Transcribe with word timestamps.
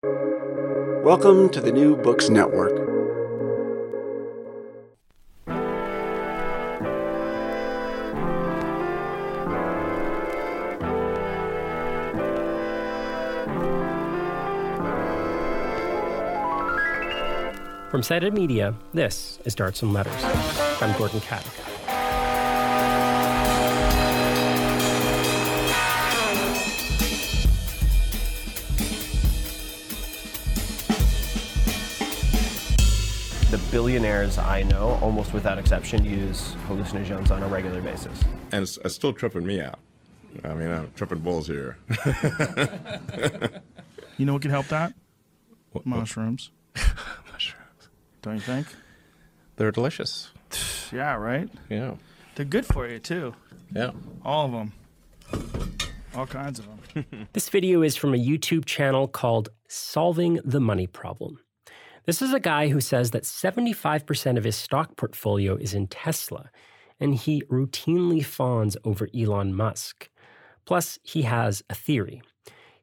Welcome 0.00 1.48
to 1.50 1.60
the 1.60 1.72
New 1.72 1.96
Books 1.96 2.28
Network. 2.28 2.76
From 17.90 18.04
Cited 18.04 18.34
Media, 18.34 18.72
this 18.92 19.40
is 19.44 19.56
Darts 19.56 19.82
and 19.82 19.92
Letters. 19.92 20.14
I'm 20.80 20.96
Gordon 20.96 21.18
Katic. 21.20 21.67
Billionaires 33.70 34.38
I 34.38 34.62
know, 34.62 34.98
almost 35.02 35.32
without 35.32 35.58
exception, 35.58 36.04
use 36.04 36.54
hallucinogens 36.68 37.30
on 37.30 37.42
a 37.42 37.48
regular 37.48 37.80
basis. 37.80 38.22
And 38.52 38.62
it's, 38.62 38.78
it's 38.84 38.94
still 38.94 39.12
tripping 39.12 39.46
me 39.46 39.60
out. 39.60 39.78
I 40.44 40.54
mean, 40.54 40.70
I'm 40.70 40.90
tripping 40.96 41.18
balls 41.18 41.46
here. 41.46 41.76
You 44.16 44.26
know 44.26 44.32
what 44.32 44.42
could 44.42 44.50
help 44.50 44.66
that? 44.66 44.94
What- 45.70 45.86
what- 45.86 46.00
Mushrooms. 46.00 46.50
Mushrooms. 47.32 47.88
Don't 48.20 48.34
you 48.34 48.40
think? 48.40 48.66
They're 49.56 49.70
delicious. 49.70 50.30
Yeah, 50.90 51.14
right? 51.16 51.48
Yeah. 51.68 51.94
They're 52.34 52.46
good 52.46 52.64
for 52.66 52.88
you, 52.88 52.98
too. 52.98 53.34
Yeah. 53.76 53.90
All 54.24 54.46
of 54.46 54.52
them. 54.52 54.72
All 56.16 56.26
kinds 56.26 56.58
of 56.58 56.66
them. 56.66 57.28
This 57.34 57.48
video 57.50 57.82
is 57.82 57.94
from 57.94 58.12
a 58.14 58.16
YouTube 58.16 58.64
channel 58.64 59.06
called 59.06 59.50
Solving 59.68 60.40
the 60.44 60.58
Money 60.60 60.86
Problem. 60.88 61.38
This 62.08 62.22
is 62.22 62.32
a 62.32 62.40
guy 62.40 62.68
who 62.68 62.80
says 62.80 63.10
that 63.10 63.24
75% 63.24 64.38
of 64.38 64.44
his 64.44 64.56
stock 64.56 64.96
portfolio 64.96 65.56
is 65.56 65.74
in 65.74 65.88
Tesla, 65.88 66.48
and 66.98 67.14
he 67.14 67.42
routinely 67.50 68.24
fawns 68.24 68.78
over 68.82 69.10
Elon 69.14 69.54
Musk. 69.54 70.08
Plus, 70.64 70.98
he 71.02 71.20
has 71.24 71.62
a 71.68 71.74
theory. 71.74 72.22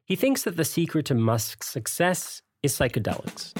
He 0.04 0.14
thinks 0.14 0.44
that 0.44 0.56
the 0.56 0.64
secret 0.64 1.06
to 1.06 1.16
Musk's 1.16 1.66
success 1.66 2.40
is 2.62 2.72
psychedelics. 2.72 3.52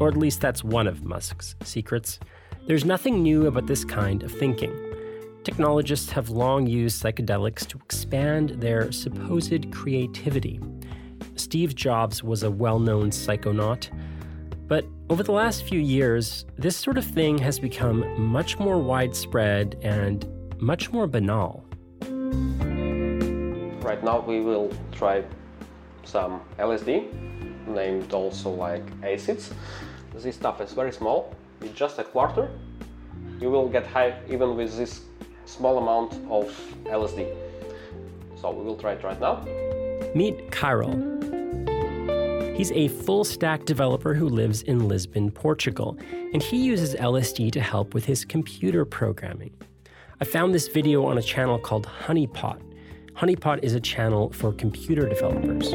Or 0.00 0.08
at 0.08 0.16
least 0.16 0.40
that's 0.40 0.64
one 0.64 0.88
of 0.88 1.04
Musk's 1.04 1.54
secrets. 1.62 2.18
There's 2.66 2.84
nothing 2.84 3.22
new 3.22 3.46
about 3.46 3.68
this 3.68 3.84
kind 3.84 4.24
of 4.24 4.32
thinking. 4.32 4.74
Technologists 5.44 6.10
have 6.10 6.28
long 6.30 6.66
used 6.66 7.00
psychedelics 7.00 7.64
to 7.68 7.78
expand 7.78 8.50
their 8.60 8.90
supposed 8.90 9.70
creativity. 9.70 10.58
Steve 11.36 11.74
Jobs 11.74 12.22
was 12.22 12.42
a 12.42 12.50
well 12.50 12.78
known 12.78 13.10
psychonaut. 13.10 13.88
But 14.68 14.84
over 15.10 15.22
the 15.22 15.32
last 15.32 15.62
few 15.62 15.78
years, 15.78 16.44
this 16.58 16.76
sort 16.76 16.98
of 16.98 17.04
thing 17.04 17.38
has 17.38 17.58
become 17.58 18.04
much 18.20 18.58
more 18.58 18.78
widespread 18.78 19.78
and 19.82 20.26
much 20.58 20.90
more 20.92 21.06
banal. 21.06 21.64
Right 23.80 24.02
now, 24.02 24.20
we 24.20 24.40
will 24.40 24.72
try 24.90 25.22
some 26.02 26.40
LSD, 26.58 27.12
named 27.68 28.12
also 28.12 28.50
like 28.50 28.82
acids. 29.02 29.52
This 30.14 30.34
stuff 30.34 30.60
is 30.60 30.72
very 30.72 30.92
small, 30.92 31.34
it's 31.60 31.72
just 31.72 31.98
a 31.98 32.04
quarter. 32.04 32.48
You 33.40 33.50
will 33.50 33.68
get 33.68 33.86
high 33.86 34.18
even 34.28 34.56
with 34.56 34.76
this 34.76 35.02
small 35.44 35.78
amount 35.78 36.14
of 36.30 36.48
LSD. 36.84 37.34
So 38.40 38.50
we 38.50 38.64
will 38.64 38.76
try 38.76 38.92
it 38.92 39.04
right 39.04 39.20
now. 39.20 39.44
Meet 40.14 40.50
Kyril. 40.50 41.25
He's 42.56 42.72
a 42.72 42.88
full 42.88 43.22
stack 43.22 43.66
developer 43.66 44.14
who 44.14 44.30
lives 44.30 44.62
in 44.62 44.88
Lisbon, 44.88 45.30
Portugal, 45.30 45.98
and 46.32 46.42
he 46.42 46.56
uses 46.56 46.94
LSD 46.94 47.52
to 47.52 47.60
help 47.60 47.92
with 47.92 48.06
his 48.06 48.24
computer 48.24 48.86
programming. 48.86 49.52
I 50.22 50.24
found 50.24 50.54
this 50.54 50.66
video 50.66 51.04
on 51.04 51.18
a 51.18 51.22
channel 51.22 51.58
called 51.58 51.86
Honeypot. 51.86 52.58
Honeypot 53.12 53.62
is 53.62 53.74
a 53.74 53.80
channel 53.80 54.32
for 54.32 54.54
computer 54.54 55.06
developers. 55.06 55.72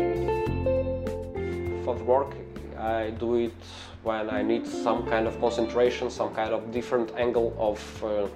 For 1.85 1.93
the 1.95 2.03
work, 2.03 2.33
I 2.79 3.11
do 3.11 3.35
it 3.35 3.53
when 4.01 4.31
I 4.31 4.41
need 4.41 4.65
some 4.65 5.05
kind 5.05 5.27
of 5.27 5.39
concentration, 5.39 6.09
some 6.09 6.33
kind 6.33 6.51
of 6.51 6.71
different 6.71 7.11
angle 7.15 7.55
of, 7.59 8.03
uh, 8.03 8.27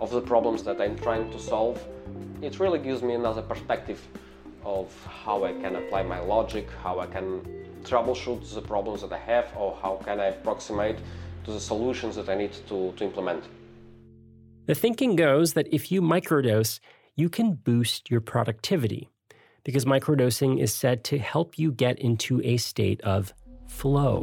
of 0.00 0.12
the 0.12 0.20
problems 0.20 0.62
that 0.62 0.80
I'm 0.80 0.96
trying 0.96 1.28
to 1.32 1.40
solve. 1.40 1.84
It 2.40 2.60
really 2.60 2.78
gives 2.78 3.02
me 3.02 3.14
another 3.14 3.42
perspective 3.42 4.00
of 4.64 4.94
how 5.24 5.42
I 5.42 5.54
can 5.54 5.74
apply 5.74 6.04
my 6.04 6.20
logic, 6.20 6.68
how 6.84 7.00
I 7.00 7.06
can 7.06 7.60
troubleshoot 7.84 8.54
the 8.54 8.62
problems 8.62 9.02
that 9.02 9.12
I 9.12 9.18
have, 9.18 9.52
or 9.56 9.78
how 9.82 9.96
can 10.04 10.20
I 10.20 10.26
approximate 10.26 10.98
to 11.44 11.52
the 11.52 11.60
solutions 11.60 12.16
that 12.16 12.28
I 12.28 12.34
need 12.34 12.52
to, 12.68 12.92
to 12.96 13.04
implement. 13.04 13.44
The 14.66 14.74
thinking 14.74 15.16
goes 15.16 15.54
that 15.54 15.66
if 15.72 15.90
you 15.90 16.02
microdose, 16.02 16.80
you 17.16 17.28
can 17.28 17.54
boost 17.54 18.10
your 18.10 18.20
productivity 18.20 19.08
because 19.64 19.84
microdosing 19.84 20.60
is 20.60 20.74
said 20.74 21.04
to 21.04 21.18
help 21.18 21.58
you 21.58 21.72
get 21.72 21.98
into 21.98 22.40
a 22.44 22.56
state 22.56 23.00
of 23.02 23.34
flow. 23.66 24.20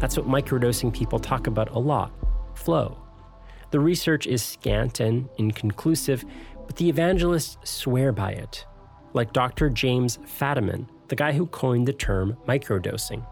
That's 0.00 0.16
what 0.16 0.26
microdosing 0.26 0.92
people 0.92 1.18
talk 1.18 1.46
about 1.46 1.70
a 1.70 1.78
lot 1.78 2.12
flow. 2.54 2.98
The 3.70 3.80
research 3.80 4.26
is 4.26 4.42
scant 4.42 5.00
and 5.00 5.28
inconclusive, 5.36 6.24
but 6.68 6.76
the 6.76 6.88
evangelists 6.88 7.56
swear 7.64 8.12
by 8.12 8.30
it, 8.32 8.66
like 9.14 9.32
Dr. 9.32 9.70
James 9.70 10.18
Fadiman, 10.18 10.86
the 11.08 11.16
guy 11.16 11.32
who 11.32 11.46
coined 11.46 11.88
the 11.88 11.94
term 11.94 12.36
microdosing. 12.46 13.26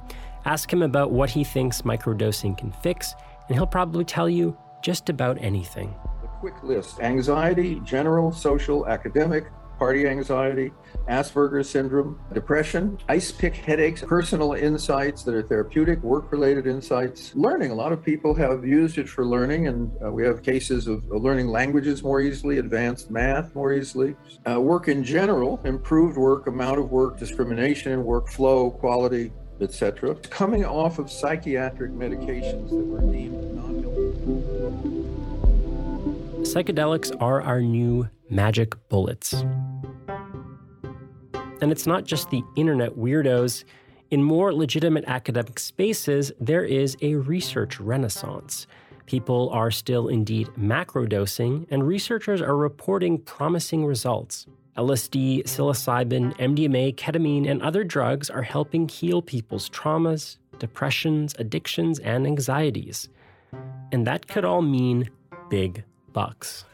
Ask 0.46 0.72
him 0.72 0.82
about 0.82 1.12
what 1.12 1.28
he 1.28 1.44
thinks 1.44 1.82
microdosing 1.82 2.56
can 2.56 2.72
fix, 2.72 3.14
and 3.46 3.54
he'll 3.54 3.66
probably 3.66 4.06
tell 4.06 4.28
you 4.28 4.56
just 4.82 5.10
about 5.10 5.36
anything. 5.42 5.94
A 6.24 6.28
quick 6.28 6.62
list 6.62 6.98
anxiety, 7.00 7.78
general, 7.84 8.32
social, 8.32 8.86
academic, 8.88 9.44
party 9.78 10.08
anxiety, 10.08 10.72
Asperger's 11.08 11.68
syndrome, 11.68 12.18
depression, 12.32 12.98
ice 13.08 13.30
pick 13.30 13.54
headaches, 13.54 14.02
personal 14.02 14.54
insights 14.54 15.22
that 15.22 15.34
are 15.34 15.42
therapeutic, 15.42 16.02
work 16.02 16.30
related 16.32 16.66
insights, 16.66 17.32
learning. 17.34 17.70
A 17.70 17.74
lot 17.74 17.92
of 17.92 18.02
people 18.02 18.34
have 18.34 18.64
used 18.64 18.98
it 18.98 19.08
for 19.08 19.24
learning, 19.24 19.68
and 19.68 19.90
uh, 20.04 20.10
we 20.10 20.24
have 20.24 20.42
cases 20.42 20.86
of 20.86 21.06
learning 21.08 21.48
languages 21.48 22.02
more 22.02 22.20
easily, 22.20 22.58
advanced 22.58 23.10
math 23.10 23.54
more 23.54 23.72
easily. 23.72 24.16
Uh, 24.50 24.60
work 24.60 24.88
in 24.88 25.04
general, 25.04 25.60
improved 25.64 26.16
work, 26.16 26.46
amount 26.46 26.78
of 26.78 26.90
work, 26.90 27.18
discrimination 27.18 27.92
in 27.92 28.02
workflow, 28.02 28.76
quality, 28.78 29.32
etc. 29.60 30.14
Coming 30.30 30.64
off 30.64 30.98
of 30.98 31.10
psychiatric 31.10 31.92
medications 31.92 32.70
that 32.70 32.84
were 32.84 33.00
deemed 33.12 33.54
non 33.54 33.76
Psychedelics 36.42 37.14
are 37.20 37.40
our 37.42 37.60
new 37.60 38.08
magic 38.30 38.74
bullets. 38.88 39.34
And 41.60 41.72
it's 41.72 41.86
not 41.86 42.04
just 42.04 42.30
the 42.30 42.42
internet 42.54 42.96
weirdos. 42.96 43.64
In 44.10 44.22
more 44.22 44.52
legitimate 44.52 45.04
academic 45.06 45.58
spaces, 45.58 46.30
there 46.40 46.64
is 46.64 46.96
a 47.02 47.14
research 47.16 47.80
renaissance. 47.80 48.66
People 49.06 49.50
are 49.50 49.70
still 49.70 50.08
indeed 50.08 50.48
macrodosing, 50.58 51.66
and 51.70 51.86
researchers 51.86 52.42
are 52.42 52.56
reporting 52.56 53.18
promising 53.18 53.84
results. 53.84 54.46
LSD, 54.76 55.44
psilocybin, 55.44 56.36
MDMA, 56.36 56.94
ketamine, 56.96 57.48
and 57.48 57.62
other 57.62 57.82
drugs 57.82 58.28
are 58.28 58.42
helping 58.42 58.88
heal 58.88 59.22
people's 59.22 59.70
traumas, 59.70 60.36
depressions, 60.58 61.34
addictions, 61.38 61.98
and 62.00 62.26
anxieties. 62.26 63.08
And 63.92 64.06
that 64.06 64.26
could 64.26 64.44
all 64.44 64.62
mean 64.62 65.08
big 65.48 65.84
bucks. 66.12 66.64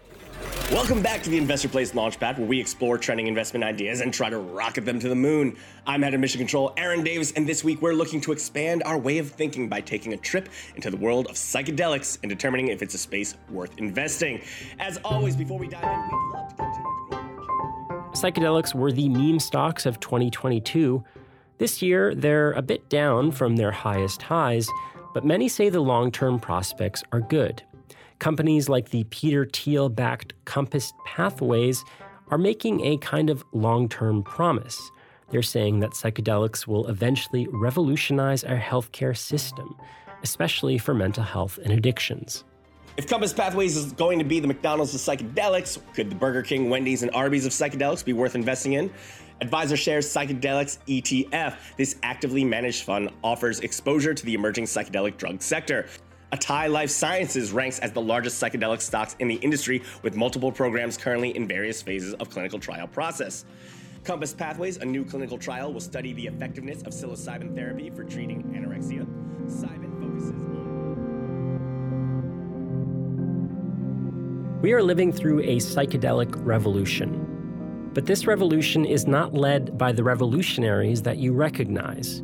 Welcome 0.73 1.03
back 1.03 1.23
to 1.23 1.31
the 1.31 1.39
Investor 1.39 1.69
Place 1.69 1.93
Launchpad, 1.93 2.39
where 2.39 2.47
we 2.47 2.61
explore 2.61 2.99
trending 2.99 3.27
investment 3.27 3.63
ideas 3.63 4.01
and 4.01 4.13
try 4.13 4.31
to 4.31 4.39
rocket 4.39 4.85
them 4.85 4.99
to 5.01 5.09
the 5.09 5.15
moon. 5.15 5.57
I'm 5.87 6.03
head 6.03 6.15
of 6.15 6.21
Mission 6.21 6.39
Control, 6.39 6.73
Aaron 6.77 7.03
Davis, 7.05 7.33
and 7.33 7.47
this 7.47 7.63
week 7.63 7.81
we're 7.81 7.93
looking 7.93 8.21
to 8.23 8.33
expand 8.33 8.83
our 8.85 8.99
way 8.99 9.19
of 9.19 9.31
thinking 9.31 9.69
by 9.69 9.81
taking 9.81 10.13
a 10.13 10.17
trip 10.17 10.49
into 10.75 10.91
the 10.91 10.97
world 10.97 11.27
of 11.27 11.37
psychedelics 11.37 12.19
and 12.23 12.31
determining 12.31 12.69
if 12.69 12.83
it's 12.83 12.95
a 12.95 12.99
space 12.99 13.37
worth 13.51 13.79
investing. 13.79 14.41
As 14.79 14.99
always, 15.05 15.37
before 15.37 15.59
we 15.59 15.69
dive 15.69 15.85
in, 15.85 15.91
we'd 15.91 16.35
love 16.35 16.49
to 16.49 16.55
continue 16.57 16.83
to 16.83 17.07
grow 17.09 17.19
our. 17.19 18.11
Psychedelics 18.13 18.75
were 18.75 18.93
the 18.93 19.09
meme 19.09 19.41
stocks 19.41 19.87
of 19.87 20.01
2022. 20.01 21.05
This 21.59 21.81
year, 21.83 22.15
they're 22.15 22.53
a 22.53 22.63
bit 22.63 22.89
down 22.89 23.31
from 23.31 23.57
their 23.57 23.73
highest 23.73 24.23
highs, 24.23 24.69
but 25.15 25.25
many 25.25 25.49
say 25.49 25.69
the 25.69 25.81
long 25.81 26.11
term 26.11 26.41
prospects 26.41 27.05
are 27.13 27.21
good. 27.21 27.63
Companies 28.23 28.69
like 28.69 28.91
the 28.91 29.03
Peter 29.11 29.45
Thiel 29.45 29.89
backed 29.89 30.33
Compass 30.45 30.93
Pathways 31.05 31.85
are 32.29 32.39
making 32.39 32.81
a 32.87 32.97
kind 32.99 33.29
of 33.29 33.43
long 33.53 33.89
term 33.89 34.23
promise. 34.23 34.81
They're 35.31 35.43
saying 35.43 35.81
that 35.81 35.91
psychedelics 35.91 36.65
will 36.65 36.87
eventually 36.87 37.49
revolutionize 37.51 38.45
our 38.45 38.61
healthcare 38.61 39.17
system, 39.17 39.77
especially 40.23 40.79
for 40.79 40.95
mental 40.95 41.25
health 41.25 41.59
and 41.65 41.73
addictions. 41.73 42.45
If 42.97 43.09
Compass 43.09 43.33
Pathways 43.33 43.77
is 43.77 43.93
going 43.93 44.21
to 44.21 44.25
be 44.25 44.39
the 44.39 44.47
McDonald's 44.47 44.95
of 44.95 45.01
psychedelics, 45.01 45.81
could 45.93 46.09
the 46.09 46.15
Burger 46.15 46.43
King, 46.43 46.71
Wendy's, 46.71 47.03
and 47.03 47.11
Arby's 47.17 47.45
of 47.45 47.51
psychedelics 47.51 48.05
be 48.05 48.13
worth 48.13 48.37
investing 48.37 48.75
in? 48.75 48.89
Advisor 49.41 49.77
Shares 49.77 50.07
Psychedelics 50.07 50.79
ETF. 50.87 51.57
This 51.77 51.97
actively 52.05 52.45
managed 52.45 52.85
fund 52.85 53.11
offers 53.25 53.59
exposure 53.59 54.15
to 54.15 54.25
the 54.25 54.35
emerging 54.35 54.67
psychedelic 54.67 55.17
drug 55.17 55.43
sector. 55.43 55.89
Atai 56.33 56.71
Life 56.71 56.89
Sciences 56.89 57.53
ranks 57.53 57.79
as 57.81 57.93
the 57.93 58.01
largest 58.01 58.43
psychedelic 58.43 58.81
stocks 58.81 59.17
in 59.19 59.29
the 59.29 59.35
industry 59.37 59.83
with 60.01 60.17
multiple 60.17 60.51
programs 60.51 60.97
currently 60.97 61.37
in 61.37 61.47
various 61.47 61.83
phases 61.83 62.15
of 62.15 62.31
clinical 62.31 62.59
trial 62.59 62.87
process. 62.87 63.45
Compass 64.03 64.33
Pathways, 64.33 64.79
a 64.79 64.85
new 64.85 65.05
clinical 65.05 65.37
trial, 65.37 65.75
will 65.75 65.81
study 65.81 66.15
the 66.15 66.27
effectiveness 66.27 66.81
of 66.83 66.95
psilocybin 66.95 67.55
therapy 67.55 67.91
for 67.91 68.03
treating 68.03 68.43
anorexia. 68.45 69.07
Cybin 69.47 69.93
focuses 70.01 70.31
on 70.31 70.63
We 74.63 74.73
are 74.73 74.83
living 74.83 75.13
through 75.13 75.41
a 75.41 75.57
psychedelic 75.57 76.35
revolution. 76.47 77.91
But 77.93 78.07
this 78.07 78.27
revolution 78.27 78.87
is 78.87 79.07
not 79.07 79.35
led 79.35 79.77
by 79.77 79.93
the 79.93 80.03
revolutionaries 80.03 81.03
that 81.03 81.19
you 81.19 81.35
recognize. 81.35 82.23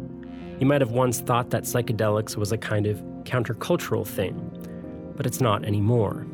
You 0.59 0.67
might 0.67 0.81
have 0.81 0.93
once 0.93 1.21
thought 1.21 1.51
that 1.51 1.65
psychedelics 1.65 2.37
was 2.37 2.53
a 2.53 2.59
kind 2.59 2.87
of 2.87 3.03
countercultural 3.29 4.07
thing, 4.07 4.35
but 5.17 5.27
it's 5.27 5.41
not 5.41 5.65
anymore. 5.65 6.27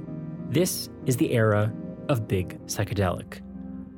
This 0.50 0.88
is 1.06 1.16
the 1.16 1.32
era 1.32 1.72
of 2.08 2.28
big 2.28 2.58
psychedelic. 2.66 3.40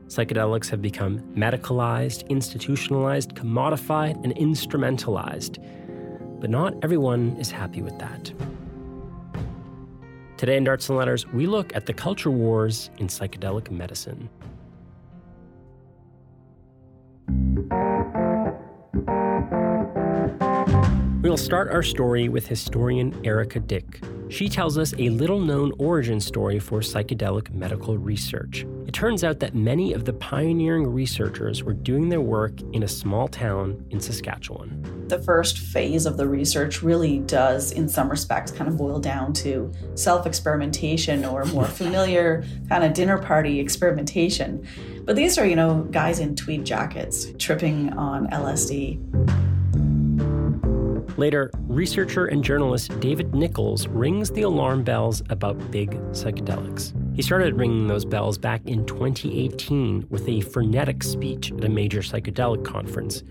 Psychedelics 0.06 0.70
have 0.70 0.80
become 0.80 1.18
medicalized, 1.34 2.26
institutionalized, 2.28 3.34
commodified, 3.34 4.22
and 4.24 4.34
instrumentalized. 4.36 5.58
But 6.40 6.48
not 6.48 6.74
everyone 6.82 7.36
is 7.38 7.50
happy 7.50 7.82
with 7.82 7.98
that. 7.98 8.32
Today 10.36 10.56
in 10.56 10.64
Darts 10.64 10.88
and 10.88 10.96
Letters, 10.96 11.26
we 11.26 11.46
look 11.46 11.74
at 11.74 11.86
the 11.86 11.92
culture 11.92 12.30
wars 12.30 12.90
in 12.98 13.08
psychedelic 13.08 13.70
medicine. 13.70 14.28
We'll 21.26 21.36
start 21.36 21.72
our 21.72 21.82
story 21.82 22.28
with 22.28 22.46
historian 22.46 23.20
Erika 23.26 23.58
Dyck. 23.58 24.00
She 24.28 24.48
tells 24.48 24.78
us 24.78 24.94
a 24.96 25.08
little 25.08 25.40
known 25.40 25.72
origin 25.76 26.20
story 26.20 26.60
for 26.60 26.78
psychedelic 26.78 27.52
medical 27.52 27.98
research. 27.98 28.64
It 28.86 28.92
turns 28.94 29.24
out 29.24 29.40
that 29.40 29.52
many 29.52 29.92
of 29.92 30.04
the 30.04 30.12
pioneering 30.12 30.86
researchers 30.86 31.64
were 31.64 31.72
doing 31.72 32.10
their 32.10 32.20
work 32.20 32.60
in 32.72 32.84
a 32.84 32.88
small 32.88 33.26
town 33.26 33.84
in 33.90 33.98
Saskatchewan. 33.98 35.08
The 35.08 35.18
first 35.18 35.58
phase 35.58 36.06
of 36.06 36.16
the 36.16 36.28
research 36.28 36.84
really 36.84 37.18
does, 37.18 37.72
in 37.72 37.88
some 37.88 38.08
respects, 38.08 38.52
kind 38.52 38.70
of 38.70 38.76
boil 38.76 39.00
down 39.00 39.32
to 39.32 39.72
self 39.96 40.26
experimentation 40.26 41.24
or 41.24 41.44
more 41.46 41.64
familiar 41.82 42.44
kind 42.68 42.84
of 42.84 42.94
dinner 42.94 43.18
party 43.18 43.58
experimentation. 43.58 44.64
But 45.04 45.16
these 45.16 45.38
are, 45.38 45.46
you 45.46 45.56
know, 45.56 45.88
guys 45.90 46.20
in 46.20 46.36
tweed 46.36 46.64
jackets 46.64 47.32
tripping 47.36 47.92
on 47.94 48.28
LSD. 48.28 49.45
Later, 51.16 51.50
researcher 51.66 52.26
and 52.26 52.44
journalist 52.44 52.98
David 53.00 53.34
Nickles 53.34 53.88
rings 53.88 54.30
the 54.30 54.42
alarm 54.42 54.84
bells 54.84 55.22
about 55.30 55.70
big 55.70 55.92
psychedelics. 56.10 56.92
He 57.16 57.22
started 57.22 57.56
ringing 57.56 57.86
those 57.86 58.04
bells 58.04 58.36
back 58.36 58.60
in 58.66 58.84
2018 58.84 60.08
with 60.10 60.28
a 60.28 60.42
frenetic 60.42 61.02
speech 61.02 61.52
at 61.52 61.64
a 61.64 61.70
major 61.70 62.00
psychedelic 62.00 62.64
conference. 62.66 63.22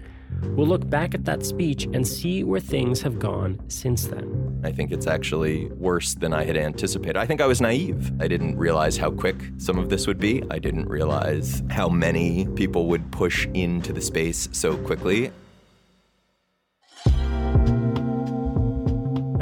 We'll 0.56 0.68
look 0.68 0.90
back 0.90 1.14
at 1.14 1.26
that 1.26 1.46
speech 1.46 1.86
and 1.94 2.08
see 2.08 2.44
where 2.44 2.60
things 2.60 3.04
have 3.04 3.20
gone 3.20 3.60
since 3.68 4.08
then. 4.08 4.60
I 4.64 4.72
think 4.72 4.92
it's 4.92 5.06
actually 5.06 5.68
worse 5.74 6.16
than 6.16 6.34
I 6.34 6.44
had 6.44 6.58
anticipated. 6.58 7.18
I 7.18 7.28
think 7.28 7.40
I 7.40 7.46
was 7.46 7.62
naive. 7.62 8.12
I 8.20 8.28
didn't 8.28 8.58
realize 8.58 8.98
how 8.98 9.12
quick 9.12 9.36
some 9.58 9.78
of 9.78 9.90
this 9.90 10.08
would 10.08 10.20
be. 10.20 10.44
I 10.50 10.58
didn't 10.58 10.90
realize 10.90 11.62
how 11.70 11.88
many 11.88 12.48
people 12.56 12.88
would 12.88 13.12
push 13.12 13.48
into 13.54 13.94
the 13.94 14.02
space 14.02 14.50
so 14.52 14.76
quickly. 14.76 15.32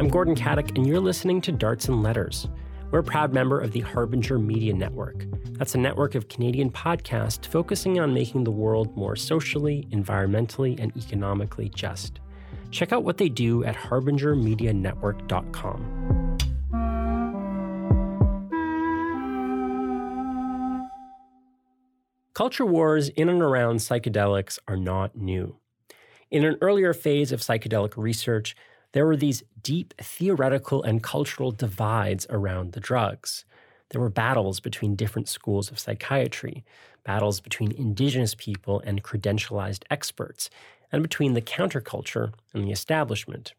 I'm 0.04 0.10
Gordon 0.10 0.36
Katic, 0.36 0.76
and 0.76 0.86
you're 0.86 1.00
listening 1.00 1.40
to 1.40 1.54
Darts 1.54 1.88
and 1.88 2.04
Letters. 2.04 2.50
We're 2.92 3.00
a 3.00 3.04
proud 3.04 3.34
member 3.34 3.62
of 3.62 3.72
the 3.72 3.80
Harbinger 3.80 4.38
Media 4.38 4.74
Network. 4.74 5.24
That's 5.54 5.76
a 5.76 5.78
network 5.78 6.14
of 6.14 6.28
Canadian 6.28 6.72
podcasts 6.72 7.46
focusing 7.46 8.02
on 8.02 8.14
making 8.14 8.44
the 8.44 8.52
world 8.52 8.94
more 8.98 9.16
socially, 9.16 9.88
environmentally, 9.94 10.78
and 10.78 10.92
economically 10.98 11.70
just. 11.70 12.20
Check 12.70 12.92
out 12.92 13.06
what 13.06 13.18
they 13.18 13.30
do 13.30 13.64
at 13.64 13.78
harbingermedianetwork.com. 13.78 16.38
Culture 22.34 22.66
wars 22.66 23.08
in 23.08 23.30
and 23.30 23.42
around 23.42 23.78
psychedelics 23.78 24.60
are 24.68 24.76
not 24.76 25.16
new. 25.16 25.56
In 26.30 26.44
an 26.44 26.58
earlier 26.62 26.94
phase 26.94 27.32
of 27.32 27.40
psychedelic 27.40 27.94
research, 27.96 28.54
there 28.94 29.06
were 29.06 29.18
these 29.18 29.44
deep 29.62 29.94
theoretical 29.98 30.84
and 30.84 31.04
cultural 31.04 31.52
divides 31.52 32.26
around 32.30 32.72
the 32.72 32.80
drugs. 32.80 33.44
There 33.90 34.02
were 34.02 34.10
battles 34.10 34.60
between 34.60 34.96
different 34.96 35.28
schools 35.28 35.70
of 35.70 35.80
psychiatry, 35.80 36.64
battles 37.04 37.42
between 37.42 37.72
indigenous 37.72 38.34
people 38.36 38.82
and 38.86 39.04
credentialized 39.04 39.84
experts, 39.92 40.50
and 40.92 41.02
between 41.04 41.34
the 41.34 41.42
counterculture 41.42 42.34
and 42.54 42.64
the 42.64 42.72
establishment. 42.72 43.54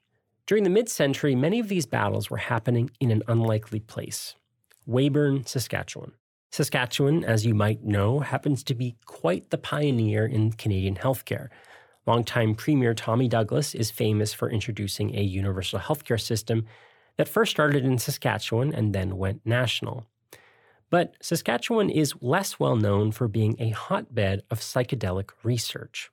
During 0.46 0.64
the 0.64 0.70
mid 0.70 0.88
century, 0.88 1.34
many 1.34 1.58
of 1.58 1.68
these 1.68 1.86
battles 1.86 2.30
were 2.30 2.36
happening 2.36 2.90
in 3.00 3.10
an 3.10 3.22
unlikely 3.28 3.80
place 3.80 4.34
Weyburn, 4.86 5.46
Saskatchewan. 5.48 6.12
Saskatchewan, 6.52 7.24
as 7.24 7.44
you 7.44 7.54
might 7.54 7.82
know, 7.82 8.20
happens 8.20 8.62
to 8.64 8.74
be 8.74 8.94
quite 9.06 9.50
the 9.50 9.58
pioneer 9.58 10.24
in 10.26 10.52
Canadian 10.52 10.94
healthcare. 10.94 11.48
Longtime 12.06 12.54
Premier 12.54 12.94
Tommy 12.94 13.28
Douglas 13.28 13.74
is 13.74 13.90
famous 13.90 14.34
for 14.34 14.50
introducing 14.50 15.16
a 15.16 15.22
universal 15.22 15.78
healthcare 15.78 16.20
system 16.20 16.66
that 17.16 17.28
first 17.28 17.50
started 17.50 17.84
in 17.84 17.98
Saskatchewan 17.98 18.74
and 18.74 18.94
then 18.94 19.16
went 19.16 19.40
national. 19.46 20.06
But 20.90 21.14
Saskatchewan 21.20 21.90
is 21.90 22.14
less 22.20 22.60
well 22.60 22.76
known 22.76 23.10
for 23.10 23.26
being 23.26 23.56
a 23.58 23.70
hotbed 23.70 24.42
of 24.50 24.60
psychedelic 24.60 25.30
research. 25.42 26.10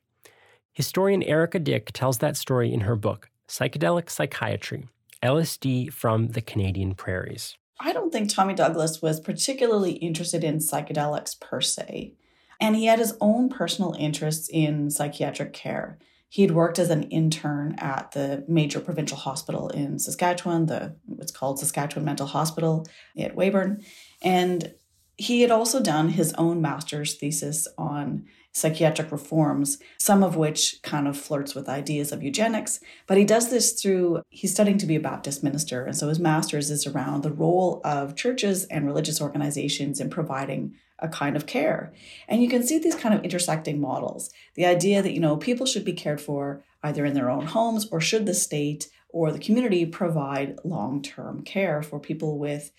Historian 0.72 1.24
Erika 1.24 1.60
Dyck 1.60 1.92
tells 1.92 2.20
that 2.20 2.38
story 2.38 2.74
in 2.74 2.82
her 2.82 2.96
book, 2.96 3.30
Psychedelic 3.48 4.10
Psychiatry 4.10 4.88
LSD 5.22 5.92
from 5.92 6.30
the 6.30 6.42
Canadian 6.42 6.96
Prairies. 6.96 7.58
I 7.80 7.94
don't 7.94 8.12
think 8.12 8.30
Tommy 8.30 8.54
Douglas 8.54 9.02
was 9.02 9.20
particularly 9.20 9.94
interested 9.94 10.44
in 10.44 10.58
psychedelics 10.58 11.40
per 11.40 11.62
se. 11.62 12.14
And 12.62 12.76
he 12.76 12.86
had 12.86 13.00
his 13.00 13.16
own 13.20 13.50
personal 13.50 13.96
interests 14.00 14.48
in 14.48 14.92
psychiatric 14.92 15.52
care. 15.52 15.98
He 16.30 16.44
had 16.44 16.52
worked 16.52 16.80
as 16.80 16.90
an 16.90 17.04
intern 17.10 17.76
at 17.80 18.12
the 18.12 18.46
major 18.48 18.80
provincial 18.80 19.18
hospital 19.18 19.68
in 19.70 20.00
Saskatchewan, 20.00 20.68
the 20.68 20.96
what's 21.06 21.32
called 21.32 21.60
Saskatchewan 21.60 22.06
Mental 22.06 22.28
Hospital 22.28 22.88
at 23.18 23.36
Weyburn. 23.36 23.84
And 24.22 24.74
he 25.18 25.42
had 25.42 25.52
also 25.52 25.82
done 25.82 26.10
his 26.10 26.34
own 26.34 26.62
master's 26.62 27.16
thesis 27.16 27.68
on 27.78 28.26
psychiatric 28.54 29.12
reforms, 29.12 29.78
some 30.00 30.24
of 30.24 30.36
which 30.36 30.82
kind 30.84 31.08
of 31.08 31.18
flirts 31.18 31.56
with 31.56 31.70
ideas 31.70 32.12
of 32.12 32.24
eugenics. 32.24 32.80
But 33.08 33.18
he 33.18 33.24
does 33.24 33.50
this 33.50 33.74
through, 33.82 34.22
he's 34.30 34.54
studying 34.54 34.78
to 34.80 34.86
be 34.86 34.96
a 34.96 35.02
Baptist 35.02 35.44
minister. 35.44 35.86
And 35.86 35.96
so 35.96 36.10
his 36.10 36.20
master's 36.20 36.70
is 36.70 36.86
around 36.86 37.24
the 37.24 37.32
role 37.32 37.82
of 37.84 38.16
churches 38.16 38.66
and 38.66 38.86
religious 38.86 39.22
organizations 39.22 40.00
in 40.00 40.10
providing 40.10 40.76
a 41.02 41.08
kind 41.08 41.36
of 41.36 41.46
care. 41.46 41.94
And 42.28 42.42
you 42.42 42.50
can 42.50 42.64
see 42.64 42.78
these 42.78 42.96
kind 42.96 43.14
of 43.16 43.24
intersecting 43.24 43.82
models. 43.82 44.32
The 44.56 44.66
idea 44.66 45.02
that, 45.02 45.14
you 45.14 45.20
know, 45.20 45.38
people 45.38 45.66
should 45.66 45.86
be 45.86 45.94
cared 45.94 46.22
for 46.22 46.64
either 46.84 47.06
in 47.06 47.14
their 47.14 47.30
own 47.30 47.48
homes 47.48 47.88
or 47.92 48.00
should 48.00 48.26
the 48.26 48.34
state 48.34 48.90
or 49.10 49.32
the 49.32 49.40
community 49.40 49.86
provide 49.86 50.60
long 50.64 51.02
term 51.02 51.44
care 51.44 51.82
for 51.84 52.00
people 52.00 52.38
with 52.38 52.72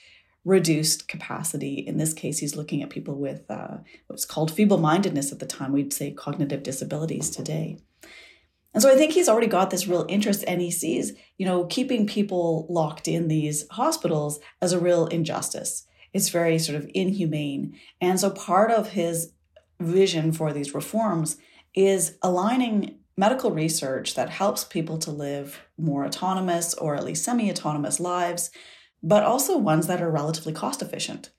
reduced 0.44 1.06
capacity. 1.06 1.74
In 1.74 1.98
this 1.98 2.12
case, 2.12 2.38
he's 2.38 2.56
looking 2.56 2.82
at 2.82 2.90
people 2.90 3.14
with 3.14 3.48
uh, 3.50 3.78
what's 4.08 4.24
called 4.24 4.50
feeble 4.50 4.78
mindedness 4.78 5.30
at 5.30 5.38
the 5.38 5.46
time. 5.46 5.72
We'd 5.72 5.92
say 5.92 6.10
cognitive 6.10 6.62
disabilities 6.62 7.30
today. 7.30 7.78
And 8.74 8.82
so 8.82 8.90
I 8.90 8.96
think 8.96 9.12
he's 9.12 9.28
already 9.28 9.46
got 9.46 9.70
this 9.70 9.86
real 9.86 10.06
interest 10.08 10.44
and 10.46 10.60
he 10.60 10.70
sees, 10.70 11.12
you 11.36 11.44
know, 11.44 11.64
keeping 11.66 12.06
people 12.06 12.66
locked 12.70 13.06
in 13.06 13.28
these 13.28 13.68
hospitals 13.70 14.40
as 14.60 14.72
a 14.72 14.80
real 14.80 15.06
injustice. 15.06 15.86
It's 16.12 16.28
very 16.28 16.58
sort 16.58 16.76
of 16.76 16.90
inhumane. 16.94 17.78
And 18.00 18.20
so 18.20 18.30
part 18.30 18.70
of 18.70 18.90
his 18.90 19.32
vision 19.80 20.32
for 20.32 20.52
these 20.52 20.74
reforms 20.74 21.36
is 21.74 22.18
aligning 22.22 22.98
medical 23.16 23.50
research 23.50 24.14
that 24.14 24.30
helps 24.30 24.64
people 24.64 24.98
to 24.98 25.10
live 25.10 25.60
more 25.76 26.04
autonomous 26.04 26.74
or 26.74 26.94
at 26.94 27.04
least 27.04 27.24
semi 27.24 27.50
autonomous 27.50 28.00
lives, 28.00 28.50
but 29.02 29.22
also 29.22 29.56
ones 29.56 29.86
that 29.86 30.02
are 30.02 30.10
relatively 30.10 30.52
cost 30.52 30.82
efficient, 30.82 31.30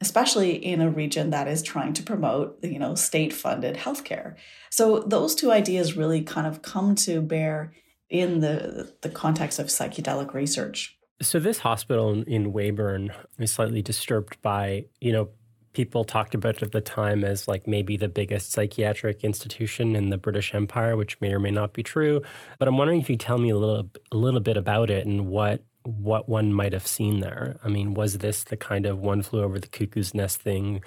especially 0.00 0.52
in 0.52 0.80
a 0.80 0.90
region 0.90 1.30
that 1.30 1.48
is 1.48 1.62
trying 1.62 1.92
to 1.94 2.02
promote, 2.02 2.58
you 2.62 2.78
know, 2.78 2.94
state 2.94 3.32
funded 3.32 3.76
healthcare. 3.76 4.36
So 4.70 5.00
those 5.00 5.34
two 5.34 5.50
ideas 5.50 5.96
really 5.96 6.22
kind 6.22 6.46
of 6.46 6.62
come 6.62 6.94
to 6.96 7.20
bear 7.20 7.72
in 8.08 8.40
the, 8.40 8.94
the 9.02 9.08
context 9.08 9.58
of 9.58 9.66
psychedelic 9.66 10.32
research. 10.32 10.95
So 11.20 11.40
this 11.40 11.58
hospital 11.58 12.22
in 12.26 12.52
Weyburn 12.52 13.10
is 13.38 13.50
slightly 13.52 13.82
disturbed 13.82 14.40
by, 14.42 14.84
you 15.00 15.12
know, 15.12 15.30
people 15.72 16.04
talked 16.04 16.34
about 16.34 16.62
at 16.62 16.72
the 16.72 16.80
time 16.80 17.22
as 17.22 17.46
like 17.46 17.66
maybe 17.66 17.96
the 17.96 18.08
biggest 18.08 18.52
psychiatric 18.52 19.22
institution 19.24 19.94
in 19.94 20.08
the 20.08 20.16
British 20.16 20.54
Empire, 20.54 20.96
which 20.96 21.20
may 21.20 21.32
or 21.32 21.38
may 21.38 21.50
not 21.50 21.74
be 21.74 21.82
true. 21.82 22.22
But 22.58 22.68
I'm 22.68 22.78
wondering 22.78 23.00
if 23.00 23.10
you 23.10 23.16
tell 23.16 23.38
me 23.38 23.50
a 23.50 23.56
little 23.56 23.90
a 24.10 24.16
little 24.16 24.40
bit 24.40 24.56
about 24.56 24.90
it 24.90 25.06
and 25.06 25.26
what 25.28 25.62
what 25.84 26.28
one 26.28 26.52
might 26.52 26.72
have 26.72 26.86
seen 26.86 27.20
there. 27.20 27.60
I 27.62 27.68
mean, 27.68 27.94
was 27.94 28.18
this 28.18 28.44
the 28.44 28.56
kind 28.56 28.86
of 28.86 28.98
one 28.98 29.22
flew 29.22 29.42
over 29.42 29.58
the 29.58 29.68
cuckoo's 29.68 30.14
nest 30.14 30.40
thing 30.40 30.82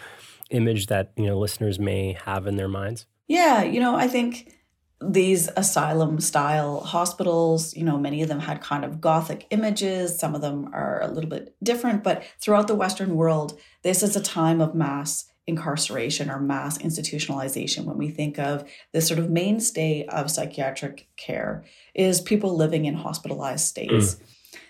image 0.50 0.88
that, 0.88 1.12
you 1.16 1.26
know, 1.28 1.38
listeners 1.38 1.80
may 1.80 2.14
have 2.26 2.48
in 2.48 2.56
their 2.56 2.68
minds? 2.68 3.06
Yeah, 3.28 3.64
you 3.64 3.80
know, 3.80 3.96
I 3.96 4.08
think 4.08 4.52
these 5.02 5.50
asylum 5.56 6.20
style 6.20 6.82
hospitals, 6.82 7.76
you 7.76 7.84
know, 7.84 7.98
many 7.98 8.22
of 8.22 8.28
them 8.28 8.42
had 8.42 8.62
kind 8.62 8.84
of 8.84 9.00
gothic 9.00 9.48
images. 9.50 10.20
Some 10.20 10.36
of 10.36 10.42
them 10.42 10.70
are 10.74 11.02
a 11.02 11.08
little 11.08 11.30
bit 11.30 11.56
different, 11.64 12.04
but 12.04 12.24
throughout 12.42 12.68
the 12.68 12.76
Western 12.76 13.16
world, 13.16 13.58
this 13.82 14.04
is 14.04 14.16
a 14.16 14.22
time 14.22 14.60
of 14.60 14.76
mass 14.76 15.26
incarceration 15.48 16.30
or 16.30 16.40
mass 16.40 16.78
institutionalization 16.78 17.86
when 17.86 17.98
we 17.98 18.10
think 18.10 18.38
of 18.38 18.70
the 18.94 19.02
sort 19.02 19.20
of 19.20 19.30
mainstay 19.30 20.06
of 20.06 20.30
psychiatric 20.30 21.08
care 21.18 21.64
is 21.96 22.22
people 22.22 22.56
living 22.56 22.86
in 22.86 22.94
hospitalized 22.94 23.66
states. 23.66 24.16
Mm. 24.16 24.22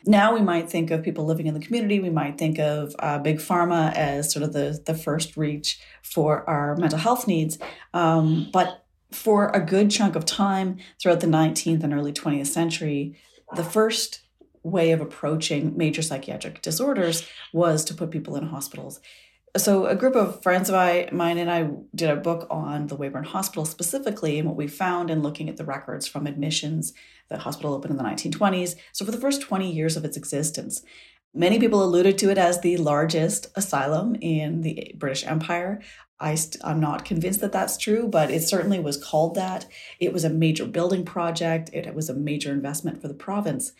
Now 0.06 0.34
we 0.34 0.42
might 0.42 0.70
think 0.70 0.92
of 0.92 1.04
people 1.04 1.26
living 1.26 1.48
in 1.48 1.54
the 1.54 1.60
community. 1.60 2.00
We 2.00 2.10
might 2.10 2.38
think 2.38 2.60
of 2.60 2.96
uh, 3.00 3.20
big 3.20 3.40
pharma 3.40 3.94
as 3.94 4.32
sort 4.32 4.44
of 4.44 4.54
the 4.54 4.82
the 4.86 4.94
first 4.94 5.36
reach 5.36 5.80
for 6.02 6.50
our 6.50 6.76
mental 6.78 7.00
health 7.00 7.28
needs. 7.28 7.58
Um, 7.94 8.50
but 8.54 8.86
for 9.12 9.50
a 9.50 9.60
good 9.60 9.90
chunk 9.90 10.16
of 10.16 10.26
time 10.26 10.78
throughout 11.02 11.20
the 11.20 11.28
19th 11.28 11.84
and 11.84 11.94
early 11.94 12.14
20th 12.14 12.48
century, 12.48 13.18
the 13.56 13.64
first 13.64 14.22
way 14.62 14.92
of 14.92 15.02
approaching 15.02 15.76
major 15.76 16.02
psychiatric 16.02 16.62
disorders 16.62 17.28
was 17.54 17.84
to 17.86 17.94
put 17.94 18.12
people 18.12 18.36
in 18.36 18.48
hospitals. 18.48 19.00
So, 19.58 19.88
a 19.88 19.96
group 19.96 20.16
of 20.16 20.44
friends 20.44 20.70
of 20.70 20.76
mine 21.12 21.40
and 21.40 21.50
I 21.50 21.72
did 21.96 22.12
a 22.12 22.16
book 22.16 22.46
on 22.52 22.86
the 22.86 22.96
Weyburn 22.96 23.26
Hospital 23.26 23.66
specifically, 23.66 24.38
and 24.38 24.48
what 24.48 24.58
we 24.58 24.68
found 24.68 25.10
in 25.10 25.24
looking 25.24 25.50
at 25.50 25.58
the 25.58 25.66
records 25.66 26.06
from 26.06 26.28
admissions. 26.28 26.94
The 27.30 27.40
hospital 27.40 27.74
opened 27.74 27.92
in 27.92 27.98
the 27.98 28.04
1920s. 28.04 28.76
So, 28.92 29.06
for 29.06 29.12
the 29.12 29.18
first 29.18 29.42
20 29.42 29.72
years 29.72 29.98
of 29.98 30.06
its 30.06 30.18
existence, 30.18 30.84
Many 31.34 31.60
people 31.60 31.84
alluded 31.84 32.18
to 32.20 32.32
it 32.32 32.40
as 32.40 32.60
the 32.60 32.78
largest 32.78 33.48
asylum 33.56 34.16
in 34.20 34.62
the 34.62 34.94
British 34.98 35.26
Empire. 35.26 35.80
I 36.20 36.36
st- 36.36 36.64
I'm 36.64 36.80
not 36.80 37.06
convinced 37.06 37.40
that 37.42 37.52
that's 37.52 37.78
true, 37.78 38.08
but 38.08 38.30
it 38.30 38.44
certainly 38.44 38.80
was 38.80 39.04
called 39.04 39.36
that. 39.36 39.66
It 40.00 40.12
was 40.12 40.24
a 40.24 40.30
major 40.30 40.66
building 40.66 41.06
project, 41.06 41.70
it 41.74 41.94
was 41.96 42.10
a 42.10 42.14
major 42.14 42.52
investment 42.52 43.02
for 43.02 43.08
the 43.08 43.14
province. 43.14 43.72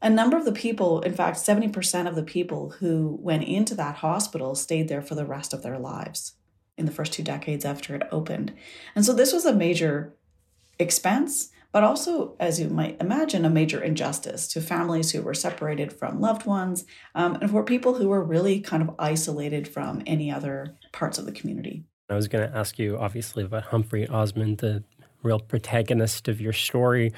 A 0.00 0.10
number 0.10 0.36
of 0.36 0.44
the 0.44 0.52
people, 0.52 1.00
in 1.02 1.14
fact, 1.14 1.36
70% 1.36 2.08
of 2.08 2.16
the 2.16 2.24
people 2.24 2.70
who 2.80 3.18
went 3.20 3.44
into 3.44 3.76
that 3.76 3.96
hospital 3.96 4.56
stayed 4.56 4.88
there 4.88 5.02
for 5.02 5.14
the 5.14 5.24
rest 5.24 5.54
of 5.54 5.62
their 5.62 5.78
lives 5.78 6.34
in 6.76 6.86
the 6.86 6.92
first 6.92 7.12
two 7.12 7.22
decades 7.22 7.64
after 7.64 7.94
it 7.94 8.02
opened. 8.10 8.52
And 8.96 9.04
so 9.04 9.12
this 9.12 9.32
was 9.32 9.46
a 9.46 9.54
major 9.54 10.14
expense, 10.78 11.50
but 11.72 11.82
also, 11.82 12.36
as 12.38 12.60
you 12.60 12.68
might 12.68 13.00
imagine, 13.00 13.44
a 13.44 13.50
major 13.50 13.82
injustice 13.82 14.46
to 14.48 14.60
families 14.60 15.10
who 15.10 15.22
were 15.22 15.34
separated 15.34 15.92
from 15.92 16.20
loved 16.20 16.46
ones 16.46 16.84
um, 17.14 17.36
and 17.36 17.50
for 17.50 17.64
people 17.64 17.94
who 17.94 18.08
were 18.08 18.22
really 18.22 18.60
kind 18.60 18.82
of 18.82 18.94
isolated 18.98 19.66
from 19.66 20.02
any 20.06 20.30
other 20.30 20.76
parts 20.92 21.18
of 21.18 21.24
the 21.24 21.32
community. 21.32 21.84
I 22.10 22.14
was 22.14 22.28
going 22.28 22.48
to 22.48 22.56
ask 22.56 22.78
you, 22.78 22.98
obviously, 22.98 23.42
about 23.42 23.64
Humphrey 23.64 24.06
Osmond, 24.06 24.58
the 24.58 24.84
real 25.22 25.40
protagonist 25.40 26.28
of 26.28 26.40
your 26.40 26.52
story. 26.52 27.12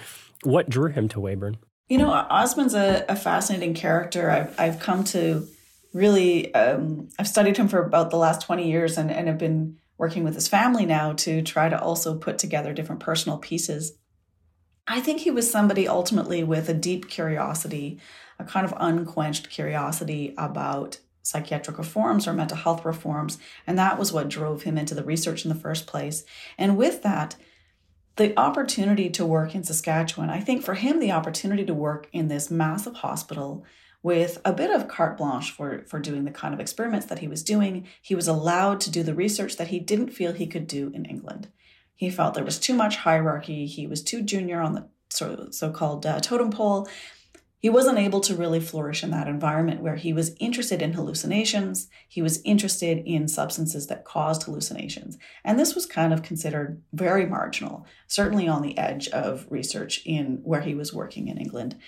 What 0.44 0.68
drew 0.70 0.90
him 0.90 1.08
to 1.08 1.20
Weyburn? 1.20 1.56
You 1.88 1.98
know, 1.98 2.10
Osmond's 2.10 2.74
a, 2.74 3.04
a 3.08 3.16
fascinating 3.16 3.74
character. 3.74 4.30
I've, 4.30 4.58
I've 4.58 4.78
come 4.78 5.04
to 5.04 5.48
really, 5.92 6.54
um, 6.54 7.08
I've 7.18 7.28
studied 7.28 7.56
him 7.56 7.68
for 7.68 7.84
about 7.84 8.10
the 8.10 8.16
last 8.16 8.42
20 8.42 8.70
years 8.70 8.96
and, 8.96 9.10
and 9.10 9.26
have 9.28 9.38
been 9.38 9.78
working 9.98 10.24
with 10.24 10.34
his 10.34 10.48
family 10.48 10.86
now 10.86 11.12
to 11.12 11.42
try 11.42 11.68
to 11.68 11.80
also 11.80 12.16
put 12.16 12.38
together 12.38 12.72
different 12.72 13.00
personal 13.00 13.38
pieces. 13.38 13.92
I 14.86 15.00
think 15.00 15.20
he 15.20 15.30
was 15.30 15.50
somebody 15.50 15.88
ultimately 15.88 16.44
with 16.44 16.68
a 16.68 16.74
deep 16.74 17.08
curiosity, 17.08 17.98
a 18.38 18.44
kind 18.44 18.66
of 18.66 18.74
unquenched 18.76 19.48
curiosity 19.48 20.34
about 20.36 20.98
psychiatric 21.22 21.78
reforms 21.78 22.28
or 22.28 22.34
mental 22.34 22.58
health 22.58 22.84
reforms. 22.84 23.38
And 23.66 23.78
that 23.78 23.98
was 23.98 24.12
what 24.12 24.28
drove 24.28 24.62
him 24.62 24.76
into 24.76 24.94
the 24.94 25.04
research 25.04 25.44
in 25.44 25.48
the 25.48 25.54
first 25.54 25.86
place. 25.86 26.24
And 26.58 26.76
with 26.76 27.02
that, 27.02 27.36
the 28.16 28.38
opportunity 28.38 29.10
to 29.10 29.26
work 29.26 29.54
in 29.54 29.64
Saskatchewan, 29.64 30.30
I 30.30 30.40
think 30.40 30.62
for 30.62 30.74
him, 30.74 31.00
the 31.00 31.12
opportunity 31.12 31.64
to 31.64 31.74
work 31.74 32.08
in 32.12 32.28
this 32.28 32.50
massive 32.50 32.96
hospital 32.96 33.64
with 34.02 34.38
a 34.44 34.52
bit 34.52 34.70
of 34.70 34.86
carte 34.86 35.16
blanche 35.16 35.50
for, 35.50 35.82
for 35.86 35.98
doing 35.98 36.24
the 36.24 36.30
kind 36.30 36.52
of 36.52 36.60
experiments 36.60 37.06
that 37.06 37.20
he 37.20 37.26
was 37.26 37.42
doing, 37.42 37.88
he 38.02 38.14
was 38.14 38.28
allowed 38.28 38.80
to 38.82 38.90
do 38.90 39.02
the 39.02 39.14
research 39.14 39.56
that 39.56 39.68
he 39.68 39.80
didn't 39.80 40.10
feel 40.10 40.32
he 40.32 40.46
could 40.46 40.66
do 40.66 40.92
in 40.94 41.06
England. 41.06 41.48
He 41.94 42.10
felt 42.10 42.34
there 42.34 42.44
was 42.44 42.58
too 42.58 42.74
much 42.74 42.96
hierarchy, 42.96 43.66
he 43.66 43.86
was 43.86 44.02
too 44.02 44.22
junior 44.22 44.60
on 44.60 44.74
the 44.74 44.88
so 45.08 45.70
called 45.70 46.04
uh, 46.04 46.18
totem 46.20 46.50
pole, 46.50 46.88
he 47.64 47.70
wasn't 47.70 47.96
able 47.96 48.20
to 48.20 48.34
really 48.34 48.60
flourish 48.60 49.02
in 49.02 49.10
that 49.12 49.26
environment 49.26 49.80
where 49.80 49.96
he 49.96 50.12
was 50.12 50.36
interested 50.38 50.82
in 50.82 50.92
hallucinations. 50.92 51.88
He 52.06 52.20
was 52.20 52.42
interested 52.44 52.98
in 53.06 53.26
substances 53.26 53.86
that 53.86 54.04
caused 54.04 54.42
hallucinations. 54.42 55.16
And 55.42 55.58
this 55.58 55.74
was 55.74 55.86
kind 55.86 56.12
of 56.12 56.22
considered 56.22 56.82
very 56.92 57.24
marginal, 57.24 57.86
certainly 58.06 58.46
on 58.46 58.60
the 58.60 58.76
edge 58.76 59.08
of 59.08 59.46
research 59.48 60.02
in 60.04 60.40
where 60.44 60.60
he 60.60 60.74
was 60.74 60.92
working 60.92 61.28
in 61.28 61.38
England. 61.38 61.78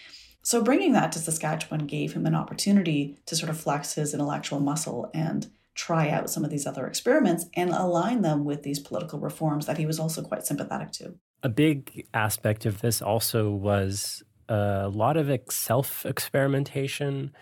So 0.40 0.62
bringing 0.62 0.94
that 0.94 1.12
to 1.12 1.18
Saskatchewan 1.18 1.86
gave 1.86 2.14
him 2.14 2.24
an 2.24 2.34
opportunity 2.34 3.18
to 3.26 3.36
sort 3.36 3.50
of 3.50 3.60
flex 3.60 3.96
his 3.96 4.14
intellectual 4.14 4.60
muscle 4.60 5.10
and 5.12 5.46
try 5.76 6.08
out 6.08 6.30
some 6.30 6.44
of 6.44 6.50
these 6.50 6.66
other 6.66 6.86
experiments 6.86 7.46
and 7.54 7.70
align 7.70 8.22
them 8.22 8.44
with 8.44 8.62
these 8.62 8.80
political 8.80 9.20
reforms 9.20 9.66
that 9.66 9.78
he 9.78 9.86
was 9.86 10.00
also 10.00 10.22
quite 10.22 10.44
sympathetic 10.44 10.90
to. 10.90 11.14
A 11.42 11.50
big 11.50 12.06
aspect 12.14 12.64
of 12.66 12.80
this 12.80 13.02
also 13.02 13.50
was 13.50 14.22
a 14.48 14.88
lot 14.88 15.16
of 15.16 15.30
self 15.50 16.06
experimentation 16.06 17.32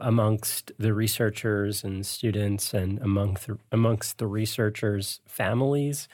amongst 0.00 0.70
the 0.78 0.92
researchers 0.92 1.82
and 1.82 2.06
students 2.06 2.74
and 2.74 3.00
among 3.00 3.34
the, 3.46 3.58
amongst 3.72 4.18
the 4.18 4.26
researchers' 4.26 5.20
families. 5.26 6.08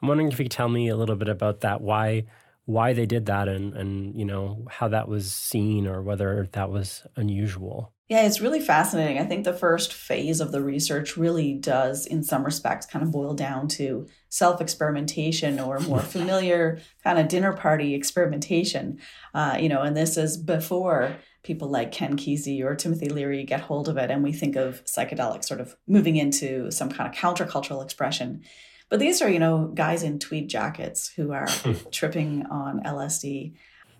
I'm 0.00 0.08
wondering 0.08 0.30
if 0.30 0.38
you 0.38 0.44
could 0.44 0.52
tell 0.52 0.68
me 0.68 0.88
a 0.88 0.96
little 0.96 1.16
bit 1.16 1.28
about 1.28 1.60
that, 1.60 1.80
why 1.80 2.24
why 2.66 2.92
they 2.92 3.06
did 3.06 3.26
that 3.26 3.48
and, 3.48 3.74
and 3.74 4.14
you 4.18 4.24
know 4.24 4.66
how 4.68 4.88
that 4.88 5.08
was 5.08 5.32
seen 5.32 5.86
or 5.86 6.02
whether 6.02 6.48
that 6.52 6.70
was 6.70 7.06
unusual. 7.16 7.92
Yeah, 8.08 8.24
it's 8.24 8.40
really 8.40 8.60
fascinating. 8.60 9.18
I 9.18 9.24
think 9.24 9.44
the 9.44 9.52
first 9.52 9.92
phase 9.92 10.40
of 10.40 10.52
the 10.52 10.62
research 10.62 11.16
really 11.16 11.54
does, 11.54 12.06
in 12.06 12.22
some 12.22 12.44
respects, 12.44 12.86
kind 12.86 13.04
of 13.04 13.10
boil 13.10 13.34
down 13.34 13.66
to 13.68 14.06
self 14.28 14.60
experimentation 14.60 15.58
or 15.58 15.80
more 15.80 16.00
familiar 16.14 16.80
kind 17.02 17.18
of 17.18 17.26
dinner 17.26 17.52
party 17.52 17.94
experimentation. 17.94 19.00
Uh, 19.34 19.56
you 19.60 19.68
know, 19.68 19.82
and 19.82 19.96
this 19.96 20.16
is 20.16 20.36
before 20.36 21.16
people 21.42 21.68
like 21.68 21.90
Ken 21.90 22.16
Kesey 22.16 22.62
or 22.62 22.76
Timothy 22.76 23.08
Leary 23.08 23.44
get 23.44 23.60
hold 23.60 23.88
of 23.88 23.96
it, 23.96 24.10
and 24.10 24.22
we 24.22 24.32
think 24.32 24.54
of 24.54 24.84
psychedelics 24.84 25.46
sort 25.46 25.60
of 25.60 25.76
moving 25.88 26.16
into 26.16 26.70
some 26.70 26.90
kind 26.90 27.08
of 27.08 27.16
countercultural 27.16 27.82
expression. 27.82 28.42
But 28.88 29.00
these 29.00 29.20
are, 29.20 29.28
you 29.28 29.38
know, 29.38 29.70
guys 29.74 30.02
in 30.02 30.18
tweed 30.18 30.48
jackets 30.48 31.08
who 31.08 31.32
are 31.32 31.48
tripping 31.90 32.46
on 32.46 32.82
LSD. 32.84 33.54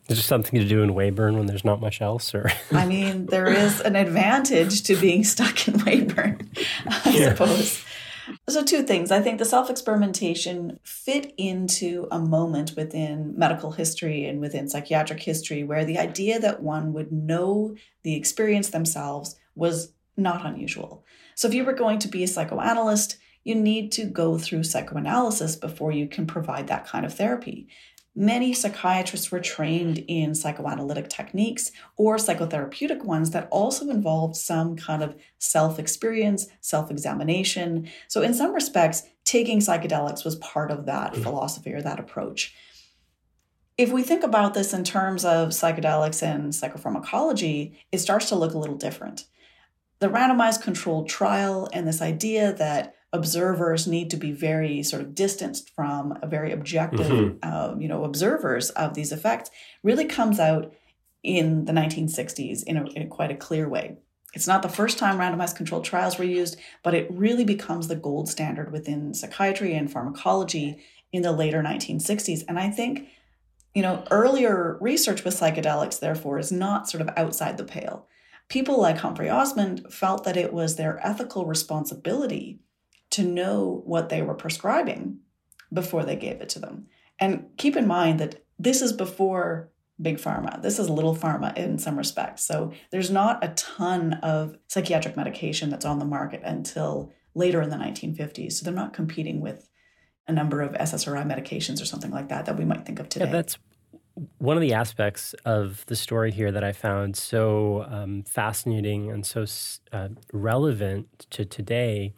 Is 0.09 0.19
there 0.19 0.23
something 0.23 0.61
to 0.61 0.66
do 0.66 0.83
in 0.83 0.95
Weyburn 0.95 1.37
when 1.37 1.47
there's 1.47 1.64
not 1.64 1.81
much 1.81 2.00
else, 2.00 2.33
or? 2.33 2.52
I 2.71 2.87
mean, 2.87 3.26
there 3.26 3.49
is 3.49 3.81
an 3.81 3.97
advantage 3.97 4.85
to 4.85 4.97
being 4.97 5.25
stuck 5.25 5.66
in 5.66 5.75
Weyburn, 5.81 6.49
I 6.87 7.11
yeah. 7.11 7.31
suppose. 7.31 7.85
So, 8.49 8.62
two 8.62 8.83
things. 8.83 9.11
I 9.11 9.21
think 9.21 9.38
the 9.38 9.45
self 9.45 9.69
experimentation 9.69 10.78
fit 10.85 11.35
into 11.37 12.07
a 12.12 12.21
moment 12.21 12.75
within 12.76 13.37
medical 13.37 13.73
history 13.73 14.26
and 14.26 14.40
within 14.40 14.69
psychiatric 14.69 15.21
history 15.21 15.64
where 15.64 15.85
the 15.85 15.99
idea 15.99 16.38
that 16.38 16.62
one 16.62 16.93
would 16.93 17.11
know 17.11 17.75
the 18.02 18.14
experience 18.14 18.71
themselves 18.71 19.37
was 19.55 19.93
not 20.16 20.47
unusual. 20.47 21.05
So, 21.35 21.49
if 21.49 21.55
you 21.55 21.64
were 21.64 21.73
going 21.73 21.99
to 22.00 22.09
be 22.09 22.23
a 22.23 22.28
psychoanalyst, 22.28 23.16
you 23.47 23.55
need 23.55 23.93
to 23.93 24.05
go 24.05 24.37
through 24.37 24.65
psychoanalysis 24.65 25.55
before 25.55 25.93
you 25.93 26.09
can 26.09 26.26
provide 26.26 26.67
that 26.67 26.85
kind 26.85 27.07
of 27.07 27.15
therapy. 27.15 27.69
Many 28.12 28.53
psychiatrists 28.53 29.31
were 29.31 29.38
trained 29.38 29.99
in 30.09 30.35
psychoanalytic 30.35 31.09
techniques 31.09 31.71
or 31.97 32.17
psychotherapeutic 32.17 33.05
ones 33.05 33.31
that 33.31 33.47
also 33.53 33.88
involved 33.88 34.35
some 34.35 34.75
kind 34.75 35.00
of 35.00 35.15
self 35.38 35.79
experience, 35.79 36.49
self 36.61 36.91
examination. 36.91 37.88
So, 38.09 38.21
in 38.21 38.35
some 38.35 38.53
respects, 38.53 39.05
taking 39.23 39.61
psychedelics 39.61 40.25
was 40.25 40.35
part 40.37 40.73
of 40.73 40.87
that 40.87 41.12
mm-hmm. 41.12 41.23
philosophy 41.23 41.73
or 41.73 41.83
that 41.83 42.00
approach. 42.00 42.53
If 43.79 43.93
we 43.93 44.03
think 44.03 44.25
about 44.25 44.55
this 44.55 44.73
in 44.73 44.83
terms 44.83 45.25
of 45.25 45.50
psychedelics 45.50 46.21
and 46.21 46.53
psychopharmacology, 46.53 47.76
it 47.93 47.99
starts 47.99 48.29
to 48.31 48.35
look 48.35 48.55
a 48.55 48.59
little 48.59 48.76
different. 48.76 49.26
The 50.00 50.09
randomized 50.09 50.62
controlled 50.62 51.09
trial 51.09 51.69
and 51.73 51.87
this 51.87 52.03
idea 52.03 52.53
that 52.55 52.96
observers 53.13 53.87
need 53.87 54.11
to 54.11 54.17
be 54.17 54.33
very 54.33 54.83
sort 54.83 55.03
of 55.03 55.15
distanced 55.15 55.71
from 55.75 56.19
a 56.23 56.27
very 56.27 56.53
objective, 56.53 57.07
mm-hmm. 57.07 57.39
uh, 57.43 57.75
you 57.79 57.89
know, 57.89 58.05
observers 58.05 58.71
of 58.71 58.95
these 58.95 59.13
effects 59.13 59.51
really 59.83 60.05
comes 60.05 60.41
out 60.41 60.73
in 61.23 61.65
the 61.65 61.73
1960s 61.73 62.63
in, 62.65 62.77
a, 62.77 62.85
in 62.91 63.09
quite 63.09 63.31
a 63.31 63.37
clear 63.37 63.69
way. 63.69 63.97
It's 64.35 64.47
not 64.47 64.63
the 64.63 64.69
first 64.69 64.99
time 64.99 65.19
randomized 65.19 65.57
controlled 65.57 65.85
trials 65.85 66.19
were 66.19 66.25
used, 66.25 66.59
but 66.83 66.95
it 66.95 67.11
really 67.11 67.45
becomes 67.45 67.89
the 67.89 67.97
gold 67.97 68.29
standard 68.29 68.71
within 68.71 69.15
psychiatry 69.15 69.75
and 69.75 69.91
pharmacology 69.91 70.85
in 71.13 71.23
the 71.23 71.33
later 71.33 71.63
1960s. 71.63 72.45
And 72.47 72.59
I 72.59 72.71
think, 72.71 73.09
you 73.75 73.83
know, 73.83 74.05
earlier 74.11 74.77
research 74.81 75.25
with 75.25 75.39
psychedelics, 75.39 76.01
therefore, 76.01 76.39
is 76.39 76.53
not 76.53 76.89
sort 76.89 77.01
of 77.01 77.11
outside 77.17 77.57
the 77.57 77.65
pale. 77.65 78.07
People 78.49 78.81
like 78.81 78.99
Humphrey 78.99 79.31
Osmond 79.31 79.87
felt 79.91 80.25
that 80.25 80.37
it 80.37 80.53
was 80.53 80.77
their 80.77 81.05
ethical 81.05 81.47
responsibility 81.47 82.61
to 83.17 83.23
know 83.23 83.83
what 83.87 84.11
they 84.11 84.21
were 84.21 84.35
prescribing 84.35 85.19
before 85.73 86.05
they 86.05 86.17
gave 86.17 86.43
it 86.43 86.51
to 86.51 86.59
them. 86.59 86.87
And 87.19 87.47
keep 87.57 87.77
in 87.77 87.87
mind 87.87 88.21
that 88.21 88.45
this 88.59 88.83
is 88.83 88.93
before 88.93 89.71
big 90.01 90.19
pharma. 90.19 90.61
This 90.61 90.79
is 90.79 90.91
little 90.91 91.17
pharma 91.17 91.57
in 91.57 91.79
some 91.79 91.97
respects. 91.97 92.45
So 92.45 92.73
there's 92.91 93.11
not 93.11 93.43
a 93.43 93.49
ton 93.55 94.15
of 94.23 94.59
psychiatric 94.69 95.17
medication 95.17 95.71
that's 95.71 95.87
on 95.87 95.99
the 95.99 96.05
market 96.05 96.43
until 96.45 97.11
later 97.35 97.63
in 97.63 97.71
the 97.71 97.77
1950s. 97.77 98.53
So 98.53 98.65
they're 98.65 98.75
not 98.75 98.93
competing 98.93 99.41
with 99.41 99.71
a 100.29 100.33
number 100.33 100.61
of 100.61 100.73
SSRI 100.73 101.25
medications 101.25 101.81
or 101.81 101.87
something 101.87 102.11
like 102.11 102.29
that 102.29 102.45
that 102.45 102.59
we 102.59 102.67
might 102.67 102.85
think 102.85 102.99
of 102.99 103.09
today. 103.09 103.25
Yeah, 103.25 103.33
that's 103.33 103.57
one 104.39 104.59
of 104.59 104.61
the 104.61 104.75
aspects 104.75 105.35
of 105.45 105.85
the 105.87 105.97
story 105.97 106.33
here 106.33 106.53
that 106.53 106.65
I 106.65 106.73
found 106.73 107.17
so 107.17 107.87
um, 107.89 108.25
fascinating 108.25 109.11
and 109.11 109.25
so 109.25 109.47
uh, 109.93 110.09
relevant 110.33 111.27
to 111.31 111.47
today. 111.47 112.13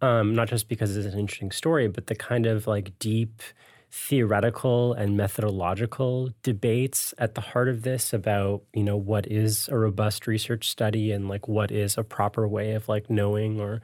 Um, 0.00 0.34
not 0.34 0.48
just 0.48 0.68
because 0.68 0.96
it's 0.96 1.12
an 1.12 1.18
interesting 1.18 1.50
story, 1.50 1.88
but 1.88 2.06
the 2.06 2.14
kind 2.14 2.46
of 2.46 2.66
like 2.66 2.96
deep 3.00 3.42
theoretical 3.90 4.92
and 4.92 5.16
methodological 5.16 6.30
debates 6.42 7.14
at 7.18 7.34
the 7.34 7.40
heart 7.40 7.68
of 7.68 7.82
this 7.82 8.12
about 8.12 8.62
you 8.74 8.84
know 8.84 8.96
what 8.96 9.26
is 9.26 9.66
a 9.68 9.76
robust 9.76 10.26
research 10.26 10.68
study 10.68 11.10
and 11.10 11.28
like 11.28 11.48
what 11.48 11.70
is 11.70 11.96
a 11.96 12.04
proper 12.04 12.46
way 12.46 12.72
of 12.72 12.88
like 12.88 13.08
knowing 13.08 13.60
or 13.60 13.80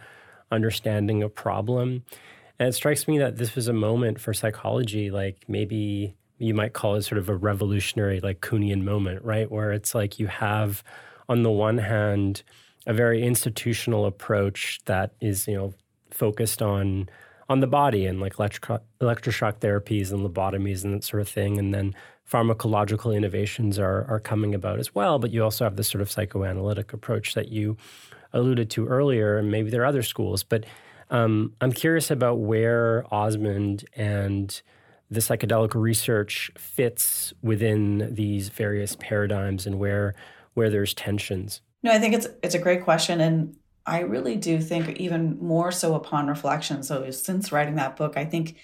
understanding 0.52 1.22
a 1.22 1.28
problem. 1.28 2.04
And 2.58 2.68
it 2.68 2.74
strikes 2.74 3.08
me 3.08 3.18
that 3.18 3.38
this 3.38 3.54
was 3.54 3.66
a 3.66 3.72
moment 3.72 4.20
for 4.20 4.34
psychology 4.34 5.10
like 5.10 5.44
maybe 5.48 6.14
you 6.38 6.54
might 6.54 6.74
call 6.74 6.96
it 6.96 7.02
sort 7.02 7.18
of 7.18 7.28
a 7.28 7.36
revolutionary 7.36 8.20
like 8.20 8.40
kuhnian 8.40 8.82
moment 8.82 9.24
right? 9.24 9.50
Where 9.50 9.72
it's 9.72 9.94
like 9.94 10.18
you 10.18 10.26
have 10.26 10.84
on 11.28 11.42
the 11.42 11.50
one 11.50 11.78
hand 11.78 12.42
a 12.86 12.92
very 12.92 13.22
institutional 13.22 14.04
approach 14.04 14.80
that 14.84 15.12
is 15.20 15.48
you 15.48 15.56
know 15.56 15.74
focused 16.14 16.62
on 16.62 17.08
on 17.48 17.60
the 17.60 17.66
body 17.66 18.06
and 18.06 18.20
like 18.20 18.38
electro- 18.38 18.80
electroshock 19.00 19.58
therapies 19.58 20.10
and 20.10 20.26
lobotomies 20.26 20.82
and 20.82 20.94
that 20.94 21.04
sort 21.04 21.20
of 21.20 21.28
thing. 21.28 21.58
And 21.58 21.74
then 21.74 21.94
pharmacological 22.30 23.14
innovations 23.14 23.78
are, 23.78 24.04
are 24.08 24.20
coming 24.20 24.54
about 24.54 24.78
as 24.78 24.94
well. 24.94 25.18
But 25.18 25.30
you 25.30 25.44
also 25.44 25.64
have 25.64 25.76
this 25.76 25.88
sort 25.88 26.00
of 26.00 26.10
psychoanalytic 26.10 26.92
approach 26.92 27.34
that 27.34 27.48
you 27.48 27.76
alluded 28.32 28.70
to 28.70 28.86
earlier, 28.88 29.36
and 29.38 29.50
maybe 29.50 29.70
there 29.70 29.82
are 29.82 29.86
other 29.86 30.02
schools. 30.02 30.42
But 30.42 30.64
um, 31.10 31.52
I'm 31.60 31.72
curious 31.72 32.10
about 32.10 32.38
where 32.38 33.04
Osmond 33.12 33.84
and 33.94 34.60
the 35.10 35.20
psychedelic 35.20 35.74
research 35.74 36.50
fits 36.56 37.32
within 37.42 38.08
these 38.12 38.48
various 38.48 38.96
paradigms 38.96 39.66
and 39.66 39.78
where 39.78 40.14
where 40.54 40.70
there's 40.70 40.94
tensions. 40.94 41.60
No, 41.82 41.92
I 41.92 41.98
think 41.98 42.14
it's 42.14 42.26
it's 42.42 42.54
a 42.54 42.58
great 42.58 42.82
question, 42.82 43.20
and 43.20 43.56
I 43.86 44.00
really 44.00 44.36
do 44.36 44.60
think 44.60 44.98
even 44.98 45.38
more 45.40 45.70
so 45.70 45.94
upon 45.94 46.26
reflection. 46.26 46.82
So 46.82 47.10
since 47.10 47.52
writing 47.52 47.74
that 47.76 47.96
book, 47.96 48.16
I 48.16 48.24
think 48.24 48.56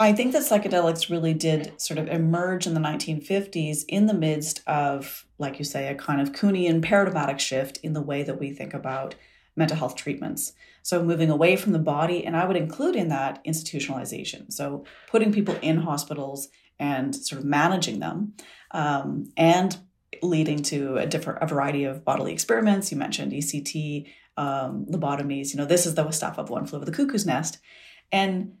I 0.00 0.12
think 0.12 0.32
that 0.32 0.42
psychedelics 0.42 1.10
really 1.10 1.34
did 1.34 1.80
sort 1.80 1.98
of 1.98 2.06
emerge 2.06 2.68
in 2.68 2.74
the 2.74 2.80
1950s 2.80 3.84
in 3.88 4.06
the 4.06 4.14
midst 4.14 4.62
of, 4.68 5.26
like 5.38 5.58
you 5.58 5.64
say, 5.64 5.88
a 5.88 5.94
kind 5.96 6.20
of 6.20 6.30
Kuhnian 6.32 6.82
paradigmatic 6.82 7.40
shift 7.40 7.78
in 7.78 7.94
the 7.94 8.02
way 8.02 8.22
that 8.22 8.38
we 8.38 8.52
think 8.52 8.74
about 8.74 9.16
mental 9.56 9.76
health 9.76 9.96
treatments. 9.96 10.52
So 10.82 11.02
moving 11.02 11.30
away 11.30 11.56
from 11.56 11.72
the 11.72 11.80
body, 11.80 12.24
and 12.24 12.36
I 12.36 12.46
would 12.46 12.56
include 12.56 12.94
in 12.94 13.08
that 13.08 13.44
institutionalization. 13.44 14.52
So 14.52 14.84
putting 15.08 15.32
people 15.32 15.58
in 15.62 15.78
hospitals 15.78 16.48
and 16.78 17.14
sort 17.14 17.40
of 17.40 17.44
managing 17.44 17.98
them, 17.98 18.34
um, 18.70 19.32
and 19.36 19.76
leading 20.22 20.62
to 20.62 20.96
a 20.96 21.06
different 21.06 21.42
a 21.42 21.46
variety 21.46 21.84
of 21.84 22.04
bodily 22.04 22.32
experiments. 22.32 22.90
You 22.90 22.98
mentioned 22.98 23.32
ECT, 23.32 24.06
um, 24.38 24.86
lobotomies. 24.86 25.52
You 25.52 25.58
know, 25.58 25.66
this 25.66 25.84
is 25.84 25.94
the 25.94 26.10
stuff 26.10 26.38
of 26.38 26.48
One 26.48 26.64
Flew 26.64 26.76
Over 26.76 26.86
the 26.86 26.92
Cuckoo's 26.92 27.26
Nest. 27.26 27.58
And 28.10 28.54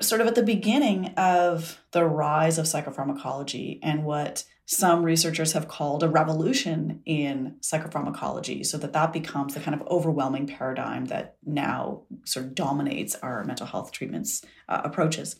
sort 0.00 0.20
of 0.20 0.26
at 0.26 0.34
the 0.34 0.42
beginning 0.42 1.08
of 1.16 1.80
the 1.92 2.04
rise 2.04 2.58
of 2.58 2.66
psychopharmacology 2.66 3.78
and 3.82 4.04
what 4.04 4.44
some 4.66 5.04
researchers 5.04 5.52
have 5.52 5.68
called 5.68 6.02
a 6.02 6.08
revolution 6.08 7.00
in 7.06 7.54
psychopharmacology 7.60 8.66
so 8.66 8.76
that 8.76 8.92
that 8.92 9.12
becomes 9.12 9.54
the 9.54 9.60
kind 9.60 9.80
of 9.80 9.86
overwhelming 9.86 10.46
paradigm 10.46 11.04
that 11.06 11.36
now 11.44 12.02
sort 12.24 12.46
of 12.46 12.54
dominates 12.54 13.14
our 13.16 13.44
mental 13.44 13.66
health 13.66 13.92
treatments 13.92 14.44
uh, 14.68 14.82
approaches 14.84 15.36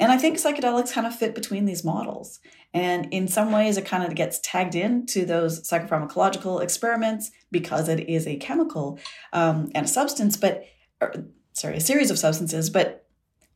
and 0.00 0.10
I 0.10 0.16
think 0.16 0.38
psychedelics 0.38 0.92
kind 0.92 1.06
of 1.06 1.14
fit 1.14 1.34
between 1.34 1.66
these 1.66 1.84
models. 1.84 2.40
And 2.72 3.12
in 3.12 3.28
some 3.28 3.52
ways, 3.52 3.76
it 3.76 3.84
kind 3.84 4.02
of 4.02 4.14
gets 4.14 4.40
tagged 4.42 4.74
into 4.74 5.26
those 5.26 5.68
psychopharmacological 5.68 6.62
experiments 6.62 7.30
because 7.52 7.88
it 7.88 8.08
is 8.08 8.26
a 8.26 8.36
chemical 8.36 8.98
um, 9.34 9.70
and 9.74 9.84
a 9.84 9.88
substance, 9.88 10.38
but, 10.38 10.64
or, 11.02 11.12
sorry, 11.52 11.76
a 11.76 11.80
series 11.80 12.10
of 12.10 12.18
substances. 12.18 12.70
But 12.70 13.06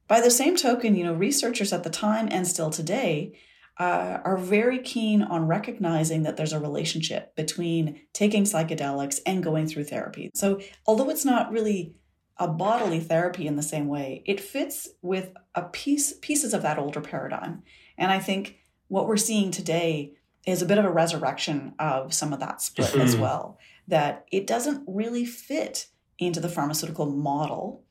by 0.06 0.20
the 0.20 0.30
same 0.30 0.54
token, 0.54 0.94
you 0.94 1.04
know, 1.04 1.14
researchers 1.14 1.72
at 1.72 1.82
the 1.82 1.90
time 1.90 2.28
and 2.30 2.46
still 2.46 2.68
today 2.68 3.38
uh, 3.78 4.18
are 4.24 4.36
very 4.36 4.78
keen 4.78 5.22
on 5.22 5.46
recognizing 5.46 6.24
that 6.24 6.36
there's 6.36 6.52
a 6.52 6.60
relationship 6.60 7.34
between 7.36 8.00
taking 8.12 8.44
psychedelics 8.44 9.20
and 9.24 9.42
going 9.42 9.66
through 9.66 9.84
therapy. 9.84 10.30
So, 10.34 10.60
although 10.86 11.08
it's 11.08 11.24
not 11.24 11.50
really 11.50 11.94
a 12.36 12.48
bodily 12.48 13.00
therapy 13.00 13.46
in 13.46 13.56
the 13.56 13.62
same 13.62 13.86
way. 13.86 14.22
It 14.26 14.40
fits 14.40 14.88
with 15.02 15.32
a 15.54 15.62
piece 15.62 16.14
pieces 16.14 16.52
of 16.52 16.62
that 16.62 16.78
older 16.78 17.00
paradigm. 17.00 17.62
And 17.96 18.10
I 18.10 18.18
think 18.18 18.58
what 18.88 19.06
we're 19.06 19.16
seeing 19.16 19.50
today 19.50 20.14
is 20.46 20.60
a 20.60 20.66
bit 20.66 20.78
of 20.78 20.84
a 20.84 20.90
resurrection 20.90 21.74
of 21.78 22.12
some 22.12 22.32
of 22.32 22.40
that 22.40 22.60
split 22.60 22.96
as 22.96 23.16
well. 23.16 23.58
That 23.86 24.26
it 24.32 24.46
doesn't 24.46 24.84
really 24.86 25.24
fit 25.24 25.86
into 26.18 26.40
the 26.40 26.48
pharmaceutical 26.48 27.06
model. 27.06 27.84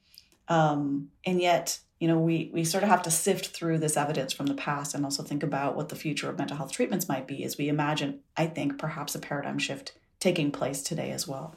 Um, 0.47 1.09
and 1.25 1.41
yet, 1.41 1.79
you 1.99 2.07
know, 2.07 2.19
we 2.19 2.51
we 2.53 2.65
sort 2.65 2.83
of 2.83 2.89
have 2.89 3.03
to 3.03 3.11
sift 3.11 3.47
through 3.47 3.79
this 3.79 3.95
evidence 3.95 4.33
from 4.33 4.47
the 4.47 4.55
past 4.55 4.93
and 4.93 5.05
also 5.05 5.23
think 5.23 5.41
about 5.41 5.77
what 5.77 5.89
the 5.89 5.95
future 5.95 6.29
of 6.29 6.37
mental 6.37 6.57
health 6.57 6.73
treatments 6.73 7.07
might 7.07 7.27
be 7.27 7.43
as 7.45 7.57
we 7.57 7.69
imagine, 7.69 8.19
I 8.35 8.47
think, 8.47 8.77
perhaps 8.77 9.15
a 9.15 9.19
paradigm 9.19 9.57
shift 9.57 9.93
taking 10.19 10.51
place 10.51 10.83
today 10.83 11.11
as 11.11 11.27
well 11.27 11.55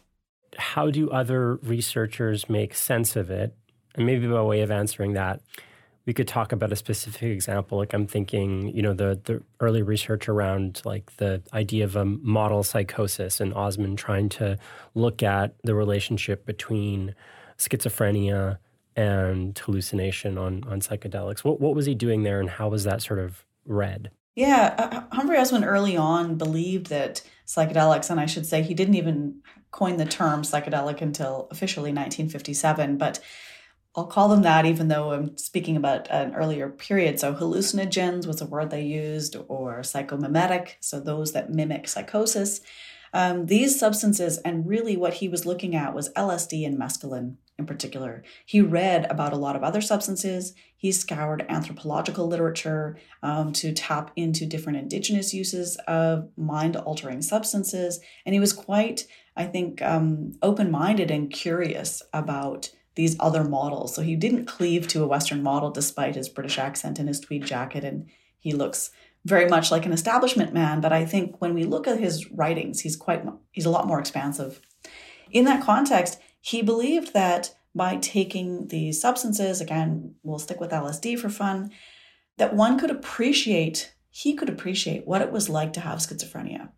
how 0.59 0.91
do 0.91 1.11
other 1.11 1.57
researchers 1.57 2.49
make 2.49 2.75
sense 2.75 3.17
of 3.17 3.31
it? 3.31 3.55
And 3.95 4.07
maybe 4.07 4.27
by 4.27 4.43
way 4.43 4.61
of 4.61 4.71
answering 4.71 5.15
that, 5.15 5.41
we 6.07 6.15
could 6.15 6.29
talk 6.29 6.53
about 6.53 6.73
a 6.73 6.77
specific 6.77 7.31
example. 7.31 7.79
Like 7.79 7.93
I'm 7.93 8.07
thinking, 8.07 8.69
you 8.75 8.81
know, 8.81 8.95
the 8.95 9.21
the 9.25 9.43
early 9.61 9.83
research 9.83 10.29
around 10.29 10.81
like 10.85 11.17
the 11.17 11.43
idea 11.53 11.85
of 11.85 11.97
a 11.97 12.05
model 12.05 12.63
psychosis 12.63 13.41
and 13.41 13.53
Osmond 13.53 13.99
trying 13.99 14.29
to 14.31 14.57
look 14.95 15.23
at 15.23 15.57
the 15.65 15.75
relationship 15.75 16.47
between 16.47 17.15
schizophrenia 17.59 18.59
and 18.95 19.59
hallucination 19.59 20.39
on 20.39 20.63
on 20.65 20.81
psychedelics. 20.81 21.41
What 21.41 21.61
what 21.61 21.75
was 21.75 21.87
he 21.87 21.95
doing 21.95 22.23
there, 22.23 22.41
and 22.41 22.49
how 22.49 22.69
was 22.69 22.85
that 22.85 23.03
sort 23.03 23.19
of 23.19 23.45
read? 23.65 24.11
Yeah, 24.37 25.05
Humphrey 25.13 25.39
Osmond 25.39 25.65
early 25.65 25.97
on 25.97 26.37
believed 26.37 26.87
that 26.89 27.23
psychedelics, 27.47 28.11
and 28.11 28.21
I 28.21 28.27
should 28.27 28.45
say 28.45 28.63
he 28.63 28.75
didn't 28.75 28.95
even 28.95 29.41
coin 29.77 29.99
the 29.99 30.07
term 30.07 30.43
psychedelic 30.43 31.03
until 31.03 31.49
officially 31.51 31.91
1957, 31.91 32.97
but 32.97 33.21
I'll 33.95 34.07
call 34.07 34.29
them 34.29 34.43
that 34.43 34.67
even 34.67 34.89
though 34.89 35.13
I'm 35.13 35.37
speaking 35.37 35.77
about 35.77 36.11
an 36.11 36.35
earlier 36.35 36.69
period. 36.69 37.21
So, 37.21 37.35
hallucinogens 37.35 38.27
was 38.27 38.41
a 38.41 38.47
word 38.47 38.71
they 38.71 38.83
used, 38.83 39.37
or 39.49 39.81
psychomimetic, 39.81 40.75
so 40.81 41.01
those 41.01 41.33
that 41.33 41.51
mimic 41.51 41.89
psychosis. 41.89 42.61
Um, 43.13 43.47
these 43.47 43.79
substances, 43.79 44.39
and 44.39 44.67
really 44.67 44.97
what 44.97 45.15
he 45.15 45.29
was 45.29 45.47
looking 45.47 45.75
at 45.75 45.95
was 45.95 46.13
LSD 46.15 46.67
and 46.67 46.79
mescaline 46.79 47.37
in 47.59 47.65
particular. 47.65 48.23
He 48.45 48.61
read 48.61 49.07
about 49.11 49.33
a 49.33 49.39
lot 49.39 49.57
of 49.57 49.63
other 49.63 49.81
substances. 49.81 50.53
He 50.77 50.93
scoured 50.93 51.47
anthropological 51.49 52.27
literature 52.27 52.99
um, 53.23 53.53
to 53.55 53.73
tap 53.73 54.11
into 54.17 54.45
different 54.45 54.79
indigenous 54.79 55.33
uses 55.33 55.77
of 55.89 56.29
mind 56.37 56.77
altering 56.77 57.23
substances. 57.23 58.01
And 58.27 58.35
he 58.35 58.41
was 58.41 58.53
quite, 58.53 59.07
I 59.37 59.45
think, 59.45 59.83
um, 59.83 60.33
open 60.43 60.71
minded 60.71 61.11
and 61.11 61.31
curious 61.31 62.03
about 62.13 62.71
these 62.95 63.17
other 63.21 63.45
models. 63.45 63.95
So 63.95 64.03
he 64.03 64.17
didn't 64.17 64.47
cleave 64.47 64.89
to 64.89 65.03
a 65.03 65.07
Western 65.07 65.43
model 65.43 65.71
despite 65.71 66.15
his 66.15 66.29
British 66.29 66.59
accent 66.59 66.99
and 66.99 67.09
his 67.09 67.21
tweed 67.21 67.45
jacket. 67.45 67.85
And 67.85 68.07
he 68.39 68.53
looks 68.53 68.91
very 69.25 69.49
much 69.49 69.71
like 69.71 69.85
an 69.85 69.93
establishment 69.93 70.55
man. 70.55 70.81
But 70.81 70.93
I 70.93 71.05
think 71.05 71.41
when 71.41 71.53
we 71.53 71.65
look 71.65 71.87
at 71.87 72.01
his 72.01 72.31
writings, 72.31 72.81
he's 72.81 72.97
quite, 72.97 73.23
he's 73.53 73.67
a 73.67 73.71
lot 73.71 73.87
more 73.87 74.01
expansive. 74.01 74.61
In 75.31 75.45
that 75.45 75.63
context, 75.63 76.19
he 76.41 76.63
believed 76.63 77.13
that 77.13 77.55
by 77.75 77.97
taking 77.97 78.69
these 78.69 79.01
substances, 79.01 79.61
again, 79.61 80.15
we'll 80.23 80.39
stick 80.39 80.61
with 80.61 80.71
LSD 80.71 81.19
for 81.19 81.29
fun, 81.29 81.71
that 82.39 82.55
one 82.55 82.79
could 82.79 82.91
appreciate 82.91 83.93
he 84.09 84.33
could 84.33 84.49
appreciate 84.49 85.07
what 85.07 85.21
it 85.21 85.31
was 85.31 85.51
like 85.51 85.75
to 85.75 85.81
have 85.81 85.99
schizophrenia. 85.99 86.71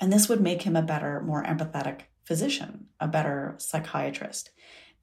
And 0.00 0.12
this 0.12 0.28
would 0.28 0.40
make 0.40 0.62
him 0.62 0.76
a 0.76 0.82
better, 0.82 1.20
more 1.20 1.44
empathetic 1.44 2.02
physician, 2.24 2.86
a 3.00 3.08
better 3.08 3.54
psychiatrist. 3.58 4.50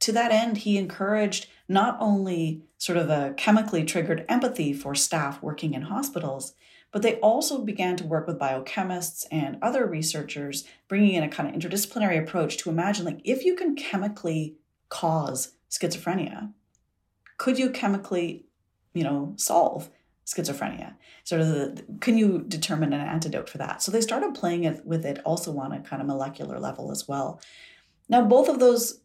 To 0.01 0.11
that 0.13 0.31
end, 0.31 0.57
he 0.57 0.77
encouraged 0.77 1.47
not 1.69 1.97
only 1.99 2.63
sort 2.77 2.97
of 2.97 3.09
a 3.09 3.33
chemically 3.37 3.83
triggered 3.83 4.25
empathy 4.27 4.73
for 4.73 4.95
staff 4.95 5.41
working 5.41 5.73
in 5.73 5.83
hospitals, 5.83 6.55
but 6.91 7.03
they 7.03 7.15
also 7.17 7.63
began 7.63 7.95
to 7.97 8.05
work 8.05 8.27
with 8.27 8.39
biochemists 8.39 9.25
and 9.31 9.57
other 9.61 9.85
researchers, 9.85 10.65
bringing 10.87 11.13
in 11.13 11.23
a 11.23 11.29
kind 11.29 11.47
of 11.47 11.55
interdisciplinary 11.55 12.19
approach 12.19 12.57
to 12.57 12.69
imagine 12.69 13.05
like 13.05 13.21
if 13.23 13.45
you 13.45 13.55
can 13.55 13.75
chemically 13.75 14.57
cause 14.89 15.53
schizophrenia, 15.69 16.51
could 17.37 17.57
you 17.57 17.69
chemically, 17.69 18.45
you 18.93 19.03
know, 19.03 19.33
solve 19.37 19.89
schizophrenia? 20.25 20.95
Sort 21.23 21.41
of, 21.41 21.47
the, 21.47 21.85
can 21.99 22.17
you 22.17 22.43
determine 22.47 22.93
an 22.93 23.01
antidote 23.01 23.49
for 23.49 23.57
that? 23.57 23.81
So 23.81 23.91
they 23.91 24.01
started 24.01 24.33
playing 24.33 24.63
it 24.63 24.85
with 24.85 25.05
it 25.05 25.19
also 25.25 25.57
on 25.57 25.71
a 25.71 25.81
kind 25.81 26.01
of 26.01 26.07
molecular 26.07 26.59
level 26.59 26.91
as 26.91 27.07
well. 27.07 27.41
Now, 28.09 28.23
both 28.23 28.49
of 28.49 28.59
those 28.59 29.01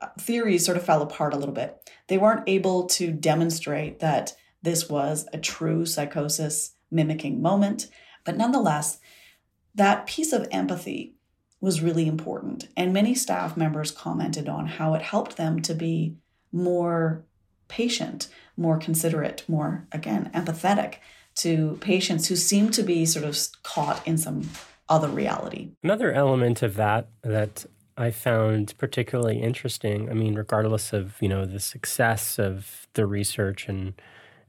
uh, 0.00 0.08
theories 0.20 0.64
sort 0.64 0.76
of 0.76 0.84
fell 0.84 1.02
apart 1.02 1.34
a 1.34 1.36
little 1.36 1.54
bit. 1.54 1.90
They 2.08 2.18
weren't 2.18 2.48
able 2.48 2.86
to 2.88 3.12
demonstrate 3.12 4.00
that 4.00 4.34
this 4.62 4.88
was 4.88 5.26
a 5.32 5.38
true 5.38 5.86
psychosis 5.86 6.74
mimicking 6.90 7.40
moment. 7.40 7.88
But 8.24 8.36
nonetheless, 8.36 8.98
that 9.74 10.06
piece 10.06 10.32
of 10.32 10.48
empathy 10.50 11.14
was 11.60 11.82
really 11.82 12.06
important. 12.06 12.68
And 12.76 12.92
many 12.92 13.14
staff 13.14 13.56
members 13.56 13.90
commented 13.90 14.48
on 14.48 14.66
how 14.66 14.94
it 14.94 15.02
helped 15.02 15.36
them 15.36 15.60
to 15.62 15.74
be 15.74 16.16
more 16.52 17.24
patient, 17.68 18.28
more 18.56 18.78
considerate, 18.78 19.44
more, 19.48 19.86
again, 19.92 20.30
empathetic 20.34 20.96
to 21.36 21.78
patients 21.80 22.26
who 22.28 22.36
seem 22.36 22.70
to 22.70 22.82
be 22.82 23.06
sort 23.06 23.24
of 23.24 23.38
caught 23.62 24.06
in 24.06 24.18
some 24.18 24.48
other 24.88 25.08
reality. 25.08 25.70
Another 25.84 26.12
element 26.12 26.62
of 26.62 26.74
that 26.74 27.08
that 27.22 27.66
I 27.96 28.10
found 28.10 28.74
particularly 28.78 29.40
interesting, 29.40 30.10
I 30.10 30.14
mean, 30.14 30.34
regardless 30.34 30.92
of, 30.92 31.14
you 31.20 31.28
know, 31.28 31.44
the 31.44 31.60
success 31.60 32.38
of 32.38 32.88
the 32.94 33.06
research 33.06 33.68
and 33.68 33.94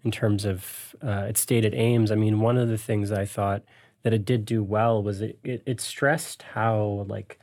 in 0.03 0.11
terms 0.11 0.45
of 0.45 0.95
uh, 1.03 1.25
its 1.27 1.41
stated 1.41 1.73
aims. 1.73 2.11
I 2.11 2.15
mean, 2.15 2.39
one 2.39 2.57
of 2.57 2.69
the 2.69 2.77
things 2.77 3.11
I 3.11 3.25
thought 3.25 3.63
that 4.03 4.13
it 4.13 4.25
did 4.25 4.45
do 4.45 4.63
well 4.63 5.03
was 5.03 5.21
it, 5.21 5.37
it, 5.43 5.61
it 5.65 5.81
stressed 5.81 6.43
how 6.43 7.05
like 7.07 7.37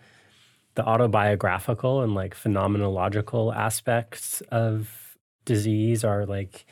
the 0.75 0.85
autobiographical 0.85 2.03
and 2.03 2.15
like 2.15 2.35
phenomenological 2.35 3.55
aspects 3.55 4.41
of 4.51 5.06
disease 5.47 6.05
are 6.05 6.27
like 6.27 6.67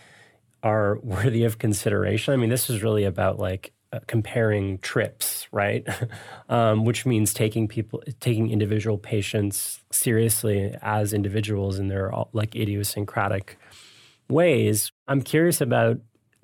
are 0.63 0.99
worthy 1.03 1.45
of 1.45 1.59
consideration. 1.59 2.35
I 2.35 2.37
mean, 2.37 2.51
this 2.51 2.69
is 2.69 2.83
really 2.83 3.05
about 3.05 3.39
like 3.39 3.73
uh, 3.93 4.01
comparing 4.07 4.79
trips, 4.79 5.47
right? 5.53 5.87
um, 6.49 6.85
which 6.85 7.07
means 7.07 7.33
taking 7.33 7.69
people, 7.69 8.03
taking 8.21 8.51
individual 8.51 8.99
patients 8.99 9.83
seriously 9.91 10.77
as 10.83 11.15
individuals 11.15 11.79
in 11.79 11.89
their 11.89 12.13
like 12.33 12.55
idiosyncratic 12.55 13.57
ways. 14.29 14.93
I'm 15.09 15.23
curious 15.23 15.61
about 15.61 15.99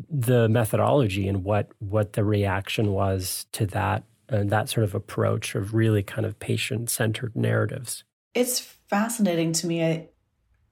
the 0.08 0.48
methodology 0.48 1.28
and 1.28 1.44
what 1.44 1.72
what 1.78 2.14
the 2.14 2.24
reaction 2.24 2.92
was 2.92 3.46
to 3.52 3.66
that 3.66 4.04
uh, 4.30 4.44
that 4.44 4.68
sort 4.68 4.84
of 4.84 4.94
approach 4.94 5.54
of 5.54 5.74
really 5.74 6.02
kind 6.02 6.24
of 6.24 6.38
patient 6.38 6.88
centered 6.88 7.34
narratives. 7.34 8.04
It's 8.34 8.60
fascinating 8.60 9.52
to 9.54 9.66
me. 9.66 9.84
I, 9.84 10.08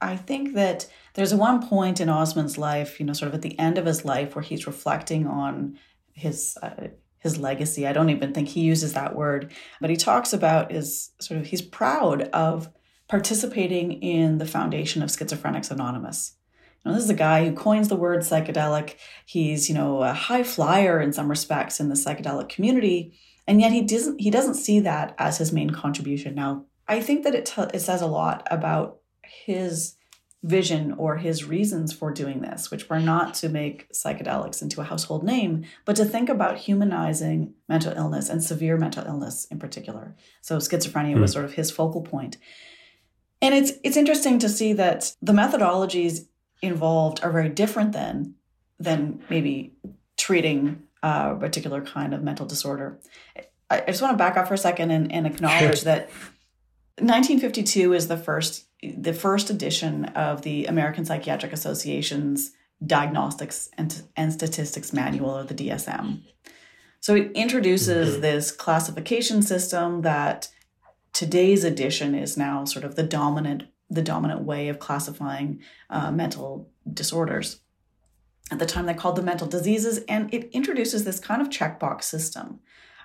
I 0.00 0.16
think 0.16 0.54
that 0.54 0.86
there's 1.14 1.34
one 1.34 1.66
point 1.66 2.00
in 2.00 2.08
Osmond's 2.08 2.56
life, 2.58 3.00
you 3.00 3.06
know, 3.06 3.12
sort 3.12 3.28
of 3.28 3.34
at 3.34 3.42
the 3.42 3.58
end 3.58 3.78
of 3.78 3.86
his 3.86 4.04
life, 4.04 4.34
where 4.34 4.42
he's 4.42 4.66
reflecting 4.66 5.26
on 5.26 5.78
his 6.12 6.56
uh, 6.62 6.88
his 7.18 7.38
legacy. 7.38 7.86
I 7.86 7.92
don't 7.92 8.10
even 8.10 8.32
think 8.32 8.48
he 8.48 8.60
uses 8.60 8.92
that 8.92 9.16
word, 9.16 9.52
but 9.80 9.90
he 9.90 9.96
talks 9.96 10.32
about 10.32 10.70
his 10.70 11.10
sort 11.20 11.40
of 11.40 11.46
he's 11.46 11.62
proud 11.62 12.22
of 12.32 12.70
participating 13.08 13.92
in 14.02 14.38
the 14.38 14.46
foundation 14.46 15.02
of 15.02 15.10
Schizophrenics 15.10 15.70
Anonymous. 15.70 16.34
Now, 16.84 16.92
this 16.92 17.04
is 17.04 17.10
a 17.10 17.14
guy 17.14 17.44
who 17.44 17.52
coins 17.52 17.88
the 17.88 17.96
word 17.96 18.20
psychedelic. 18.20 18.94
He's, 19.26 19.68
you 19.68 19.74
know, 19.74 20.02
a 20.02 20.12
high 20.12 20.42
flyer 20.42 21.00
in 21.00 21.12
some 21.12 21.28
respects 21.28 21.80
in 21.80 21.88
the 21.88 21.94
psychedelic 21.94 22.48
community, 22.48 23.18
and 23.46 23.60
yet 23.60 23.72
he 23.72 23.82
doesn't 23.82 24.20
he 24.20 24.30
doesn't 24.30 24.54
see 24.54 24.80
that 24.80 25.14
as 25.18 25.38
his 25.38 25.52
main 25.52 25.70
contribution. 25.70 26.34
Now, 26.34 26.66
I 26.86 27.00
think 27.00 27.24
that 27.24 27.34
it 27.34 27.46
t- 27.46 27.62
it 27.74 27.80
says 27.80 28.00
a 28.00 28.06
lot 28.06 28.46
about 28.50 28.98
his 29.28 29.94
vision 30.44 30.92
or 30.92 31.16
his 31.16 31.44
reasons 31.44 31.92
for 31.92 32.12
doing 32.12 32.40
this, 32.40 32.70
which 32.70 32.88
were 32.88 33.00
not 33.00 33.34
to 33.34 33.48
make 33.48 33.92
psychedelics 33.92 34.62
into 34.62 34.80
a 34.80 34.84
household 34.84 35.24
name, 35.24 35.64
but 35.84 35.96
to 35.96 36.04
think 36.04 36.28
about 36.28 36.58
humanizing 36.58 37.54
mental 37.68 37.92
illness 37.92 38.28
and 38.28 38.42
severe 38.42 38.76
mental 38.76 39.04
illness 39.04 39.46
in 39.46 39.58
particular. 39.58 40.14
So 40.40 40.58
schizophrenia 40.58 41.16
mm. 41.16 41.20
was 41.20 41.32
hmm. 41.32 41.34
sort 41.34 41.44
of 41.44 41.54
his 41.54 41.70
focal 41.70 42.02
point. 42.02 42.36
And 43.42 43.54
it's 43.54 43.72
it's 43.84 43.96
interesting 43.96 44.38
to 44.40 44.48
see 44.48 44.72
that 44.74 45.14
the 45.22 45.32
methodologies 45.32 46.26
involved 46.60 47.20
are 47.22 47.30
very 47.30 47.48
different 47.48 47.92
than 47.92 48.34
than 48.80 49.22
maybe 49.28 49.74
treating 50.16 50.82
a 51.02 51.34
particular 51.36 51.80
kind 51.80 52.14
of 52.14 52.22
mental 52.22 52.46
disorder. 52.46 52.98
I, 53.70 53.82
just 53.82 54.02
want 54.02 54.14
to 54.14 54.18
back 54.18 54.36
up 54.36 54.48
for 54.48 54.54
a 54.54 54.58
second 54.58 54.90
and, 54.90 55.12
and 55.12 55.26
acknowledge 55.26 55.82
that 55.82 56.08
1952 57.00 57.92
is 57.92 58.08
the 58.08 58.16
first 58.16 58.67
the 58.82 59.12
first 59.12 59.50
edition 59.50 60.06
of 60.06 60.42
the 60.42 60.66
American 60.66 61.04
Psychiatric 61.04 61.52
Association's 61.52 62.52
Diagnostics 62.84 63.68
and, 63.76 64.02
and 64.16 64.32
Statistics 64.32 64.92
Manual 64.92 65.38
or 65.38 65.44
the 65.44 65.54
DSM. 65.54 66.22
So 67.00 67.14
it 67.16 67.32
introduces 67.34 68.12
mm-hmm. 68.12 68.20
this 68.20 68.52
classification 68.52 69.42
system 69.42 70.02
that 70.02 70.48
today's 71.12 71.64
edition 71.64 72.14
is 72.14 72.36
now 72.36 72.64
sort 72.64 72.84
of 72.84 72.94
the 72.94 73.02
dominant 73.02 73.64
the 73.90 74.02
dominant 74.02 74.42
way 74.42 74.68
of 74.68 74.78
classifying 74.78 75.60
uh, 75.88 76.10
mental 76.10 76.68
disorders. 76.92 77.60
At 78.50 78.58
the 78.58 78.66
time, 78.66 78.84
they 78.84 78.92
called 78.92 79.16
them 79.16 79.24
mental 79.24 79.46
diseases, 79.46 80.04
and 80.06 80.32
it 80.32 80.50
introduces 80.52 81.04
this 81.04 81.18
kind 81.18 81.40
of 81.40 81.48
checkbox 81.48 82.04
system 82.04 82.60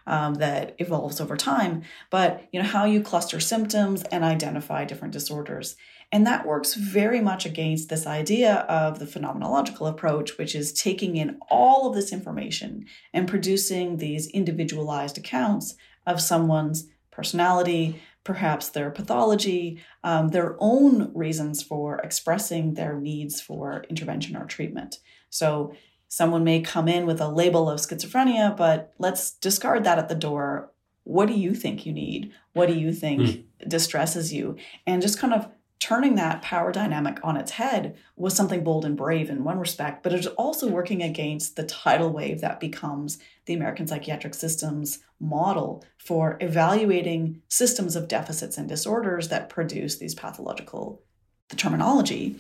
um, 0.08 0.36
that 0.36 0.76
evolves 0.80 1.22
over 1.22 1.38
time. 1.38 1.84
But 2.10 2.48
you 2.52 2.62
know 2.62 2.68
how 2.68 2.86
you 2.86 3.02
cluster 3.02 3.40
symptoms 3.40 4.04
and 4.04 4.24
identify 4.24 4.86
different 4.86 5.14
disorders, 5.14 5.76
and 6.12 6.28
that 6.28 6.46
works 6.46 6.76
very 6.76 7.22
much 7.22 7.46
against 7.46 7.90
this 7.90 8.06
idea 8.06 8.58
of 8.70 9.00
the 9.00 9.06
phenomenological 9.06 9.90
approach, 9.90 10.38
which 10.38 10.54
is 10.54 10.72
taking 10.72 11.16
in 11.16 11.40
all 11.50 11.90
of 11.90 11.96
this 11.96 12.14
information 12.14 12.86
and 13.14 13.28
producing 13.28 13.98
these 13.98 14.28
individualized 14.28 15.18
accounts 15.18 15.76
of 16.06 16.22
someone's 16.22 16.88
personality, 17.12 18.02
perhaps 18.24 18.70
their 18.70 18.90
pathology, 18.90 19.82
um, 20.04 20.30
their 20.30 20.56
own 20.60 21.12
reasons 21.14 21.62
for 21.62 21.98
expressing 22.00 22.74
their 22.74 23.00
needs 23.00 23.42
for 23.42 23.84
intervention 23.90 24.36
or 24.36 24.46
treatment. 24.46 25.00
So, 25.30 25.74
someone 26.14 26.44
may 26.44 26.62
come 26.62 26.88
in 26.88 27.08
with 27.08 27.20
a 27.20 27.28
label 27.28 27.68
of 27.68 27.80
schizophrenia, 27.80 28.56
but 28.56 28.94
let's 29.00 29.32
discard 29.32 29.84
that 29.84 29.98
at 29.98 30.10
the 30.10 30.14
door. 30.14 30.72
What 31.06 31.26
do 31.26 31.34
you 31.34 31.56
think 31.56 31.88
you 31.88 31.92
need? 31.92 32.32
What 32.54 32.68
do 32.68 32.76
you 32.76 32.94
think 32.94 33.22
mm. 33.22 33.44
distresses 33.68 34.32
you? 34.32 34.56
And 34.86 35.02
just 35.02 35.18
kind 35.18 35.34
of 35.34 35.50
turning 35.80 36.14
that 36.14 36.44
power 36.44 36.72
dynamic 36.72 37.20
on 37.24 37.36
its 37.36 37.54
head 37.54 37.98
was 38.16 38.36
something 38.36 38.64
bold 38.64 38.86
and 38.86 38.96
brave 38.96 39.28
in 39.28 39.44
one 39.44 39.58
respect, 39.58 40.04
but 40.04 40.14
it's 40.14 40.28
also 40.28 40.68
working 40.68 41.02
against 41.02 41.56
the 41.56 41.64
tidal 41.64 42.12
wave 42.12 42.42
that 42.42 42.60
becomes 42.60 43.18
the 43.48 43.56
American 43.56 43.88
psychiatric 43.88 44.36
system's 44.36 45.00
model 45.20 45.84
for 45.98 46.38
evaluating 46.42 47.42
systems 47.48 47.96
of 47.96 48.08
deficits 48.08 48.56
and 48.56 48.70
disorders 48.70 49.30
that 49.30 49.50
produce 49.50 49.98
these 49.98 50.14
pathological 50.14 51.02
the 51.50 51.56
terminology 51.56 52.40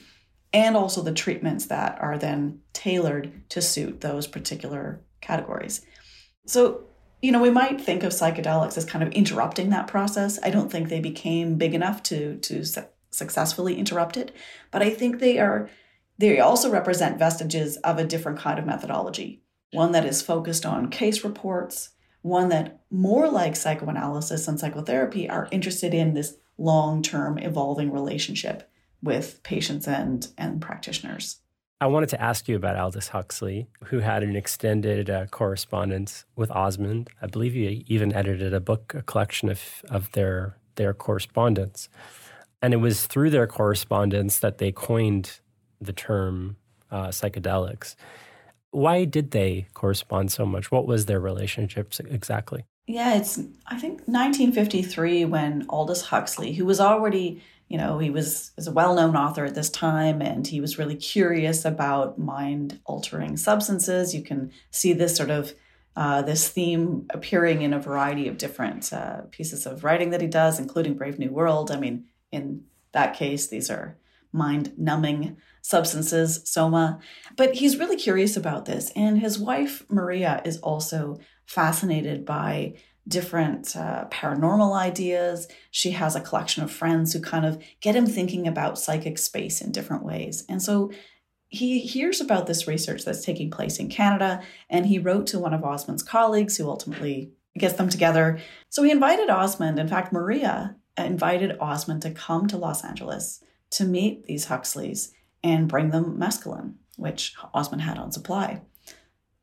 and 0.54 0.78
also 0.78 1.02
the 1.02 1.12
treatments 1.12 1.66
that 1.66 1.98
are 2.00 2.18
then 2.18 2.60
tailored 2.74 3.50
to 3.50 3.62
suit 3.62 4.02
those 4.02 4.28
particular 4.28 5.02
categories. 5.20 5.86
So, 6.46 6.84
you 7.22 7.32
know, 7.32 7.42
we 7.42 7.50
might 7.50 7.82
think 7.82 8.04
of 8.04 8.12
psychedelics 8.12 8.78
as 8.78 8.86
kind 8.86 9.04
of 9.04 9.12
interrupting 9.14 9.72
that 9.72 9.88
process. 9.88 10.40
I 10.44 10.52
don't 10.52 10.72
think 10.72 10.90
they 10.90 11.00
became 11.00 11.58
big 11.58 11.74
enough 11.74 12.04
to 12.04 12.38
to 12.38 12.64
successfully 13.10 13.76
interrupted, 13.78 14.32
but 14.72 14.82
I 14.82 14.90
think 14.92 15.20
they 15.20 15.40
are 15.40 15.70
they 16.20 16.40
also 16.40 16.70
represent 16.70 17.18
vestiges 17.18 17.78
of 17.78 17.98
a 17.98 18.06
different 18.06 18.40
kind 18.40 18.60
of 18.60 18.66
methodology, 18.66 19.42
one 19.72 19.94
that 19.94 20.06
is 20.06 20.22
focused 20.22 20.66
on 20.66 20.90
case 20.90 21.24
reports, 21.24 21.90
one 22.22 22.50
that 22.50 22.82
more 22.92 23.30
like 23.30 23.56
psychoanalysis 23.56 24.48
and 24.48 24.60
psychotherapy 24.60 25.28
are 25.28 25.48
interested 25.52 25.94
in 25.94 26.14
this 26.14 26.36
long-term 26.58 27.40
evolving 27.40 27.92
relationship 27.92 28.70
with 29.04 29.44
patients 29.44 29.88
and 29.88 30.28
and 30.38 30.62
practitioners. 30.62 31.38
I 31.82 31.88
wanted 31.88 32.10
to 32.10 32.22
ask 32.22 32.48
you 32.48 32.56
about 32.56 32.78
Aldous 32.78 33.10
Huxley, 33.10 33.68
who 33.88 34.00
had 34.00 34.24
an 34.24 34.38
extended 34.38 35.10
uh, 35.10 35.26
correspondence 35.26 36.24
with 36.34 36.50
Osmond. 36.50 37.10
I 37.22 37.28
believe 37.28 37.54
he 37.54 37.84
even 37.88 38.14
edited 38.14 38.54
a 38.54 38.62
book, 38.62 38.94
a 38.96 39.02
collection 39.02 39.50
of, 39.50 39.84
of 39.90 40.10
their 40.14 40.58
their 40.76 40.94
correspondence. 40.94 41.90
And 42.62 42.74
it 42.74 42.78
was 42.78 43.06
through 43.06 43.30
their 43.32 43.48
correspondence 43.48 44.40
that 44.40 44.58
they 44.58 44.72
coined 44.72 45.42
the 45.82 45.94
term 45.94 46.56
uh, 46.90 47.08
psychedelics. 47.08 47.96
Why 48.72 49.04
did 49.04 49.32
they 49.32 49.68
correspond 49.74 50.32
so 50.32 50.46
much? 50.46 50.72
What 50.72 50.88
was 50.88 51.06
their 51.06 51.20
relationship 51.20 51.94
exactly? 52.10 52.66
Yeah, 52.88 53.16
it's 53.16 53.38
I 53.68 53.78
think 53.78 54.02
1953 54.06 55.26
when 55.26 55.66
Aldous 55.70 56.04
Huxley, 56.04 56.54
who 56.54 56.66
was 56.66 56.80
already, 56.80 57.42
you 57.74 57.80
know, 57.80 57.98
he 57.98 58.12
was, 58.12 58.52
was 58.56 58.68
a 58.68 58.72
well-known 58.72 59.16
author 59.16 59.46
at 59.46 59.56
this 59.56 59.72
time 59.72 60.22
and 60.22 60.46
he 60.46 60.62
was 60.62 60.78
really 60.78 60.96
curious 60.96 61.66
about 61.66 62.20
mind-altering 62.20 63.36
substances. 63.36 64.14
You 64.14 64.22
can 64.22 64.52
see 64.70 64.94
this 64.94 65.18
sort 65.18 65.32
of 65.32 65.56
uh, 65.96 66.22
this 66.22 66.48
theme 66.48 67.08
appearing 67.10 67.64
in 67.64 67.74
a 67.74 67.80
variety 67.80 68.28
of 68.28 68.38
different 68.38 68.94
uh, 68.94 69.22
pieces 69.32 69.66
of 69.66 69.84
writing 69.84 70.12
that 70.12 70.22
he 70.22 70.28
does, 70.28 70.60
including 70.60 70.94
Brave 70.94 71.18
New 71.18 71.32
World. 71.32 71.72
I 71.72 71.80
mean, 71.80 72.06
in 72.32 72.64
that 72.92 73.16
case, 73.16 73.48
these 73.48 73.72
are 73.72 73.98
mind 74.32 74.74
numbing 74.78 75.38
substances, 75.64 76.42
soma. 76.46 77.00
But 77.36 77.56
he's 77.56 77.80
really 77.80 77.98
curious 77.98 78.38
about 78.38 78.66
this. 78.66 78.92
And 78.96 79.20
his 79.20 79.40
wife, 79.40 79.84
Maria, 79.90 80.44
is 80.46 80.60
also 80.60 81.20
fascinated 81.48 82.24
by 82.24 82.76
different 83.08 83.76
uh, 83.76 84.06
paranormal 84.10 84.76
ideas. 84.76 85.48
She 85.72 85.92
has 85.92 86.16
a 86.16 86.22
collection 86.22 86.64
of 86.64 86.72
friends 86.72 87.14
who 87.14 87.20
kind 87.20 87.46
of 87.46 87.62
get 87.82 87.96
him 87.96 88.06
thinking 88.06 88.48
about 88.48 88.80
psychic 88.80 89.18
space 89.18 89.62
in 89.62 89.72
different 89.72 90.04
ways. 90.04 90.46
And 90.48 90.62
so 90.62 90.92
he 91.50 91.80
hears 91.80 92.20
about 92.20 92.48
this 92.48 92.68
research 92.68 93.06
that's 93.06 93.24
taking 93.24 93.52
place 93.52 93.78
in 93.78 93.90
Canada, 93.90 94.42
and 94.70 94.86
he 94.86 94.98
wrote 94.98 95.28
to 95.28 95.40
one 95.40 95.54
of 95.54 95.64
Osmond's 95.64 96.02
colleagues 96.02 96.58
who 96.58 96.68
ultimately 96.68 97.32
gets 97.58 97.76
them 97.76 97.90
together. 97.90 98.40
So 98.70 98.82
he 98.82 98.90
invited 98.90 99.30
Osmond, 99.30 99.78
in 99.78 99.88
fact, 99.88 100.12
Maria 100.12 100.76
invited 100.98 101.58
Osmond 101.60 102.02
to 102.04 102.12
come 102.12 102.48
to 102.48 102.58
Los 102.58 102.84
Angeles 102.84 103.44
to 103.72 103.86
meet 103.86 104.26
these 104.26 104.46
Huxleys 104.46 105.14
and 105.44 105.68
bring 105.68 105.90
them 105.90 106.18
mescaline, 106.18 106.76
which 106.96 107.36
Osmond 107.54 107.82
had 107.82 107.98
on 107.98 108.12
supply. 108.12 108.62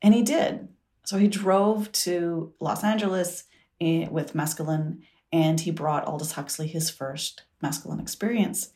And 0.03 0.15
he 0.15 0.23
did. 0.23 0.69
So 1.05 1.19
he 1.19 1.29
drove 1.29 1.91
to 1.93 2.53
Los 2.61 2.85
Angeles 2.85 3.45
with 3.81 4.35
mescaline 4.35 4.99
and 5.33 5.61
he 5.61 5.71
brought 5.71 6.07
Aldous 6.07 6.33
Huxley 6.33 6.67
his 6.67 6.91
first 6.91 7.45
mescaline 7.63 8.01
experience. 8.01 8.73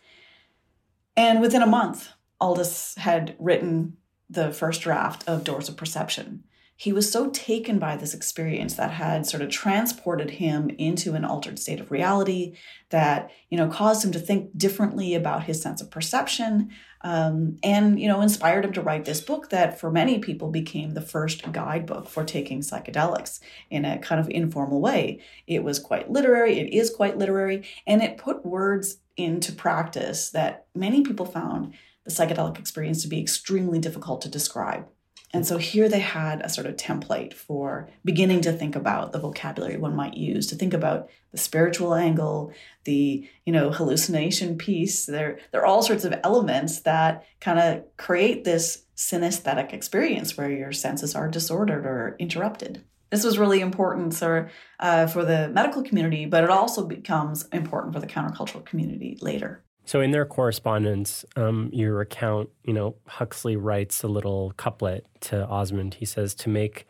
And 1.17 1.41
within 1.41 1.63
a 1.63 1.67
month, 1.67 2.11
Aldous 2.41 2.95
had 2.97 3.37
written 3.39 3.97
the 4.31 4.53
first 4.53 4.83
draft 4.83 5.27
of 5.29 5.45
Doors 5.45 5.69
of 5.69 5.77
Perception. 5.77 6.45
He 6.85 6.93
was 6.93 7.11
so 7.11 7.31
taken 7.31 7.79
by 7.79 7.97
this 7.97 8.13
experience 8.13 8.75
that 8.75 8.91
had 8.91 9.27
sort 9.27 9.43
of 9.43 9.49
transported 9.49 10.29
him 10.29 10.69
into 10.69 11.15
an 11.15 11.25
altered 11.25 11.59
state 11.59 11.81
of 11.81 11.91
reality 11.91 12.59
that, 12.91 13.31
you 13.49 13.57
know, 13.57 13.69
caused 13.69 14.05
him 14.05 14.13
to 14.13 14.19
think 14.19 14.51
differently 14.55 15.15
about 15.15 15.45
his 15.45 15.63
sense 15.63 15.81
of 15.81 15.91
perception 15.91 16.69
um, 17.01 17.57
and, 17.63 17.99
you 17.99 18.07
know, 18.07 18.21
inspired 18.21 18.67
him 18.67 18.75
to 18.75 18.83
write 18.83 19.07
this 19.07 19.23
book 19.23 19.49
that 19.49 19.81
for 19.81 19.91
many 19.91 20.19
people 20.19 20.51
became 20.51 20.91
the 20.91 21.01
first 21.01 21.51
guidebook 21.53 22.07
for 22.07 22.23
taking 22.23 22.61
psychedelics 22.61 23.41
in 23.71 23.87
a 23.87 23.99
kind 23.99 24.21
of 24.21 24.29
informal 24.29 24.83
way. 24.83 25.23
It 25.47 25.65
was 25.65 25.79
quite 25.79 26.11
literary, 26.11 26.59
it 26.59 26.75
is 26.75 26.91
quite 26.91 27.17
literary, 27.17 27.67
and 27.87 28.03
it 28.03 28.19
put 28.19 28.45
words 28.45 28.99
into 29.17 29.53
practice 29.53 30.29
that 30.33 30.67
many 30.75 31.01
people 31.01 31.25
found 31.25 31.73
the 32.05 32.11
psychedelic 32.11 32.59
experience 32.59 33.01
to 33.01 33.09
be 33.09 33.23
extremely 33.23 33.79
difficult 33.79 34.21
to 34.21 34.29
describe. 34.29 34.87
And 35.35 35.45
so 35.45 35.59
here 35.59 35.89
they 35.89 35.99
had 35.99 36.43
a 36.43 36.49
sort 36.49 36.69
of 36.69 36.77
template 36.77 37.35
for 37.35 37.89
beginning 38.05 38.41
to 38.43 38.53
think 38.53 38.77
about 38.77 39.11
the 39.11 39.19
vocabulary 39.19 39.77
one 39.77 39.97
might 39.97 40.17
use 40.17 40.47
to 40.47 40.55
think 40.55 40.73
about 40.73 41.09
the 41.33 41.39
spiritual 41.39 41.93
angle, 41.93 42.53
the 42.85 43.29
you 43.45 43.53
know 43.53 43.73
hallucination 43.73 44.57
piece. 44.57 45.07
There, 45.07 45.41
there 45.51 45.61
are 45.61 45.67
all 45.67 45.83
sorts 45.83 46.05
of 46.05 46.15
elements 46.23 46.83
that 46.83 47.27
kind 47.41 47.59
of 47.59 47.97
create 47.97 48.45
this 48.45 48.85
synesthetic 48.97 49.73
experience 49.73 50.37
where 50.37 50.51
your 50.51 50.71
senses 50.71 51.17
are 51.17 51.27
disordered 51.27 51.85
or 51.85 52.15
interrupted. 52.21 52.85
This 53.11 53.25
was 53.25 53.37
really 53.37 53.61
important 53.61 54.15
for, 54.15 54.51
uh, 54.79 55.09
for 55.09 55.25
the 55.25 55.49
medical 55.49 55.83
community, 55.83 56.27
but 56.27 56.45
it 56.45 56.51
also 56.51 56.87
becomes 56.87 57.49
important 57.49 57.93
for 57.93 58.01
the 58.01 58.07
countercultural 58.07 58.65
community 58.65 59.19
later. 59.21 59.64
So 59.87 60.01
in 60.01 60.13
their 60.13 60.25
correspondence, 60.25 61.25
um, 61.37 61.69
your 61.73 62.01
account, 62.01 62.49
you 62.65 62.73
know, 62.73 62.97
Huxley 63.07 63.57
writes 63.57 64.03
a 64.03 64.09
little 64.09 64.53
couplet 64.57 65.07
to 65.23 65.47
Osmond. 65.47 65.95
He 65.95 66.07
says, 66.07 66.35
"To 66.37 66.49
make 66.49 66.87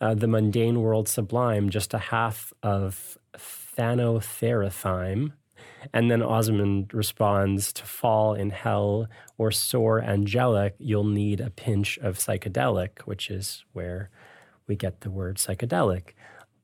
uh, 0.00 0.14
the 0.14 0.28
mundane 0.28 0.82
world 0.82 1.08
sublime, 1.08 1.70
just 1.70 1.94
a 1.94 1.98
half 1.98 2.52
of 2.62 3.16
phanotheraphyme." 3.34 5.32
And 5.92 6.10
then 6.10 6.22
Osmond 6.22 6.92
responds, 6.92 7.72
"To 7.72 7.84
fall 7.84 8.34
in 8.34 8.50
hell 8.50 9.08
or 9.38 9.50
soar 9.50 10.02
angelic, 10.02 10.74
you'll 10.78 11.04
need 11.04 11.40
a 11.40 11.50
pinch 11.50 11.96
of 11.98 12.18
psychedelic," 12.18 13.00
which 13.06 13.30
is 13.30 13.64
where 13.72 14.10
we 14.66 14.76
get 14.76 15.00
the 15.00 15.10
word 15.10 15.36
psychedelic. 15.38 16.10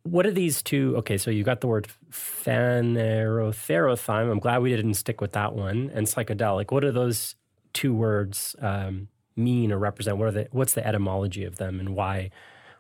What 0.05 0.27
are 0.27 0.33
these 0.33 0.63
two? 0.63 0.95
Okay, 0.99 1.17
so 1.17 1.31
you 1.31 1.45
got 1.45 1.61
the 1.61 1.69
word 1.69 1.89
phanerotherathime. 2.11 4.31
I'm 4.31 4.41
glad 4.41 4.63
we 4.63 4.75
didn't 4.75 4.95
stick 4.95 5.21
with 5.21 5.33
that 5.33 5.55
one. 5.55 5.91
And 5.95 6.07
psychedelic. 6.07 6.73
What 6.73 6.81
do 6.81 6.91
those 6.91 7.37
two 7.73 7.95
words 7.95 8.57
um, 8.61 9.09
mean 9.37 9.73
or 9.73 9.79
represent? 9.79 10.19
What 10.19 10.29
are 10.29 10.33
the, 10.33 10.49
what's 10.51 10.75
the 10.75 10.87
etymology 10.87 11.45
of 11.45 11.57
them, 11.57 11.81
and 11.81 11.95
why 11.95 12.31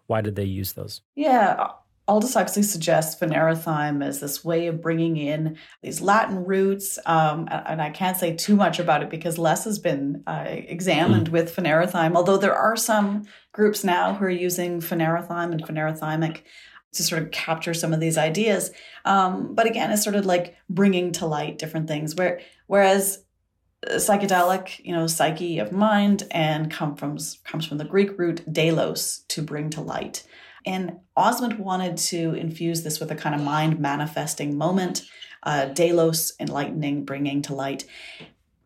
why 0.07 0.21
did 0.21 0.37
they 0.37 0.45
use 0.45 0.73
those? 0.73 1.01
Yeah, 1.15 1.69
Aldous 2.09 2.35
Huxley 2.35 2.65
suggests 2.65 3.21
phanerothyme 3.21 4.05
as 4.05 4.21
this 4.21 4.45
way 4.45 4.67
of 4.67 4.83
bringing 4.83 5.17
in 5.17 5.57
these 5.83 6.01
Latin 6.01 6.45
roots. 6.45 6.99
Um, 7.07 7.49
and 7.51 7.81
I 7.81 7.91
can't 7.91 8.17
say 8.17 8.35
too 8.35 8.57
much 8.57 8.81
about 8.81 9.03
it 9.03 9.11
because 9.11 9.39
less 9.39 9.65
has 9.65 9.79
been 9.79 10.25
uh, 10.27 10.45
examined 10.49 11.31
mm. 11.31 11.33
with 11.33 11.55
phanerothyme, 11.55 12.17
although 12.17 12.37
there 12.37 12.55
are 12.55 12.77
some 12.77 13.25
groups 13.53 13.85
now 13.85 14.15
who 14.15 14.25
are 14.25 14.31
using 14.31 14.81
phanerothyme 14.81 15.53
and 15.53 15.65
phanerothymic 15.65 16.43
to 16.93 17.03
sort 17.03 17.23
of 17.23 17.31
capture 17.31 17.75
some 17.75 17.93
of 17.93 18.01
these 18.01 18.19
ideas. 18.19 18.71
Um, 19.05 19.55
but 19.55 19.67
again, 19.67 19.91
it's 19.91 20.05
sort 20.05 20.17
of 20.17 20.27
like 20.27 20.57
bringing 20.69 21.13
to 21.13 21.27
light 21.27 21.59
different 21.59 21.89
things. 21.89 22.15
Where 22.15 22.41
whereas 22.67 23.25
psychedelic, 23.87 24.85
you 24.85 24.93
know, 24.93 25.07
psyche 25.07 25.59
of 25.59 25.73
mind, 25.73 26.25
and 26.31 26.71
come 26.71 26.95
from 26.95 27.19
comes 27.45 27.67
from 27.67 27.79
the 27.79 27.85
Greek 27.85 28.19
root 28.19 28.43
delos, 28.53 29.25
to 29.29 29.43
bring 29.43 29.71
to 29.71 29.81
light. 29.81 30.25
And 30.65 30.99
Osmond 31.17 31.59
wanted 31.59 31.97
to 31.97 32.35
infuse 32.35 32.83
this 32.83 33.01
with 33.01 33.11
a 33.11 33.17
kind 33.17 33.35
of 33.35 33.41
mind 33.41 33.81
manifesting 33.81 34.57
moment, 34.57 35.03
uh, 35.43 35.67
delos, 35.67 36.35
enlightening, 36.39 37.05
bringing 37.05 37.43
to 37.43 37.55
light. 37.55 37.85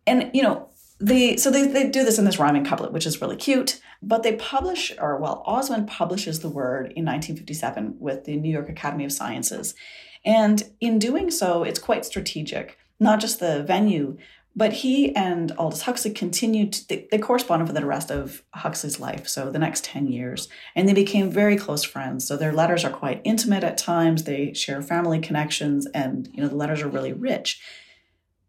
And 0.06 0.30
you 0.34 0.42
know, 0.42 0.68
the 0.98 1.36
so 1.36 1.50
they, 1.50 1.66
they 1.66 1.88
do 1.88 2.04
this 2.04 2.18
in 2.18 2.24
this 2.24 2.38
rhyming 2.38 2.64
couplet, 2.64 2.92
which 2.92 3.06
is 3.06 3.20
really 3.20 3.36
cute. 3.36 3.80
But 4.02 4.22
they 4.22 4.36
publish, 4.36 4.92
or 4.98 5.16
well, 5.16 5.42
Osmond 5.46 5.88
publishes 5.88 6.40
the 6.40 6.48
word 6.48 6.92
in 6.96 7.04
1957 7.04 7.96
with 7.98 8.24
the 8.24 8.36
New 8.36 8.50
York 8.50 8.68
Academy 8.68 9.04
of 9.04 9.12
Sciences. 9.12 9.74
And 10.24 10.62
in 10.80 10.98
doing 10.98 11.30
so, 11.30 11.62
it's 11.62 11.78
quite 11.78 12.04
strategic, 12.04 12.78
not 12.98 13.20
just 13.20 13.40
the 13.40 13.62
venue, 13.62 14.18
but 14.56 14.72
he 14.72 15.14
and 15.14 15.52
Aldous 15.58 15.82
Huxley 15.82 16.10
continued, 16.12 16.72
to, 16.72 16.88
they, 16.88 17.08
they 17.10 17.18
corresponded 17.18 17.68
for 17.68 17.74
the 17.74 17.84
rest 17.84 18.10
of 18.10 18.42
Huxley's 18.54 18.98
life, 18.98 19.28
so 19.28 19.50
the 19.50 19.58
next 19.58 19.84
10 19.84 20.08
years. 20.08 20.48
And 20.74 20.88
they 20.88 20.94
became 20.94 21.30
very 21.30 21.58
close 21.58 21.84
friends. 21.84 22.26
So 22.26 22.36
their 22.38 22.54
letters 22.54 22.82
are 22.82 22.90
quite 22.90 23.20
intimate 23.22 23.64
at 23.64 23.76
times. 23.76 24.24
They 24.24 24.54
share 24.54 24.80
family 24.80 25.18
connections, 25.18 25.86
and 25.94 26.28
you 26.32 26.42
know, 26.42 26.48
the 26.48 26.56
letters 26.56 26.80
are 26.80 26.88
really 26.88 27.12
rich. 27.12 27.60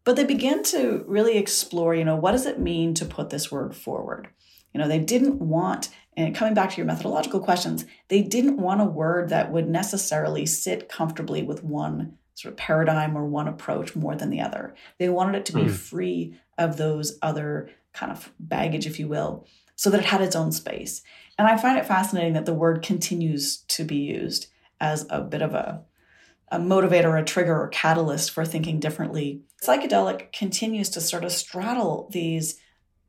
But 0.07 0.15
they 0.15 0.23
began 0.23 0.63
to 0.63 1.03
really 1.05 1.37
explore, 1.37 1.93
you 1.93 2.05
know, 2.05 2.15
what 2.15 2.31
does 2.31 2.45
it 2.45 2.61
mean 2.61 2.93
to 2.93 3.03
put 3.03 3.29
this 3.29 3.51
word 3.51 3.75
forward? 3.75 4.29
You 4.73 4.79
know, 4.79 4.87
they 4.87 4.99
didn't 4.99 5.41
want, 5.41 5.89
and 6.15 6.33
coming 6.33 6.53
back 6.53 6.69
to 6.69 6.77
your 6.77 6.85
methodological 6.85 7.41
questions, 7.41 7.83
they 8.07 8.21
didn't 8.21 8.55
want 8.55 8.79
a 8.79 8.85
word 8.85 9.27
that 9.27 9.51
would 9.51 9.67
necessarily 9.67 10.45
sit 10.45 10.87
comfortably 10.87 11.43
with 11.43 11.61
one 11.61 12.17
sort 12.35 12.53
of 12.53 12.57
paradigm 12.57 13.17
or 13.17 13.25
one 13.25 13.49
approach 13.49 13.97
more 13.97 14.15
than 14.15 14.29
the 14.29 14.39
other. 14.39 14.73
They 14.97 15.09
wanted 15.09 15.39
it 15.39 15.45
to 15.47 15.53
be 15.53 15.63
mm. 15.63 15.71
free 15.71 16.39
of 16.57 16.77
those 16.77 17.19
other 17.21 17.69
kind 17.91 18.09
of 18.09 18.31
baggage, 18.39 18.87
if 18.87 19.01
you 19.01 19.09
will, 19.09 19.45
so 19.75 19.89
that 19.89 19.99
it 19.99 20.05
had 20.05 20.21
its 20.21 20.37
own 20.37 20.53
space. 20.53 21.01
And 21.37 21.49
I 21.49 21.57
find 21.57 21.77
it 21.77 21.85
fascinating 21.85 22.31
that 22.31 22.45
the 22.45 22.53
word 22.53 22.81
continues 22.81 23.57
to 23.57 23.83
be 23.83 23.97
used 23.97 24.47
as 24.79 25.05
a 25.09 25.19
bit 25.19 25.41
of 25.41 25.53
a, 25.53 25.83
a 26.49 26.59
motivator, 26.59 27.19
a 27.19 27.23
trigger, 27.23 27.61
or 27.61 27.67
catalyst 27.67 28.31
for 28.31 28.45
thinking 28.45 28.79
differently. 28.79 29.41
Psychedelic 29.63 30.31
continues 30.31 30.89
to 30.89 31.01
sort 31.01 31.23
of 31.23 31.31
straddle 31.31 32.09
these 32.11 32.59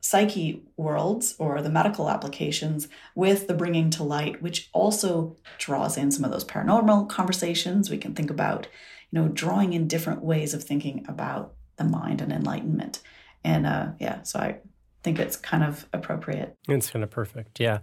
psyche 0.01 0.63
worlds 0.77 1.35
or 1.39 1.61
the 1.61 1.69
medical 1.69 2.09
applications 2.09 2.87
with 3.15 3.47
the 3.47 3.53
bringing 3.53 3.89
to 3.91 4.03
light, 4.03 4.41
which 4.41 4.69
also 4.73 5.35
draws 5.57 5.97
in 5.97 6.11
some 6.11 6.23
of 6.23 6.31
those 6.31 6.45
paranormal 6.45 7.09
conversations. 7.09 7.89
We 7.89 7.97
can 7.97 8.15
think 8.15 8.29
about, 8.29 8.67
you 9.11 9.19
know, 9.19 9.27
drawing 9.27 9.73
in 9.73 9.87
different 9.87 10.23
ways 10.23 10.53
of 10.53 10.63
thinking 10.63 11.05
about 11.07 11.53
the 11.77 11.83
mind 11.83 12.21
and 12.21 12.31
enlightenment. 12.31 12.99
And 13.43 13.65
uh, 13.65 13.89
yeah, 13.99 14.23
so 14.23 14.39
I 14.39 14.57
think 15.03 15.19
it's 15.19 15.35
kind 15.35 15.63
of 15.63 15.87
appropriate. 15.93 16.55
It's 16.67 16.89
kind 16.89 17.03
of 17.03 17.09
perfect. 17.09 17.59
Yeah. 17.59 17.79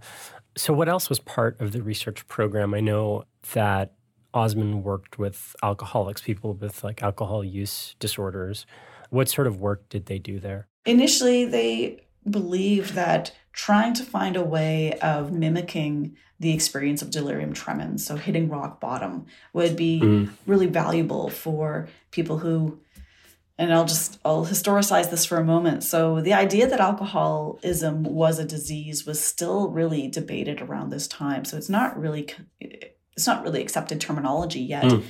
So, 0.55 0.73
what 0.73 0.89
else 0.89 1.09
was 1.09 1.19
part 1.19 1.59
of 1.61 1.71
the 1.71 1.81
research 1.81 2.27
program? 2.27 2.73
I 2.73 2.79
know 2.79 3.25
that 3.53 3.93
Osmond 4.37 4.83
worked 4.83 5.19
with 5.19 5.55
alcoholics, 5.63 6.21
people 6.21 6.53
with 6.53 6.83
like 6.83 7.03
alcohol 7.03 7.43
use 7.43 7.95
disorders. 7.99 8.65
What 9.09 9.29
sort 9.29 9.47
of 9.47 9.59
work 9.59 9.89
did 9.89 10.05
they 10.05 10.19
do 10.19 10.39
there? 10.39 10.67
Initially, 10.85 11.45
they 11.45 12.07
believed 12.29 12.93
that 12.93 13.33
trying 13.51 13.93
to 13.95 14.03
find 14.03 14.35
a 14.35 14.43
way 14.43 14.93
of 14.99 15.31
mimicking 15.31 16.15
the 16.39 16.53
experience 16.53 17.01
of 17.01 17.09
delirium 17.09 17.53
tremens, 17.53 18.05
so 18.05 18.15
hitting 18.15 18.47
rock 18.47 18.79
bottom, 18.79 19.25
would 19.53 19.75
be 19.75 19.99
mm. 19.99 20.29
really 20.45 20.67
valuable 20.67 21.29
for 21.29 21.89
people 22.11 22.37
who 22.37 22.79
and 23.59 23.73
I'll 23.73 23.85
just 23.85 24.19
I'll 24.23 24.45
historicize 24.45 25.09
this 25.09 25.25
for 25.25 25.37
a 25.37 25.43
moment. 25.43 25.83
So 25.83 26.21
the 26.21 26.33
idea 26.33 26.67
that 26.67 26.79
alcoholism 26.79 28.03
was 28.03 28.37
a 28.37 28.45
disease 28.45 29.05
was 29.05 29.19
still 29.19 29.69
really 29.69 30.07
debated 30.07 30.61
around 30.61 30.91
this 30.91 31.07
time. 31.07 31.43
So 31.43 31.57
it's 31.57 31.69
not 31.69 31.99
really 31.99 32.29
it's 33.17 33.27
not 33.27 33.43
really 33.43 33.61
accepted 33.61 33.99
terminology 33.99 34.61
yet. 34.61 34.85
Mm. 34.85 35.03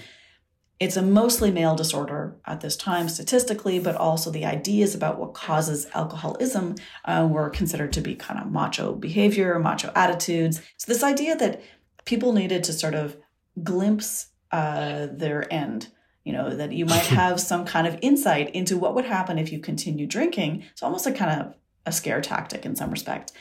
It's 0.80 0.96
a 0.96 1.02
mostly 1.02 1.52
male 1.52 1.76
disorder 1.76 2.38
at 2.46 2.62
this 2.62 2.78
time 2.78 3.10
statistically, 3.10 3.80
but 3.80 3.96
also 3.96 4.32
the 4.32 4.46
ideas 4.46 4.96
about 4.96 5.20
what 5.20 5.34
causes 5.34 5.88
alcoholism 5.94 6.76
uh, 7.06 7.28
were 7.30 7.50
considered 7.50 7.92
to 7.94 8.02
be 8.02 8.16
kind 8.16 8.40
of 8.40 8.52
macho 8.52 8.94
behavior, 8.94 9.60
macho 9.60 9.92
attitudes. 9.96 10.62
So 10.78 10.92
this 10.92 11.04
idea 11.04 11.36
that 11.36 11.62
people 12.06 12.32
needed 12.32 12.64
to 12.64 12.74
sort 12.74 12.96
of 12.96 13.18
glimpse 13.62 14.28
uh, 14.52 15.08
their 15.12 15.52
end 15.54 15.90
you 16.24 16.34
know 16.34 16.54
that 16.56 16.74
you 16.74 16.86
might 16.86 17.06
have 17.22 17.40
some 17.40 17.66
kind 17.66 17.88
of 17.88 17.98
insight 18.02 18.54
into 18.54 18.78
what 18.78 18.96
would 18.96 19.06
happen 19.06 19.38
if 19.38 19.52
you 19.52 19.60
continue 19.60 20.06
drinking 20.06 20.64
it's 20.72 20.84
almost 20.84 21.08
a 21.08 21.12
kind 21.12 21.42
of 21.42 21.56
a 21.86 21.92
scare 21.92 22.22
tactic 22.22 22.66
in 22.66 22.76
some 22.76 22.92
respect 22.92 23.32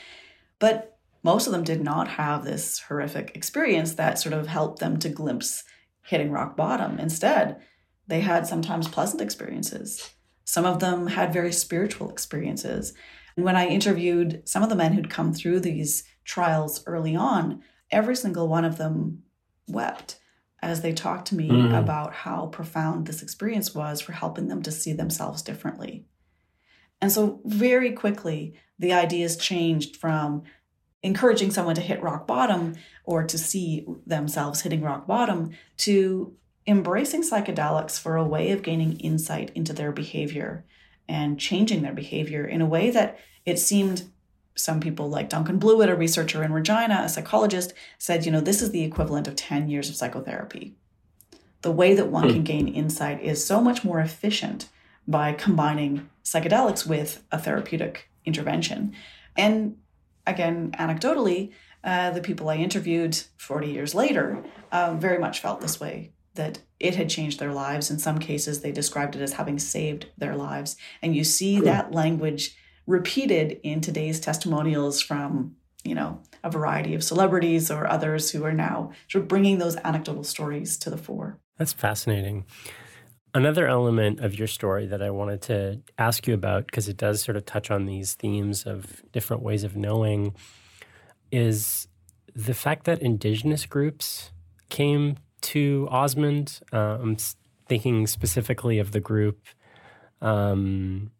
but 0.59 0.96
most 1.27 1.47
of 1.47 1.53
them 1.53 1.63
did 1.63 1.81
not 1.81 2.07
have 2.07 2.43
this 2.43 2.79
horrific 2.87 3.35
experience 3.35 3.93
that 3.93 4.17
sort 4.17 4.33
of 4.33 4.47
helped 4.47 4.79
them 4.79 4.97
to 4.97 5.09
glimpse 5.09 5.63
hitting 6.03 6.31
rock 6.31 6.55
bottom 6.55 6.99
instead 6.99 7.61
they 8.07 8.21
had 8.21 8.47
sometimes 8.47 8.87
pleasant 8.87 9.21
experiences 9.21 10.13
some 10.45 10.65
of 10.65 10.79
them 10.79 11.07
had 11.07 11.33
very 11.33 11.51
spiritual 11.51 12.09
experiences 12.09 12.93
and 13.35 13.45
when 13.45 13.55
i 13.55 13.67
interviewed 13.67 14.41
some 14.45 14.63
of 14.63 14.69
the 14.69 14.81
men 14.83 14.93
who'd 14.93 15.09
come 15.17 15.33
through 15.33 15.59
these 15.59 16.03
trials 16.23 16.83
early 16.87 17.15
on 17.15 17.61
every 17.91 18.15
single 18.15 18.47
one 18.47 18.65
of 18.65 18.77
them 18.77 19.23
wept 19.67 20.19
as 20.61 20.81
they 20.81 20.93
talked 20.93 21.27
to 21.27 21.35
me 21.35 21.49
mm. 21.49 21.77
about 21.77 22.13
how 22.13 22.47
profound 22.47 23.05
this 23.05 23.21
experience 23.21 23.75
was 23.75 24.01
for 24.01 24.11
helping 24.11 24.47
them 24.47 24.61
to 24.63 24.71
see 24.71 24.93
themselves 24.93 25.41
differently. 25.41 26.05
And 26.99 27.11
so, 27.11 27.41
very 27.45 27.91
quickly, 27.91 28.55
the 28.79 28.93
ideas 28.93 29.37
changed 29.37 29.97
from 29.97 30.43
encouraging 31.07 31.49
someone 31.49 31.73
to 31.73 31.81
hit 31.81 32.03
rock 32.03 32.27
bottom 32.27 32.75
or 33.05 33.23
to 33.23 33.37
see 33.37 33.87
themselves 34.05 34.61
hitting 34.61 34.81
rock 34.81 35.07
bottom 35.07 35.51
to 35.77 36.35
embracing 36.67 37.23
psychedelics 37.23 37.97
for 37.97 38.17
a 38.17 38.27
way 38.27 38.51
of 38.51 38.61
gaining 38.61 38.99
insight 38.99 39.49
into 39.55 39.71
their 39.71 39.91
behavior 39.91 40.65
and 41.07 41.39
changing 41.39 41.81
their 41.81 41.93
behavior 41.93 42.45
in 42.45 42.61
a 42.61 42.65
way 42.65 42.89
that 42.89 43.17
it 43.45 43.57
seemed 43.57 44.03
some 44.53 44.81
people 44.81 45.07
like 45.07 45.29
Duncan 45.29 45.59
Blewett, 45.59 45.89
a 45.89 45.95
researcher 45.95 46.43
in 46.43 46.51
Regina, 46.51 47.01
a 47.03 47.09
psychologist, 47.09 47.73
said, 47.97 48.25
you 48.25 48.31
know, 48.31 48.41
this 48.41 48.61
is 48.61 48.71
the 48.71 48.83
equivalent 48.83 49.27
of 49.27 49.35
10 49.35 49.69
years 49.69 49.89
of 49.89 49.95
psychotherapy. 49.95 50.75
The 51.61 51.71
way 51.71 51.93
that 51.93 52.07
one 52.07 52.27
can 52.27 52.37
hmm. 52.37 52.43
gain 52.43 52.67
insight 52.67 53.21
is 53.23 53.45
so 53.45 53.61
much 53.61 53.83
more 53.85 53.99
efficient 53.99 54.67
by 55.07 55.31
combining 55.31 56.09
psychedelics 56.25 56.85
with 56.85 57.23
a 57.31 57.39
therapeutic 57.39 58.09
intervention. 58.25 58.93
And 59.37 59.77
again, 60.27 60.71
anecdotally, 60.77 61.51
uh, 61.83 62.11
the 62.11 62.21
people 62.21 62.49
I 62.49 62.57
interviewed 62.57 63.17
40 63.37 63.67
years 63.69 63.95
later 63.95 64.43
uh, 64.71 64.95
very 64.95 65.17
much 65.17 65.39
felt 65.39 65.61
this 65.61 65.79
way 65.79 66.11
that 66.35 66.59
it 66.79 66.95
had 66.95 67.09
changed 67.09 67.39
their 67.39 67.53
lives. 67.53 67.89
In 67.89 67.97
some 67.97 68.19
cases, 68.19 68.61
they 68.61 68.71
described 68.71 69.15
it 69.15 69.21
as 69.21 69.33
having 69.33 69.57
saved 69.57 70.07
their 70.17 70.35
lives. 70.35 70.75
And 71.01 71.15
you 71.15 71.23
see 71.23 71.59
that 71.61 71.91
language 71.91 72.55
repeated 72.85 73.59
in 73.63 73.81
today's 73.81 74.19
testimonials 74.19 75.01
from 75.01 75.55
you 75.83 75.93
know 75.93 76.21
a 76.43 76.49
variety 76.49 76.95
of 76.95 77.03
celebrities 77.03 77.69
or 77.69 77.87
others 77.87 78.31
who 78.31 78.43
are 78.43 78.53
now 78.53 78.91
sort 79.09 79.23
of 79.23 79.27
bringing 79.27 79.57
those 79.57 79.75
anecdotal 79.77 80.23
stories 80.23 80.77
to 80.77 80.89
the 80.89 80.97
fore 80.97 81.39
that's 81.57 81.73
fascinating 81.73 82.45
another 83.37 83.67
element 83.67 84.19
of 84.19 84.37
your 84.37 84.47
story 84.47 84.85
that 84.85 85.01
i 85.01 85.09
wanted 85.09 85.41
to 85.41 85.79
ask 85.97 86.27
you 86.27 86.33
about 86.33 86.65
because 86.65 86.87
it 86.87 86.97
does 86.97 87.21
sort 87.21 87.37
of 87.37 87.45
touch 87.45 87.71
on 87.71 87.85
these 87.85 88.13
themes 88.15 88.65
of 88.65 89.03
different 89.11 89.43
ways 89.43 89.63
of 89.63 89.75
knowing 89.75 90.35
is 91.31 91.87
the 92.35 92.53
fact 92.53 92.85
that 92.85 93.01
indigenous 93.01 93.65
groups 93.65 94.31
came 94.69 95.17
to 95.41 95.87
osmond 95.91 96.59
uh, 96.73 96.97
i'm 97.01 97.17
thinking 97.67 98.07
specifically 98.07 98.79
of 98.79 98.91
the 98.91 98.99
group 98.99 99.39
um, 100.21 101.11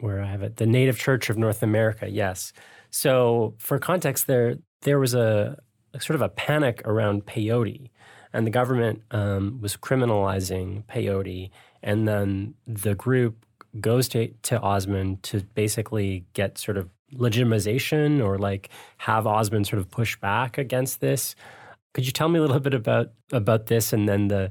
where 0.00 0.22
I 0.22 0.26
have 0.26 0.42
it, 0.42 0.56
the 0.56 0.66
Native 0.66 0.98
Church 0.98 1.30
of 1.30 1.36
North 1.36 1.62
America. 1.62 2.08
Yes. 2.08 2.52
So 2.90 3.54
for 3.58 3.78
context, 3.78 4.26
there 4.26 4.56
there 4.82 4.98
was 4.98 5.14
a, 5.14 5.58
a 5.92 6.00
sort 6.00 6.14
of 6.14 6.22
a 6.22 6.28
panic 6.28 6.82
around 6.84 7.26
peyote, 7.26 7.90
and 8.32 8.46
the 8.46 8.50
government 8.50 9.02
um, 9.10 9.60
was 9.60 9.76
criminalizing 9.76 10.84
peyote, 10.84 11.50
and 11.82 12.06
then 12.06 12.54
the 12.66 12.94
group 12.94 13.44
goes 13.80 14.08
to 14.08 14.28
to 14.42 14.58
Osmond 14.60 15.22
to 15.24 15.42
basically 15.54 16.24
get 16.32 16.58
sort 16.58 16.76
of 16.76 16.88
legitimization 17.14 18.22
or 18.22 18.38
like 18.38 18.68
have 18.98 19.26
Osmond 19.26 19.66
sort 19.66 19.80
of 19.80 19.90
push 19.90 20.16
back 20.16 20.58
against 20.58 21.00
this. 21.00 21.34
Could 21.94 22.06
you 22.06 22.12
tell 22.12 22.28
me 22.28 22.38
a 22.38 22.42
little 22.42 22.60
bit 22.60 22.74
about 22.74 23.12
about 23.32 23.66
this 23.66 23.92
and 23.92 24.08
then 24.08 24.28
the 24.28 24.50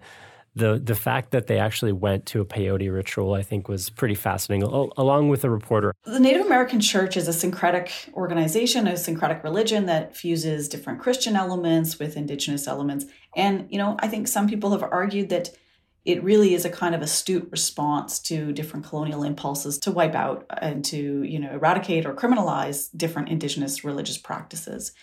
the 0.57 0.81
the 0.83 0.95
fact 0.95 1.31
that 1.31 1.47
they 1.47 1.59
actually 1.59 1.91
went 1.91 2.25
to 2.27 2.41
a 2.41 2.45
peyote 2.45 2.91
ritual, 2.91 3.33
I 3.33 3.43
think, 3.43 3.67
was 3.67 3.89
pretty 3.89 4.15
fascinating. 4.15 4.63
along 4.97 5.29
with 5.29 5.41
the 5.41 5.49
reporter, 5.49 5.93
the 6.05 6.19
Native 6.19 6.45
American 6.45 6.79
Church 6.79 7.15
is 7.15 7.27
a 7.27 7.33
syncretic 7.33 7.91
organization, 8.13 8.87
a 8.87 8.97
syncretic 8.97 9.43
religion 9.43 9.85
that 9.85 10.15
fuses 10.15 10.67
different 10.67 10.99
Christian 10.99 11.35
elements 11.35 11.99
with 11.99 12.17
indigenous 12.17 12.67
elements. 12.67 13.05
And 13.35 13.67
you 13.69 13.77
know, 13.77 13.95
I 13.99 14.07
think 14.07 14.27
some 14.27 14.49
people 14.49 14.71
have 14.71 14.83
argued 14.83 15.29
that 15.29 15.51
it 16.05 16.23
really 16.23 16.53
is 16.53 16.63
a 16.63 16.69
kind 16.69 16.95
of 16.95 17.01
astute 17.01 17.49
response 17.51 18.17
to 18.19 18.53
different 18.53 18.85
colonial 18.85 19.23
impulses 19.23 19.77
to 19.79 19.91
wipe 19.91 20.15
out 20.15 20.45
and 20.61 20.83
to 20.85 21.23
you 21.23 21.39
know 21.39 21.51
eradicate 21.51 22.05
or 22.05 22.13
criminalize 22.13 22.89
different 22.95 23.29
indigenous 23.29 23.83
religious 23.83 24.17
practices. 24.17 24.93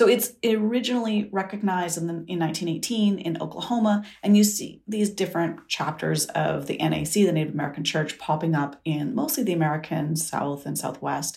So 0.00 0.08
it's 0.08 0.32
originally 0.42 1.28
recognized 1.30 1.98
in, 1.98 2.06
the, 2.06 2.14
in 2.26 2.38
1918 2.38 3.18
in 3.18 3.36
Oklahoma, 3.42 4.02
and 4.22 4.34
you 4.34 4.44
see 4.44 4.80
these 4.88 5.10
different 5.10 5.68
chapters 5.68 6.24
of 6.28 6.68
the 6.68 6.78
NAC, 6.78 7.12
the 7.12 7.30
Native 7.30 7.52
American 7.52 7.84
Church, 7.84 8.16
popping 8.16 8.54
up 8.54 8.80
in 8.86 9.14
mostly 9.14 9.44
the 9.44 9.52
American 9.52 10.16
South 10.16 10.64
and 10.64 10.78
Southwest. 10.78 11.36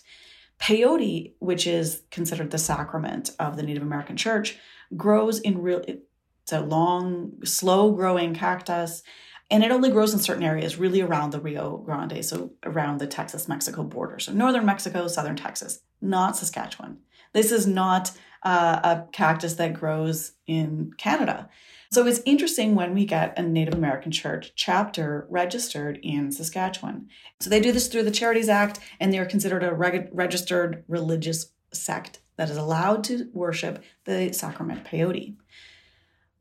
Peyote, 0.61 1.33
which 1.39 1.67
is 1.67 2.03
considered 2.09 2.51
the 2.51 2.57
sacrament 2.57 3.31
of 3.37 3.57
the 3.57 3.63
Native 3.63 3.83
American 3.83 4.15
Church, 4.15 4.57
grows 4.95 5.41
in 5.41 5.61
real. 5.61 5.81
It's 5.85 6.53
a 6.53 6.61
long, 6.61 7.43
slow 7.43 7.91
growing 7.91 8.33
cactus 8.33 9.03
and 9.51 9.61
it 9.61 9.71
only 9.71 9.91
grows 9.91 10.13
in 10.13 10.19
certain 10.19 10.41
areas 10.41 10.77
really 10.77 11.01
around 11.01 11.31
the 11.31 11.39
rio 11.39 11.77
grande 11.85 12.23
so 12.23 12.53
around 12.63 12.99
the 12.99 13.05
texas 13.05 13.49
mexico 13.49 13.83
border 13.83 14.17
so 14.17 14.31
northern 14.31 14.65
mexico 14.65 15.05
southern 15.05 15.35
texas 15.35 15.81
not 16.01 16.37
saskatchewan 16.37 16.97
this 17.33 17.51
is 17.51 17.67
not 17.67 18.11
uh, 18.43 18.79
a 18.83 19.11
cactus 19.11 19.55
that 19.55 19.73
grows 19.73 20.33
in 20.47 20.91
Canada. 20.97 21.49
So 21.91 22.05
it's 22.07 22.21
interesting 22.25 22.75
when 22.75 22.93
we 22.93 23.05
get 23.05 23.37
a 23.37 23.43
Native 23.43 23.73
American 23.73 24.11
church 24.11 24.53
chapter 24.55 25.27
registered 25.29 25.99
in 26.01 26.31
Saskatchewan. 26.31 27.07
So 27.39 27.49
they 27.49 27.59
do 27.59 27.71
this 27.71 27.87
through 27.87 28.03
the 28.03 28.11
Charities 28.11 28.49
Act, 28.49 28.79
and 28.99 29.13
they're 29.13 29.25
considered 29.25 29.63
a 29.63 29.73
reg- 29.73 30.09
registered 30.11 30.83
religious 30.87 31.51
sect 31.71 32.21
that 32.35 32.49
is 32.49 32.57
allowed 32.57 33.03
to 33.05 33.29
worship 33.33 33.83
the 34.05 34.33
sacrament 34.33 34.85
peyote. 34.85 35.35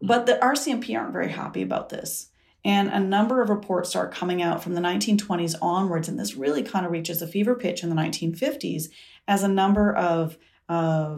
But 0.00 0.26
the 0.26 0.38
RCMP 0.42 0.98
aren't 0.98 1.12
very 1.12 1.30
happy 1.30 1.62
about 1.62 1.90
this. 1.90 2.30
And 2.64 2.88
a 2.88 3.00
number 3.00 3.42
of 3.42 3.50
reports 3.50 3.90
start 3.90 4.14
coming 4.14 4.40
out 4.40 4.62
from 4.62 4.74
the 4.74 4.80
1920s 4.80 5.56
onwards, 5.60 6.08
and 6.08 6.18
this 6.18 6.36
really 6.36 6.62
kind 6.62 6.86
of 6.86 6.92
reaches 6.92 7.20
a 7.20 7.26
fever 7.26 7.54
pitch 7.54 7.82
in 7.82 7.90
the 7.90 7.96
1950s 7.96 8.84
as 9.26 9.42
a 9.42 9.48
number 9.48 9.94
of 9.94 10.38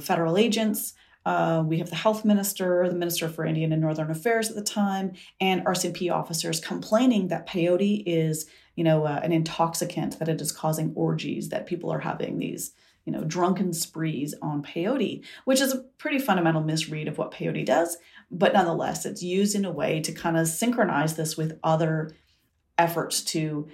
federal 0.01 0.37
agents. 0.37 0.95
Uh, 1.27 1.63
we 1.67 1.79
have 1.79 1.89
the 1.89 1.97
health 1.97 2.25
minister, 2.25 2.87
the 2.89 2.95
minister 2.95 3.29
for 3.29 3.47
Indian 3.47 3.73
and 3.73 3.81
Northern 3.81 4.11
Affairs 4.11 4.51
at 4.51 4.57
the 4.57 4.63
time, 4.63 5.13
and 5.41 5.65
RCMP 5.65 6.13
officers 6.13 6.61
complaining 6.61 7.29
that 7.29 7.49
peyote 7.49 8.03
is, 8.07 8.47
you 8.77 8.85
know, 8.85 9.05
uh, 9.05 9.21
an 9.23 9.33
intoxicant, 9.33 10.19
that 10.19 10.29
it 10.29 10.41
is 10.41 10.53
causing 10.53 10.93
orgies, 10.95 11.49
that 11.49 11.67
people 11.67 11.91
are 11.91 12.01
having 12.01 12.39
these, 12.39 12.73
you 13.07 13.13
know, 13.13 13.25
drunken 13.25 13.73
sprees 13.73 14.35
on 14.43 14.63
peyote, 14.63 15.25
which 15.47 15.63
is 15.63 15.73
a 15.73 15.83
pretty 15.97 16.19
fundamental 16.19 16.63
misread 16.63 17.09
of 17.09 17.17
what 17.17 17.33
peyote 17.33 17.65
does. 17.65 17.97
But 18.31 18.53
nonetheless, 18.53 19.07
it's 19.07 19.23
used 19.23 19.55
in 19.55 19.65
a 19.65 19.73
way 19.73 20.01
to 20.01 20.13
kind 20.13 20.37
of 20.37 20.47
synchronize 20.47 21.17
this 21.17 21.39
with 21.39 21.59
other 21.65 22.15
efforts 22.77 23.23
to 23.23 23.69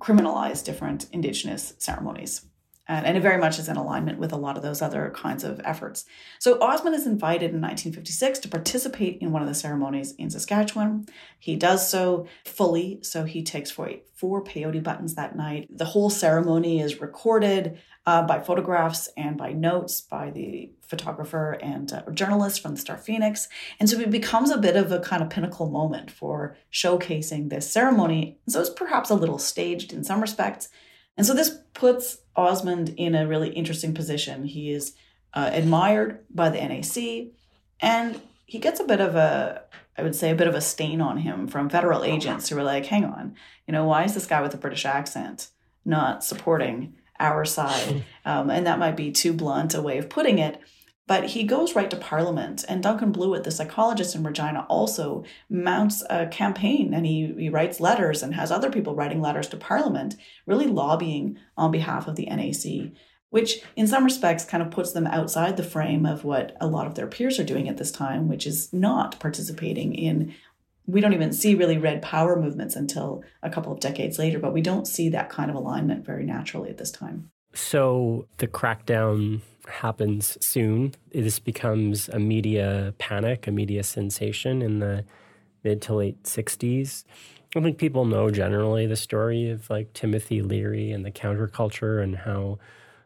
criminalize 0.00 0.64
different 0.64 1.08
indigenous 1.12 1.74
ceremonies. 1.78 2.46
And, 2.86 3.06
and 3.06 3.16
it 3.16 3.20
very 3.20 3.38
much 3.38 3.58
is 3.58 3.68
in 3.68 3.76
alignment 3.76 4.18
with 4.18 4.32
a 4.32 4.36
lot 4.36 4.56
of 4.56 4.62
those 4.62 4.82
other 4.82 5.10
kinds 5.14 5.42
of 5.42 5.60
efforts. 5.64 6.04
So 6.38 6.60
Osmond 6.60 6.94
is 6.94 7.06
invited 7.06 7.50
in 7.50 7.60
1956 7.60 8.40
to 8.40 8.48
participate 8.48 9.18
in 9.18 9.32
one 9.32 9.42
of 9.42 9.48
the 9.48 9.54
ceremonies 9.54 10.12
in 10.12 10.30
Saskatchewan. 10.30 11.06
He 11.38 11.56
does 11.56 11.88
so 11.88 12.26
fully, 12.44 12.98
so 13.02 13.24
he 13.24 13.42
takes 13.42 13.70
four, 13.70 13.90
four 14.14 14.44
peyote 14.44 14.82
buttons 14.82 15.14
that 15.14 15.36
night. 15.36 15.68
The 15.70 15.86
whole 15.86 16.10
ceremony 16.10 16.80
is 16.80 17.00
recorded 17.00 17.78
uh, 18.06 18.22
by 18.22 18.40
photographs 18.40 19.08
and 19.16 19.36
by 19.36 19.52
notes 19.52 20.02
by 20.02 20.30
the 20.30 20.70
photographer 20.82 21.52
and 21.62 21.92
uh, 21.92 22.02
journalist 22.12 22.60
from 22.60 22.74
the 22.74 22.80
Star 22.80 22.98
Phoenix. 22.98 23.48
And 23.80 23.88
so 23.88 23.98
it 23.98 24.10
becomes 24.10 24.50
a 24.50 24.58
bit 24.58 24.76
of 24.76 24.92
a 24.92 25.00
kind 25.00 25.22
of 25.22 25.30
pinnacle 25.30 25.70
moment 25.70 26.10
for 26.10 26.56
showcasing 26.72 27.48
this 27.48 27.70
ceremony. 27.70 28.38
So 28.48 28.60
it's 28.60 28.70
perhaps 28.70 29.08
a 29.08 29.14
little 29.14 29.38
staged 29.38 29.92
in 29.92 30.04
some 30.04 30.20
respects. 30.20 30.68
And 31.16 31.26
so 31.26 31.34
this 31.34 31.58
puts 31.74 32.18
Osmond 32.36 32.94
in 32.96 33.14
a 33.14 33.26
really 33.26 33.50
interesting 33.50 33.94
position. 33.94 34.44
He 34.44 34.70
is 34.70 34.94
uh, 35.32 35.50
admired 35.52 36.24
by 36.30 36.48
the 36.48 36.58
NAC 36.58 37.32
and 37.80 38.20
he 38.46 38.58
gets 38.58 38.80
a 38.80 38.84
bit 38.84 39.00
of 39.00 39.14
a 39.14 39.62
I 39.96 40.02
would 40.02 40.16
say 40.16 40.30
a 40.30 40.34
bit 40.34 40.48
of 40.48 40.56
a 40.56 40.60
stain 40.60 41.00
on 41.00 41.18
him 41.18 41.46
from 41.46 41.68
federal 41.68 42.02
agents 42.02 42.48
who 42.48 42.58
are 42.58 42.64
like, 42.64 42.86
hang 42.86 43.04
on, 43.04 43.36
you 43.64 43.72
know, 43.72 43.84
why 43.84 44.02
is 44.02 44.12
this 44.12 44.26
guy 44.26 44.42
with 44.42 44.52
a 44.52 44.56
British 44.56 44.84
accent 44.84 45.50
not 45.84 46.24
supporting 46.24 46.94
our 47.18 47.44
side. 47.44 48.04
Um, 48.26 48.48
and 48.48 48.66
that 48.66 48.78
might 48.78 48.96
be 48.96 49.12
too 49.12 49.34
blunt 49.34 49.74
a 49.74 49.82
way 49.82 49.98
of 49.98 50.08
putting 50.08 50.38
it. 50.38 50.58
But 51.06 51.26
he 51.26 51.44
goes 51.44 51.74
right 51.74 51.90
to 51.90 51.96
Parliament, 51.96 52.64
and 52.66 52.82
Duncan 52.82 53.12
Blewett, 53.12 53.44
the 53.44 53.50
psychologist 53.50 54.14
in 54.14 54.22
Regina, 54.22 54.64
also 54.70 55.24
mounts 55.50 56.02
a 56.08 56.26
campaign 56.26 56.94
and 56.94 57.04
he, 57.04 57.34
he 57.38 57.50
writes 57.50 57.78
letters 57.78 58.22
and 58.22 58.34
has 58.34 58.50
other 58.50 58.70
people 58.70 58.94
writing 58.94 59.20
letters 59.20 59.48
to 59.48 59.58
Parliament, 59.58 60.16
really 60.46 60.66
lobbying 60.66 61.38
on 61.58 61.70
behalf 61.70 62.08
of 62.08 62.16
the 62.16 62.24
NAC, 62.26 62.92
which 63.28 63.60
in 63.76 63.86
some 63.86 64.04
respects 64.04 64.46
kind 64.46 64.62
of 64.62 64.70
puts 64.70 64.92
them 64.92 65.06
outside 65.06 65.58
the 65.58 65.62
frame 65.62 66.06
of 66.06 66.24
what 66.24 66.56
a 66.58 66.66
lot 66.66 66.86
of 66.86 66.94
their 66.94 67.06
peers 67.06 67.38
are 67.38 67.44
doing 67.44 67.68
at 67.68 67.76
this 67.76 67.92
time, 67.92 68.26
which 68.26 68.46
is 68.46 68.72
not 68.72 69.20
participating 69.20 69.94
in 69.94 70.34
we 70.86 71.00
don't 71.00 71.14
even 71.14 71.32
see 71.32 71.54
really 71.54 71.78
red 71.78 72.02
power 72.02 72.38
movements 72.38 72.76
until 72.76 73.24
a 73.42 73.48
couple 73.48 73.72
of 73.72 73.80
decades 73.80 74.18
later, 74.18 74.38
but 74.38 74.52
we 74.52 74.60
don't 74.60 74.86
see 74.86 75.08
that 75.08 75.30
kind 75.30 75.50
of 75.50 75.56
alignment 75.56 76.04
very 76.04 76.24
naturally 76.24 76.68
at 76.68 76.76
this 76.76 76.90
time. 76.90 77.30
So 77.54 78.26
the 78.36 78.46
crackdown 78.46 79.40
happens 79.68 80.38
soon. 80.44 80.94
This 81.12 81.38
becomes 81.38 82.08
a 82.08 82.18
media 82.18 82.94
panic, 82.98 83.46
a 83.46 83.50
media 83.50 83.82
sensation 83.82 84.62
in 84.62 84.78
the 84.78 85.04
mid 85.62 85.82
to 85.82 85.94
late 85.94 86.22
60s. 86.24 87.04
I 87.56 87.60
think 87.60 87.78
people 87.78 88.04
know 88.04 88.30
generally 88.30 88.86
the 88.86 88.96
story 88.96 89.50
of 89.50 89.70
like 89.70 89.92
Timothy 89.92 90.42
Leary 90.42 90.90
and 90.90 91.04
the 91.04 91.10
counterculture 91.10 92.02
and 92.02 92.16
how 92.16 92.58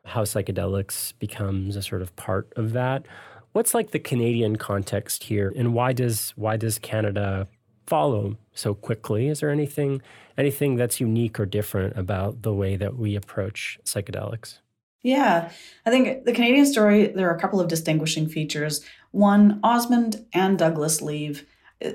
how 0.05 0.25
psychedelics 0.25 1.13
becomes 1.19 1.77
a 1.77 1.83
sort 1.83 2.01
of 2.01 2.17
part 2.17 2.51
of 2.57 2.73
that. 2.73 3.05
What's 3.53 3.75
like 3.75 3.91
the 3.91 3.99
Canadian 3.99 4.57
context 4.57 5.25
here 5.25 5.53
and 5.55 5.75
why 5.75 5.93
does 5.93 6.33
why 6.37 6.57
does 6.57 6.79
Canada 6.79 7.47
follow 7.89 8.37
so 8.53 8.75
quickly. 8.75 9.29
Is 9.29 9.41
there 9.41 9.51
anything 9.51 10.03
anything 10.37 10.77
that's 10.77 11.01
unique 11.01 11.41
or 11.41 11.47
different 11.47 11.97
about 11.97 12.43
the 12.43 12.53
way 12.53 12.77
that 12.77 12.97
we 12.97 13.17
approach 13.17 13.79
psychedelics? 13.85 14.59
Yeah, 15.03 15.51
I 15.87 15.91
think 15.91 16.25
the 16.25 16.33
Canadian 16.33 16.67
story, 16.67 17.07
there 17.09 17.29
are 17.29 17.37
a 17.37 17.41
couple 17.41 17.61
of 17.61 17.69
distinguishing 17.69 18.29
features. 18.29 18.85
One, 19.13 19.61
Osmond 19.63 20.27
and 20.33 20.59
Douglas 20.59 21.01
leave 21.01 21.47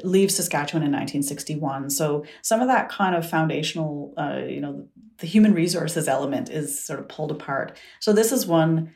leave 0.04 0.32
Saskatchewan 0.32 0.84
in 0.84 0.92
1961. 0.92 1.90
So 1.90 2.24
some 2.42 2.62
of 2.62 2.68
that 2.70 2.88
kind 2.88 3.16
of 3.16 3.30
foundational, 3.30 4.14
uh, 4.18 4.42
you 4.48 4.62
know, 4.62 4.88
the 5.18 5.28
human 5.28 5.54
resources 5.54 6.08
element 6.08 6.50
is 6.50 6.82
sort 6.82 7.00
of 7.00 7.10
pulled 7.10 7.32
apart. 7.32 7.78
So 8.00 8.14
this 8.14 8.32
is 8.32 8.48
one 8.48 8.94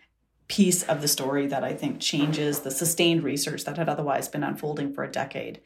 piece 0.48 0.84
of 0.84 1.02
the 1.02 1.08
story 1.08 1.46
that 1.48 1.64
I 1.64 1.74
think 1.74 2.00
changes 2.00 2.60
the 2.60 2.72
sustained 2.72 3.24
research 3.24 3.66
that 3.66 3.78
had 3.78 3.90
otherwise 3.90 4.30
been 4.30 4.44
unfolding 4.44 4.94
for 4.94 5.04
a 5.04 5.12
decade. 5.12 5.60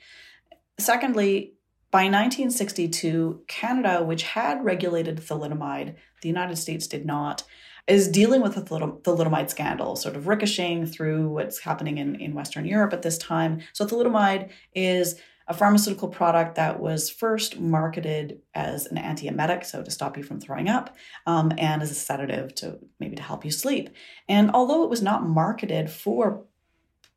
Secondly, 0.80 1.54
by 1.92 2.04
1962, 2.04 3.44
Canada, 3.48 4.04
which 4.04 4.24
had 4.24 4.64
regulated 4.64 5.18
thalidomide, 5.18 5.96
the 6.22 6.30
United 6.30 6.58
States 6.58 6.88
did 6.88 7.06
not, 7.06 7.44
is 7.88 8.08
dealing 8.08 8.42
with 8.42 8.56
the 8.56 8.62
thalidomide 8.62 9.50
scandal, 9.50 9.96
sort 9.96 10.16
of 10.16 10.28
ricocheting 10.28 10.86
through 10.86 11.30
what's 11.30 11.60
happening 11.60 11.98
in, 11.98 12.16
in 12.16 12.34
Western 12.34 12.66
Europe 12.66 12.94
at 12.94 13.02
this 13.02 13.18
time. 13.18 13.62
So, 13.74 13.86
thalidomide 13.86 14.50
is 14.74 15.20
a 15.48 15.54
pharmaceutical 15.54 16.08
product 16.08 16.56
that 16.56 16.80
was 16.80 17.10
first 17.10 17.60
marketed 17.60 18.40
as 18.54 18.86
an 18.86 18.98
antiemetic, 18.98 19.66
so 19.66 19.84
to 19.84 19.92
stop 19.92 20.16
you 20.16 20.24
from 20.24 20.40
throwing 20.40 20.70
up, 20.70 20.96
um, 21.26 21.52
and 21.58 21.82
as 21.82 21.92
a 21.92 21.96
sedative 21.96 22.56
to 22.56 22.80
maybe 23.00 23.18
to 23.18 23.22
help 23.22 23.44
you 23.44 23.52
sleep. 23.52 23.90
And 24.30 24.52
although 24.52 24.84
it 24.84 24.90
was 24.90 25.02
not 25.02 25.28
marketed 25.28 25.90
for 25.90 26.46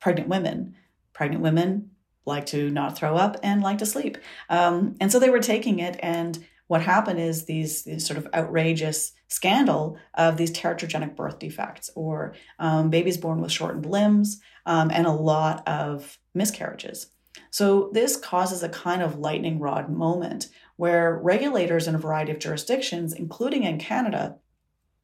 pregnant 0.01 0.29
women, 0.29 0.75
pregnant 1.13 1.43
women 1.43 1.91
like 2.27 2.47
to 2.47 2.71
not 2.71 2.97
throw 2.97 3.17
up 3.17 3.37
and 3.43 3.63
like 3.63 3.79
to 3.79 3.87
sleep. 3.87 4.19
Um, 4.49 4.97
and 5.01 5.13
so 5.13 5.19
they 5.19 5.31
were 5.31 5.41
taking 5.41 5.79
it, 5.79 5.97
and 6.03 6.45
what 6.67 6.83
happened 6.83 7.21
is 7.21 7.45
these, 7.45 7.83
these 7.85 8.07
sort 8.07 8.19
of 8.19 8.29
outrageous 8.35 9.13
scandal 9.29 9.99
of 10.15 10.37
these 10.37 10.51
teratogenic 10.51 11.15
birth 11.15 11.39
defects 11.39 11.91
or 11.95 12.35
um, 12.59 12.91
babies 12.91 13.19
born 13.19 13.41
with 13.41 13.53
shortened 13.53 13.87
limbs 13.87 14.41
um, 14.67 14.91
and 14.91 15.07
a 15.07 15.13
lot 15.13 15.67
of 15.69 16.19
miscarriages. 16.35 17.09
So 17.51 17.91
this 17.93 18.17
causes 18.17 18.63
a 18.63 18.69
kind 18.69 19.03
of 19.03 19.19
lightning 19.19 19.59
rod 19.59 19.89
moment 19.91 20.49
where 20.77 21.17
regulators 21.19 21.87
in 21.87 21.95
a 21.95 21.99
variety 21.99 22.33
of 22.33 22.39
jurisdictions, 22.39 23.13
including 23.13 23.65
in 23.65 23.79
Canada, 23.79 24.39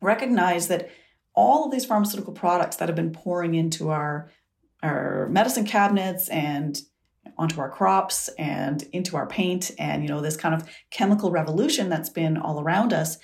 recognize 0.01 0.69
that 0.69 0.91
all 1.35 1.67
of 1.67 1.71
these 1.71 1.85
pharmaceutical 1.85 2.33
products 2.33 2.77
that 2.77 2.89
have 2.89 2.97
been 2.97 3.13
pouring 3.13 3.55
into 3.55 3.91
our 3.91 4.31
our 4.83 5.29
medicine 5.29 5.67
cabinets 5.67 6.29
and 6.31 6.81
onto 7.37 7.61
our 7.61 7.71
crops 7.71 8.29
and 8.39 8.83
into 8.93 9.16
our 9.16 9.27
paint 9.27 9.71
and 9.79 10.03
you 10.03 10.09
know 10.09 10.21
this 10.21 10.37
kind 10.37 10.55
of 10.55 10.68
chemical 10.91 11.31
revolution 11.31 11.89
that's 11.89 12.11
been 12.11 12.37
all 12.37 12.61
around 12.61 12.93
us 12.93 13.18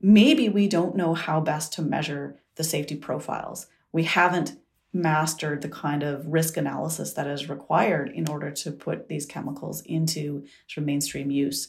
maybe 0.00 0.48
we 0.48 0.68
don't 0.68 0.96
know 0.96 1.14
how 1.14 1.40
best 1.40 1.72
to 1.74 1.82
measure 1.82 2.40
the 2.56 2.64
safety 2.64 2.96
profiles. 2.96 3.66
We 3.92 4.04
haven't 4.04 4.58
mastered 4.92 5.62
the 5.62 5.68
kind 5.68 6.02
of 6.02 6.26
risk 6.26 6.56
analysis 6.56 7.12
that 7.14 7.26
is 7.26 7.48
required 7.48 8.10
in 8.10 8.28
order 8.28 8.50
to 8.50 8.70
put 8.70 9.08
these 9.08 9.26
chemicals 9.26 9.82
into 9.82 10.46
sort 10.68 10.82
of 10.82 10.86
mainstream 10.86 11.30
use. 11.30 11.68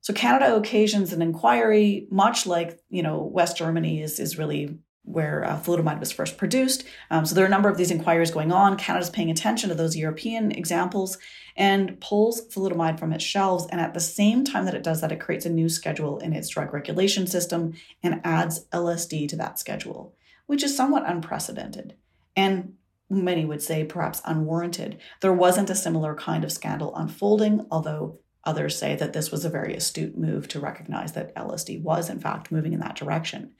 So 0.00 0.12
canada 0.14 0.56
occasions 0.56 1.12
an 1.12 1.20
inquiry 1.20 2.06
much 2.10 2.46
like 2.46 2.80
you 2.88 3.02
know 3.02 3.20
west 3.20 3.58
germany 3.58 4.00
is 4.00 4.18
is 4.18 4.38
really 4.38 4.78
where 5.10 5.44
uh, 5.44 5.60
was 5.98 6.12
first 6.12 6.36
produced. 6.36 6.84
Um, 7.10 7.24
so 7.24 7.34
there 7.34 7.44
are 7.44 7.46
a 7.46 7.50
number 7.50 7.68
of 7.68 7.76
these 7.76 7.90
inquiries 7.90 8.30
going 8.30 8.52
on. 8.52 8.76
Canada's 8.76 9.10
paying 9.10 9.30
attention 9.30 9.68
to 9.68 9.74
those 9.74 9.96
European 9.96 10.52
examples 10.52 11.18
and 11.56 12.00
pulls 12.00 12.46
thalidomide 12.48 12.98
from 12.98 13.12
its 13.12 13.24
shelves. 13.24 13.66
And 13.70 13.80
at 13.80 13.94
the 13.94 14.00
same 14.00 14.44
time 14.44 14.64
that 14.66 14.74
it 14.74 14.84
does 14.84 15.00
that, 15.00 15.12
it 15.12 15.20
creates 15.20 15.46
a 15.46 15.50
new 15.50 15.68
schedule 15.68 16.18
in 16.18 16.32
its 16.32 16.48
drug 16.48 16.72
regulation 16.72 17.26
system 17.26 17.74
and 18.02 18.20
adds 18.22 18.66
LSD 18.66 19.28
to 19.30 19.36
that 19.36 19.58
schedule, 19.58 20.14
which 20.46 20.62
is 20.62 20.76
somewhat 20.76 21.08
unprecedented. 21.08 21.94
And 22.36 22.74
many 23.10 23.44
would 23.44 23.62
say 23.62 23.84
perhaps 23.84 24.22
unwarranted. 24.24 24.98
There 25.20 25.32
wasn't 25.32 25.70
a 25.70 25.74
similar 25.74 26.14
kind 26.14 26.44
of 26.44 26.52
scandal 26.52 26.94
unfolding, 26.94 27.66
although 27.70 28.20
others 28.44 28.78
say 28.78 28.94
that 28.96 29.12
this 29.12 29.30
was 29.30 29.44
a 29.44 29.50
very 29.50 29.74
astute 29.74 30.16
move 30.16 30.48
to 30.48 30.60
recognize 30.60 31.12
that 31.12 31.34
LSD 31.34 31.82
was, 31.82 32.08
in 32.08 32.20
fact, 32.20 32.52
moving 32.52 32.72
in 32.72 32.80
that 32.80 32.96
direction. 32.96 33.52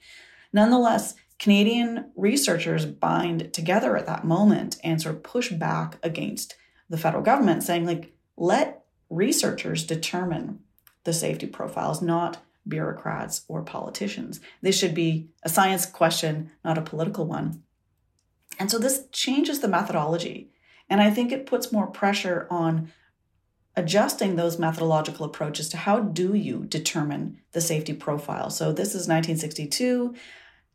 Nonetheless, 0.53 1.15
Canadian 1.39 2.11
researchers 2.15 2.85
bind 2.85 3.53
together 3.53 3.95
at 3.95 4.05
that 4.05 4.25
moment 4.25 4.77
and 4.83 5.01
sort 5.01 5.15
of 5.15 5.23
push 5.23 5.51
back 5.51 5.97
against 6.03 6.55
the 6.89 6.97
federal 6.97 7.23
government, 7.23 7.63
saying, 7.63 7.85
like, 7.85 8.13
let 8.35 8.83
researchers 9.09 9.85
determine 9.85 10.59
the 11.05 11.13
safety 11.13 11.47
profiles, 11.47 12.01
not 12.01 12.37
bureaucrats 12.67 13.45
or 13.47 13.63
politicians. 13.63 14.39
This 14.61 14.77
should 14.77 14.93
be 14.93 15.29
a 15.43 15.49
science 15.49 15.85
question, 15.85 16.51
not 16.63 16.77
a 16.77 16.83
political 16.83 17.25
one. 17.25 17.63
And 18.59 18.69
so 18.69 18.77
this 18.77 19.05
changes 19.11 19.61
the 19.61 19.67
methodology. 19.67 20.51
And 20.89 21.01
I 21.01 21.09
think 21.09 21.31
it 21.31 21.45
puts 21.45 21.71
more 21.71 21.87
pressure 21.87 22.47
on 22.49 22.91
adjusting 23.75 24.35
those 24.35 24.59
methodological 24.59 25.25
approaches 25.25 25.69
to 25.69 25.77
how 25.77 25.99
do 25.99 26.33
you 26.33 26.65
determine 26.65 27.39
the 27.53 27.61
safety 27.61 27.93
profile. 27.93 28.49
So 28.49 28.71
this 28.71 28.89
is 28.89 29.07
1962. 29.07 30.15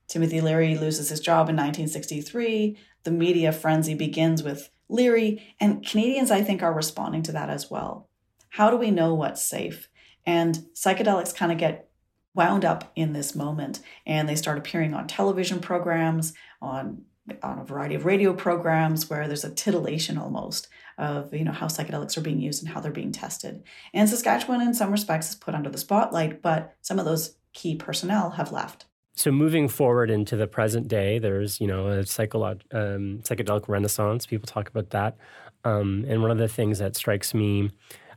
Timothy 0.08 0.40
Leary 0.40 0.76
loses 0.76 1.08
his 1.08 1.20
job 1.20 1.48
in 1.48 1.56
1963. 1.56 2.78
The 3.04 3.10
media 3.10 3.52
frenzy 3.52 3.94
begins 3.94 4.42
with 4.42 4.70
Leary, 4.88 5.42
and 5.60 5.84
Canadians, 5.84 6.30
I 6.30 6.42
think, 6.42 6.62
are 6.62 6.72
responding 6.72 7.22
to 7.24 7.32
that 7.32 7.50
as 7.50 7.70
well. 7.70 8.08
How 8.50 8.70
do 8.70 8.76
we 8.76 8.90
know 8.90 9.14
what's 9.14 9.42
safe? 9.42 9.88
And 10.26 10.66
psychedelics 10.74 11.34
kind 11.34 11.52
of 11.52 11.58
get 11.58 11.88
wound 12.34 12.64
up 12.64 12.92
in 12.94 13.12
this 13.12 13.34
moment, 13.34 13.80
and 14.06 14.28
they 14.28 14.36
start 14.36 14.58
appearing 14.58 14.94
on 14.94 15.06
television 15.06 15.60
programs, 15.60 16.34
on 16.60 17.04
on 17.42 17.58
a 17.58 17.64
variety 17.64 17.94
of 17.94 18.04
radio 18.04 18.34
programs 18.34 19.08
where 19.08 19.26
there's 19.26 19.44
a 19.44 19.54
titillation 19.54 20.18
almost 20.18 20.68
of 20.98 21.32
you 21.32 21.42
know 21.42 21.52
how 21.52 21.66
psychedelics 21.66 22.16
are 22.16 22.22
being 22.22 22.40
used 22.40 22.62
and 22.62 22.72
how 22.72 22.80
they're 22.80 22.92
being 22.92 23.12
tested. 23.12 23.62
And 23.92 24.08
Saskatchewan, 24.08 24.60
in 24.60 24.74
some 24.74 24.92
respects, 24.92 25.30
is 25.30 25.36
put 25.36 25.54
under 25.54 25.70
the 25.70 25.78
spotlight, 25.78 26.42
but 26.42 26.76
some 26.82 26.98
of 26.98 27.04
those 27.04 27.36
key 27.52 27.76
personnel 27.76 28.30
have 28.30 28.52
left. 28.52 28.84
So 29.16 29.30
moving 29.30 29.68
forward 29.68 30.10
into 30.10 30.36
the 30.36 30.46
present 30.46 30.88
day, 30.88 31.18
there's 31.18 31.60
you 31.60 31.66
know 31.66 31.88
a 31.88 32.00
um, 32.00 32.04
psychedelic 33.22 33.68
renaissance. 33.68 34.26
People 34.26 34.46
talk 34.46 34.68
about 34.68 34.90
that, 34.90 35.16
um, 35.64 36.04
and 36.08 36.22
one 36.22 36.30
of 36.30 36.38
the 36.38 36.48
things 36.48 36.78
that 36.78 36.96
strikes 36.96 37.34
me 37.34 37.70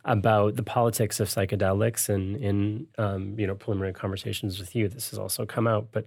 about 0.06 0.56
the 0.56 0.64
politics 0.64 1.20
of 1.20 1.28
psychedelics 1.28 2.10
and 2.10 2.38
in 2.38 2.88
um, 2.98 3.38
you 3.38 3.46
know 3.46 3.56
preliminary 3.56 3.94
conversations 3.94 4.60
with 4.60 4.76
you, 4.76 4.88
this 4.88 5.10
has 5.12 5.20
also 5.20 5.46
come 5.46 5.68
out. 5.68 5.88
But 5.92 6.06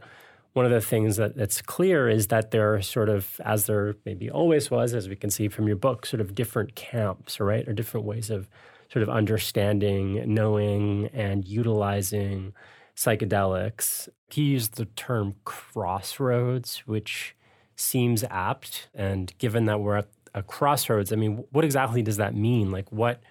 one 0.53 0.65
of 0.65 0.73
the 0.73 0.81
things 0.81 1.17
that, 1.17 1.37
that's 1.37 1.63
clear 1.63 2.09
is 2.09 2.27
that 2.29 2.51
there 2.51 2.75
are 2.75 2.83
sort 2.83 3.09
of, 3.09 3.41
as 3.45 3.67
there 3.67 3.95
maybe 4.05 4.29
always 4.29 4.71
was, 4.71 4.95
as 4.95 5.09
we 5.09 5.15
can 5.15 5.31
see 5.31 5.49
from 5.49 5.69
your 5.69 5.77
book, 5.77 6.05
sort 6.05 6.21
of 6.21 6.35
different 6.35 6.75
camps, 6.75 7.39
right, 7.39 7.69
or 7.69 7.73
different 7.73 8.05
ways 8.05 8.31
of 8.31 8.49
sort 8.93 9.05
of 9.05 9.09
understanding, 9.09 10.23
knowing, 10.35 11.09
and 11.13 11.47
utilizing 11.47 12.53
psychedelics. 13.01 14.09
He 14.29 14.43
used 14.43 14.75
the 14.75 14.85
term 14.85 15.37
crossroads, 15.45 16.83
which 16.87 17.35
seems 17.75 18.25
apt. 18.25 18.89
And 18.95 19.33
given 19.39 19.65
that 19.65 19.81
we're 19.81 19.97
at 19.97 20.09
a 20.35 20.43
crossroads, 20.43 21.13
I 21.13 21.17
mean, 21.17 21.45
what 21.51 21.65
exactly 21.65 22.03
does 22.03 22.19
that 22.19 22.35
mean? 22.35 22.71
Like, 22.71 22.93
what 22.93 23.23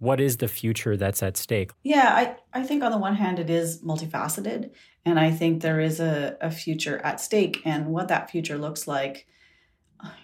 what 0.00 0.20
is 0.20 0.36
the 0.36 0.46
future 0.46 0.96
that's 0.96 1.24
at 1.24 1.36
stake? 1.36 1.72
Yeah, 1.82 2.36
I, 2.54 2.60
I 2.60 2.62
think 2.62 2.84
on 2.84 2.92
the 2.92 2.98
one 2.98 3.16
hand, 3.16 3.40
it 3.40 3.50
is 3.50 3.82
multifaceted. 3.82 4.70
And 5.04 5.18
I 5.18 5.32
think 5.32 5.60
there 5.60 5.80
is 5.80 5.98
a, 5.98 6.36
a 6.40 6.52
future 6.52 6.98
at 6.98 7.20
stake. 7.20 7.60
And 7.64 7.88
what 7.88 8.06
that 8.06 8.30
future 8.30 8.58
looks 8.58 8.86
like, 8.86 9.26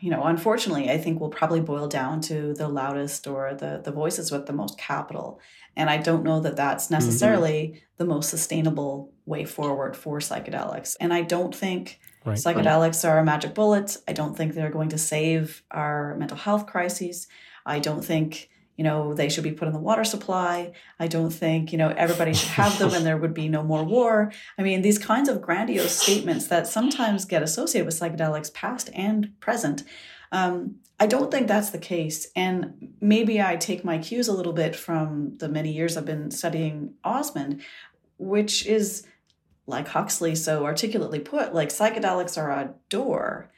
you 0.01 0.11
know, 0.11 0.23
unfortunately, 0.25 0.91
I 0.91 0.99
think 0.99 1.21
will 1.21 1.31
probably 1.31 1.61
boil 1.61 1.89
down 1.89 2.21
to 2.23 2.55
the 2.55 2.69
loudest 2.69 3.27
or 3.27 3.55
the, 3.55 3.81
the 3.83 3.91
voices 3.91 4.31
with 4.31 4.47
the 4.47 4.53
most 4.53 4.79
capital. 4.79 5.41
And 5.77 5.91
I 5.91 5.97
don't 5.97 6.23
know 6.23 6.41
that 6.41 6.57
that's 6.57 6.85
mm-hmm. 6.85 6.95
necessarily 6.95 7.69
mm-hmm. 7.69 7.79
the 7.97 8.05
most 8.05 8.31
sustainable 8.31 9.13
way 9.27 9.45
forward 9.45 9.97
for 9.97 10.19
psychedelics. 10.19 10.97
And 11.01 11.13
I 11.13 11.23
don't 11.23 11.55
think 11.55 11.99
right, 12.25 12.39
psychedelics 12.39 13.05
right. 13.05 13.11
are 13.11 13.19
a 13.19 13.25
magic 13.25 13.55
bullets. 13.55 14.03
I 14.07 14.13
don't 14.13 14.37
think 14.37 14.55
they're 14.55 14.71
going 14.71 14.91
to 14.91 14.99
save 14.99 15.63
our 15.71 16.15
mental 16.17 16.37
health 16.37 16.67
crises. 16.67 17.27
I 17.67 17.79
don't 17.79 18.05
think 18.05 18.51
you 18.77 18.85
know 18.85 19.15
they 19.15 19.29
should 19.29 19.45
be 19.45 19.53
put 19.53 19.69
in 19.69 19.75
the 19.75 19.81
water 19.81 20.05
supply. 20.05 20.73
I 20.99 21.07
don't 21.07 21.31
think 21.31 21.73
you 21.73 21.79
know 21.79 21.95
everybody 21.97 22.35
should 22.35 22.51
have 22.51 22.79
them 22.79 22.93
and 22.95 23.07
there 23.07 23.17
would 23.17 23.35
be 23.35 23.49
no 23.49 23.63
more 23.63 23.85
war. 23.85 24.33
I 24.59 24.63
mean 24.63 24.83
these 24.83 24.99
kinds 24.99 25.29
of 25.29 25.43
grandiose 25.43 25.97
statements 25.97 26.49
that 26.49 26.67
sometimes 26.67 27.25
get 27.25 27.43
associated 27.43 27.87
with 27.87 27.99
psychedelics 27.99 28.53
past 28.53 28.91
and 28.95 29.39
present 29.41 29.85
um, 30.35 30.77
i 30.99 31.07
don't 31.07 31.31
think 31.31 31.47
that's 31.47 31.71
the 31.71 31.79
case. 31.79 32.29
And 32.37 32.93
maybe 33.01 33.41
i 33.41 33.57
take 33.57 33.85
my 33.85 33.99
cues 33.99 34.29
a 34.29 34.33
little 34.33 34.53
bit 34.53 34.75
from 34.77 35.37
the 35.39 35.49
many 35.49 35.73
years 35.73 35.97
i've 35.97 36.05
been 36.05 36.31
studying 36.31 36.95
osmond 37.05 37.63
which 38.19 38.67
is 38.67 39.07
like 39.67 39.89
huxley 39.89 40.35
so 40.35 40.65
articulately 40.65 41.21
put 41.21 41.55
like 41.55 41.69
psychedelics 41.69 42.37
are 42.37 42.51
a 42.51 42.75
door 42.89 43.51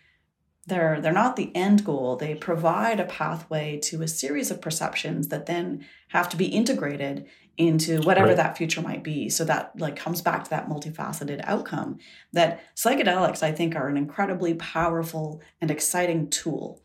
they're 0.67 1.01
they're 1.01 1.12
not 1.12 1.37
the 1.37 1.55
end 1.55 1.85
goal 1.85 2.17
they 2.17 2.35
provide 2.35 3.01
a 3.01 3.05
pathway 3.05 3.79
to 3.79 4.03
a 4.03 4.09
series 4.09 4.51
of 4.51 4.61
perceptions 4.61 5.29
that 5.29 5.47
then 5.47 5.85
have 6.09 6.29
to 6.29 6.37
be 6.37 6.47
integrated 6.47 7.27
into 7.57 8.01
whatever 8.03 8.29
right. 8.29 8.37
that 8.37 8.57
future 8.57 8.83
might 8.83 9.03
be 9.03 9.29
so 9.31 9.45
that 9.45 9.73
like 9.79 9.97
comes 9.97 10.21
back 10.21 10.45
to 10.45 10.51
that 10.51 10.69
multifaceted 10.69 11.41
outcome 11.45 11.99
that 12.33 12.61
psychedelics 12.75 13.43
i 13.43 13.53
think 13.53 13.75
are 13.75 13.89
an 13.89 13.97
incredibly 13.97 14.55
powerful 14.55 15.41
and 15.61 15.71
exciting 15.71 16.29
tool 16.29 16.83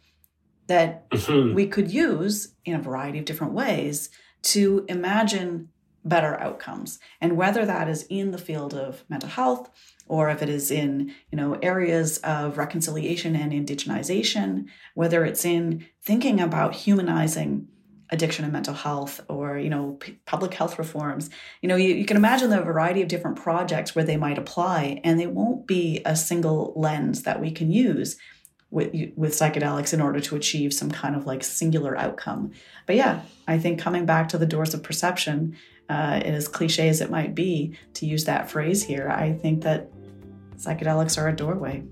that 0.68 1.10
mm-hmm. 1.10 1.54
we 1.54 1.68
could 1.68 1.92
use 1.92 2.56
in 2.64 2.76
a 2.76 2.82
variety 2.82 3.20
of 3.20 3.26
different 3.26 3.54
ways 3.54 4.10
to 4.42 4.86
imagine 4.88 5.70
better 6.04 6.40
outcomes 6.40 7.00
and 7.20 7.38
whether 7.38 7.66
that 7.66 7.88
is 7.88 8.06
in 8.10 8.32
the 8.32 8.38
field 8.38 8.74
of 8.74 9.04
mental 9.10 9.30
health 9.30 9.70
or 10.12 10.30
if 10.30 10.43
it 10.43 10.49
is 10.49 10.70
in 10.70 11.14
you 11.32 11.38
know 11.38 11.57
areas 11.62 12.18
of 12.18 12.57
reconciliation 12.57 13.34
and 13.36 13.53
indigenization 13.53 14.66
whether 14.93 15.24
it's 15.24 15.45
in 15.45 15.86
thinking 16.03 16.39
about 16.41 16.76
humanizing 16.76 17.66
addiction 18.09 18.43
and 18.43 18.51
mental 18.51 18.74
health 18.74 19.22
or 19.30 19.57
you 19.57 19.70
know 19.70 19.93
p- 20.01 20.20
public 20.26 20.53
health 20.53 20.78
reforms 20.78 21.30
you 21.62 21.70
know 21.70 21.78
you, 21.78 21.95
you 21.95 22.05
can 22.05 22.18
imagine 22.18 22.49
the 22.49 22.62
variety 22.62 23.01
of 23.01 23.07
different 23.07 23.38
projects 23.38 23.95
where 23.95 24.03
they 24.03 24.18
might 24.18 24.38
apply 24.38 24.99
and 25.05 25.18
they 25.18 25.28
won't 25.28 25.66
be 25.66 26.01
a 26.05 26.16
single 26.16 26.74
lens 26.76 27.24
that 27.24 27.39
we 27.39 27.49
can 27.49 27.72
use 27.72 28.18
with 28.70 28.91
with 29.16 29.32
psychedelics 29.32 29.93
in 29.93 30.01
order 30.01 30.20
to 30.20 30.36
achieve 30.36 30.74
some 30.74 30.91
kind 30.91 31.16
of 31.16 31.26
like 31.26 31.43
singular 31.43 31.97
outcome. 31.97 32.51
But 32.86 32.97
yeah 32.97 33.22
i 33.47 33.57
think 33.57 33.80
coming 33.80 34.05
back 34.05 34.28
to 34.30 34.38
the 34.38 34.45
doors 34.45 34.74
of 34.74 34.84
perception 34.84 35.55
uh, 35.91 36.22
as 36.24 36.47
cliche 36.47 36.88
as 36.88 37.01
it 37.01 37.09
might 37.12 37.36
be 37.36 37.78
to 37.95 38.05
use 38.05 38.24
that 38.24 38.49
phrase 38.49 38.82
here, 38.82 39.09
I 39.09 39.34
think 39.34 39.64
that 39.64 39.91
psychedelics 40.62 41.18
are 41.18 41.28
a 41.28 41.36
doorway. 41.36 41.84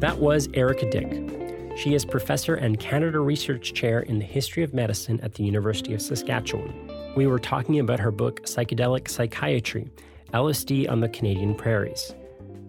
That 0.00 0.18
was 0.18 0.48
Erika 0.52 0.90
Dyck. 0.90 1.78
She 1.78 1.94
is 1.94 2.04
professor 2.04 2.54
and 2.54 2.78
Canada 2.78 3.20
Research 3.20 3.72
Chair 3.72 4.00
in 4.00 4.18
the 4.18 4.24
History 4.24 4.62
of 4.62 4.74
Medicine 4.74 5.20
at 5.22 5.34
the 5.34 5.44
University 5.44 5.94
of 5.94 6.02
Saskatchewan. 6.02 6.74
We 7.16 7.26
were 7.26 7.38
talking 7.38 7.78
about 7.78 7.98
her 7.98 8.10
book, 8.10 8.42
Psychedelic 8.42 9.08
Psychiatry 9.08 9.90
LSD 10.34 10.90
on 10.90 11.00
the 11.00 11.08
Canadian 11.08 11.54
Prairies. 11.54 12.14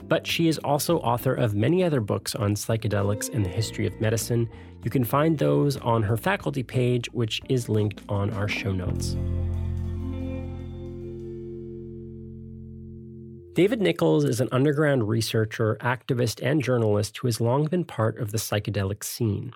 But 0.08 0.26
she 0.26 0.48
is 0.48 0.58
also 0.60 1.00
author 1.00 1.34
of 1.34 1.54
many 1.54 1.84
other 1.84 2.00
books 2.00 2.34
on 2.34 2.56
psychedelics 2.56 3.34
and 3.34 3.44
the 3.44 3.50
history 3.50 3.86
of 3.86 4.00
medicine. 4.00 4.50
You 4.84 4.90
can 4.90 5.04
find 5.04 5.38
those 5.38 5.76
on 5.78 6.02
her 6.04 6.16
faculty 6.16 6.64
page, 6.64 7.08
which 7.12 7.42
is 7.50 7.68
linked 7.68 8.02
on 8.08 8.32
our 8.32 8.48
show 8.48 8.72
notes. 8.72 9.18
David 13.54 13.82
Nickles 13.82 14.26
is 14.26 14.40
an 14.40 14.48
underground 14.52 15.10
researcher, 15.10 15.76
activist, 15.82 16.40
and 16.42 16.62
journalist 16.64 17.18
who 17.18 17.28
has 17.28 17.42
long 17.42 17.66
been 17.66 17.84
part 17.84 18.18
of 18.20 18.32
the 18.32 18.38
psychedelic 18.38 19.04
scene. 19.04 19.54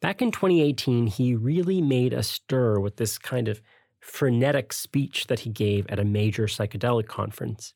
Back 0.00 0.22
in 0.22 0.30
2018, 0.30 1.08
he 1.08 1.34
really 1.34 1.82
made 1.82 2.12
a 2.12 2.22
stir 2.22 2.78
with 2.78 2.96
this 2.96 3.18
kind 3.18 3.48
of 3.48 3.60
frenetic 3.98 4.72
speech 4.72 5.26
that 5.26 5.40
he 5.40 5.50
gave 5.50 5.86
at 5.88 5.98
a 5.98 6.04
major 6.04 6.44
psychedelic 6.44 7.08
conference. 7.08 7.74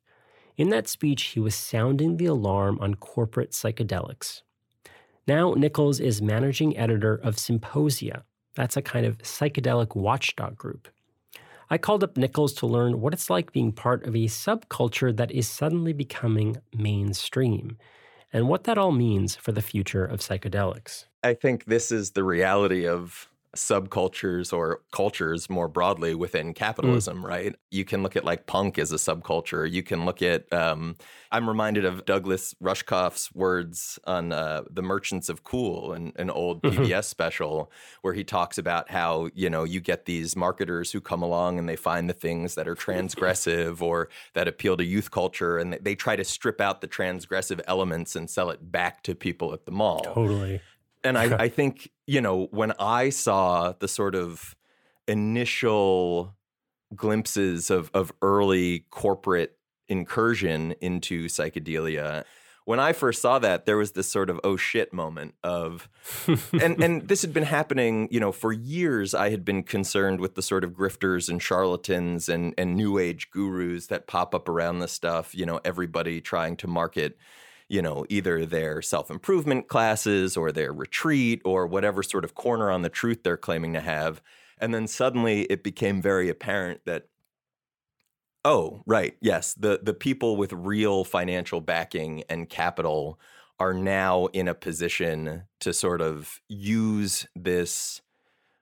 In 0.56 0.68
that 0.68 0.88
speech, 0.88 1.22
he 1.22 1.40
was 1.40 1.54
sounding 1.54 2.16
the 2.16 2.26
alarm 2.26 2.78
on 2.80 2.94
corporate 2.94 3.50
psychedelics. 3.50 4.42
Now, 5.26 5.54
Nickles 5.54 6.00
is 6.00 6.22
managing 6.22 6.76
editor 6.78 7.16
of 7.16 7.36
Psymposia. 7.36 8.22
That's 8.54 8.76
a 8.76 8.82
kind 8.82 9.04
of 9.04 9.18
psychedelic 9.18 9.96
watchdog 9.96 10.56
group. 10.56 10.88
I 11.72 11.78
called 11.78 12.04
up 12.04 12.18
Nickles 12.18 12.52
to 12.56 12.66
learn 12.66 13.00
what 13.00 13.14
it's 13.14 13.30
like 13.30 13.50
being 13.50 13.72
part 13.72 14.04
of 14.04 14.14
a 14.14 14.26
subculture 14.26 15.16
that 15.16 15.30
is 15.30 15.48
suddenly 15.48 15.94
becoming 15.94 16.58
mainstream 16.76 17.78
and 18.30 18.46
what 18.46 18.64
that 18.64 18.76
all 18.76 18.92
means 18.92 19.36
for 19.36 19.52
the 19.52 19.62
future 19.62 20.04
of 20.04 20.20
psychedelics. 20.20 21.06
I 21.22 21.32
think 21.32 21.64
this 21.64 21.90
is 21.90 22.10
the 22.10 22.24
reality 22.24 22.86
of 22.86 23.26
subcultures 23.56 24.52
or 24.52 24.80
cultures 24.92 25.50
more 25.50 25.68
broadly 25.68 26.14
within 26.14 26.52
mm. 26.52 26.54
capitalism, 26.54 27.22
mm. 27.22 27.28
right? 27.28 27.56
You 27.70 27.84
can 27.84 28.02
look 28.02 28.16
at 28.16 28.24
like 28.24 28.46
punk 28.46 28.78
as 28.78 28.92
a 28.92 28.96
subculture. 28.96 29.70
You 29.70 29.82
can 29.82 30.04
look 30.04 30.22
at, 30.22 30.50
um, 30.52 30.96
I'm 31.30 31.48
reminded 31.48 31.84
of 31.84 32.04
Douglas 32.06 32.54
Rushkoff's 32.62 33.34
words 33.34 33.98
on 34.06 34.32
uh, 34.32 34.62
The 34.70 34.82
Merchants 34.82 35.28
of 35.28 35.44
Cool, 35.44 35.92
an, 35.92 36.12
an 36.16 36.30
old 36.30 36.62
PBS 36.62 36.76
mm-hmm. 36.88 37.00
special, 37.02 37.70
where 38.00 38.14
he 38.14 38.24
talks 38.24 38.56
about 38.56 38.90
how, 38.90 39.28
you 39.34 39.50
know, 39.50 39.64
you 39.64 39.80
get 39.80 40.06
these 40.06 40.34
marketers 40.34 40.92
who 40.92 41.00
come 41.00 41.22
along 41.22 41.58
and 41.58 41.68
they 41.68 41.76
find 41.76 42.08
the 42.08 42.14
things 42.14 42.54
that 42.54 42.66
are 42.66 42.74
transgressive 42.74 43.82
or 43.82 44.08
that 44.32 44.48
appeal 44.48 44.76
to 44.78 44.84
youth 44.84 45.10
culture 45.10 45.58
and 45.58 45.74
they 45.82 45.94
try 45.94 46.16
to 46.16 46.24
strip 46.24 46.60
out 46.60 46.80
the 46.80 46.88
transgressive 46.88 47.60
elements 47.66 48.16
and 48.16 48.30
sell 48.30 48.48
it 48.48 48.72
back 48.72 49.02
to 49.02 49.14
people 49.14 49.52
at 49.52 49.66
the 49.66 49.72
mall. 49.72 50.00
Totally. 50.00 50.60
And 51.04 51.18
I, 51.18 51.44
I 51.44 51.48
think, 51.48 51.90
you 52.06 52.20
know, 52.20 52.46
when 52.50 52.72
I 52.78 53.10
saw 53.10 53.72
the 53.72 53.88
sort 53.88 54.14
of 54.14 54.54
initial 55.08 56.34
glimpses 56.94 57.70
of, 57.70 57.90
of 57.92 58.12
early 58.22 58.80
corporate 58.90 59.56
incursion 59.88 60.74
into 60.80 61.26
psychedelia, 61.26 62.24
when 62.64 62.78
I 62.78 62.92
first 62.92 63.20
saw 63.20 63.38
that, 63.40 63.66
there 63.66 63.76
was 63.76 63.92
this 63.92 64.08
sort 64.08 64.30
of 64.30 64.40
oh 64.44 64.56
shit 64.56 64.92
moment 64.92 65.34
of, 65.42 65.88
and 66.52 66.82
and 66.82 67.08
this 67.08 67.22
had 67.22 67.32
been 67.32 67.42
happening, 67.42 68.08
you 68.10 68.20
know, 68.20 68.32
for 68.32 68.52
years. 68.52 69.14
I 69.14 69.30
had 69.30 69.44
been 69.44 69.62
concerned 69.62 70.20
with 70.20 70.36
the 70.36 70.42
sort 70.42 70.62
of 70.62 70.72
grifters 70.72 71.28
and 71.28 71.42
charlatans 71.42 72.28
and 72.28 72.54
and 72.56 72.76
new 72.76 72.98
age 72.98 73.30
gurus 73.30 73.88
that 73.88 74.06
pop 74.06 74.34
up 74.34 74.48
around 74.48 74.78
this 74.78 74.92
stuff. 74.92 75.34
You 75.34 75.46
know, 75.46 75.60
everybody 75.64 76.20
trying 76.20 76.56
to 76.58 76.68
market 76.68 77.16
you 77.72 77.80
know, 77.80 78.04
either 78.10 78.44
their 78.44 78.82
self 78.82 79.10
improvement 79.10 79.66
classes 79.66 80.36
or 80.36 80.52
their 80.52 80.74
retreat 80.74 81.40
or 81.42 81.66
whatever 81.66 82.02
sort 82.02 82.22
of 82.22 82.34
corner 82.34 82.70
on 82.70 82.82
the 82.82 82.90
truth 82.90 83.22
they're 83.22 83.38
claiming 83.38 83.72
to 83.72 83.80
have. 83.80 84.20
And 84.58 84.74
then 84.74 84.86
suddenly 84.86 85.44
it 85.44 85.64
became 85.64 86.02
very 86.02 86.28
apparent 86.28 86.82
that, 86.84 87.06
oh, 88.44 88.82
right, 88.84 89.16
yes, 89.22 89.54
the, 89.54 89.80
the 89.82 89.94
people 89.94 90.36
with 90.36 90.52
real 90.52 91.02
financial 91.02 91.62
backing 91.62 92.24
and 92.28 92.46
capital 92.46 93.18
are 93.58 93.72
now 93.72 94.26
in 94.26 94.48
a 94.48 94.54
position 94.54 95.44
to 95.60 95.72
sort 95.72 96.02
of 96.02 96.42
use 96.48 97.26
this 97.34 98.02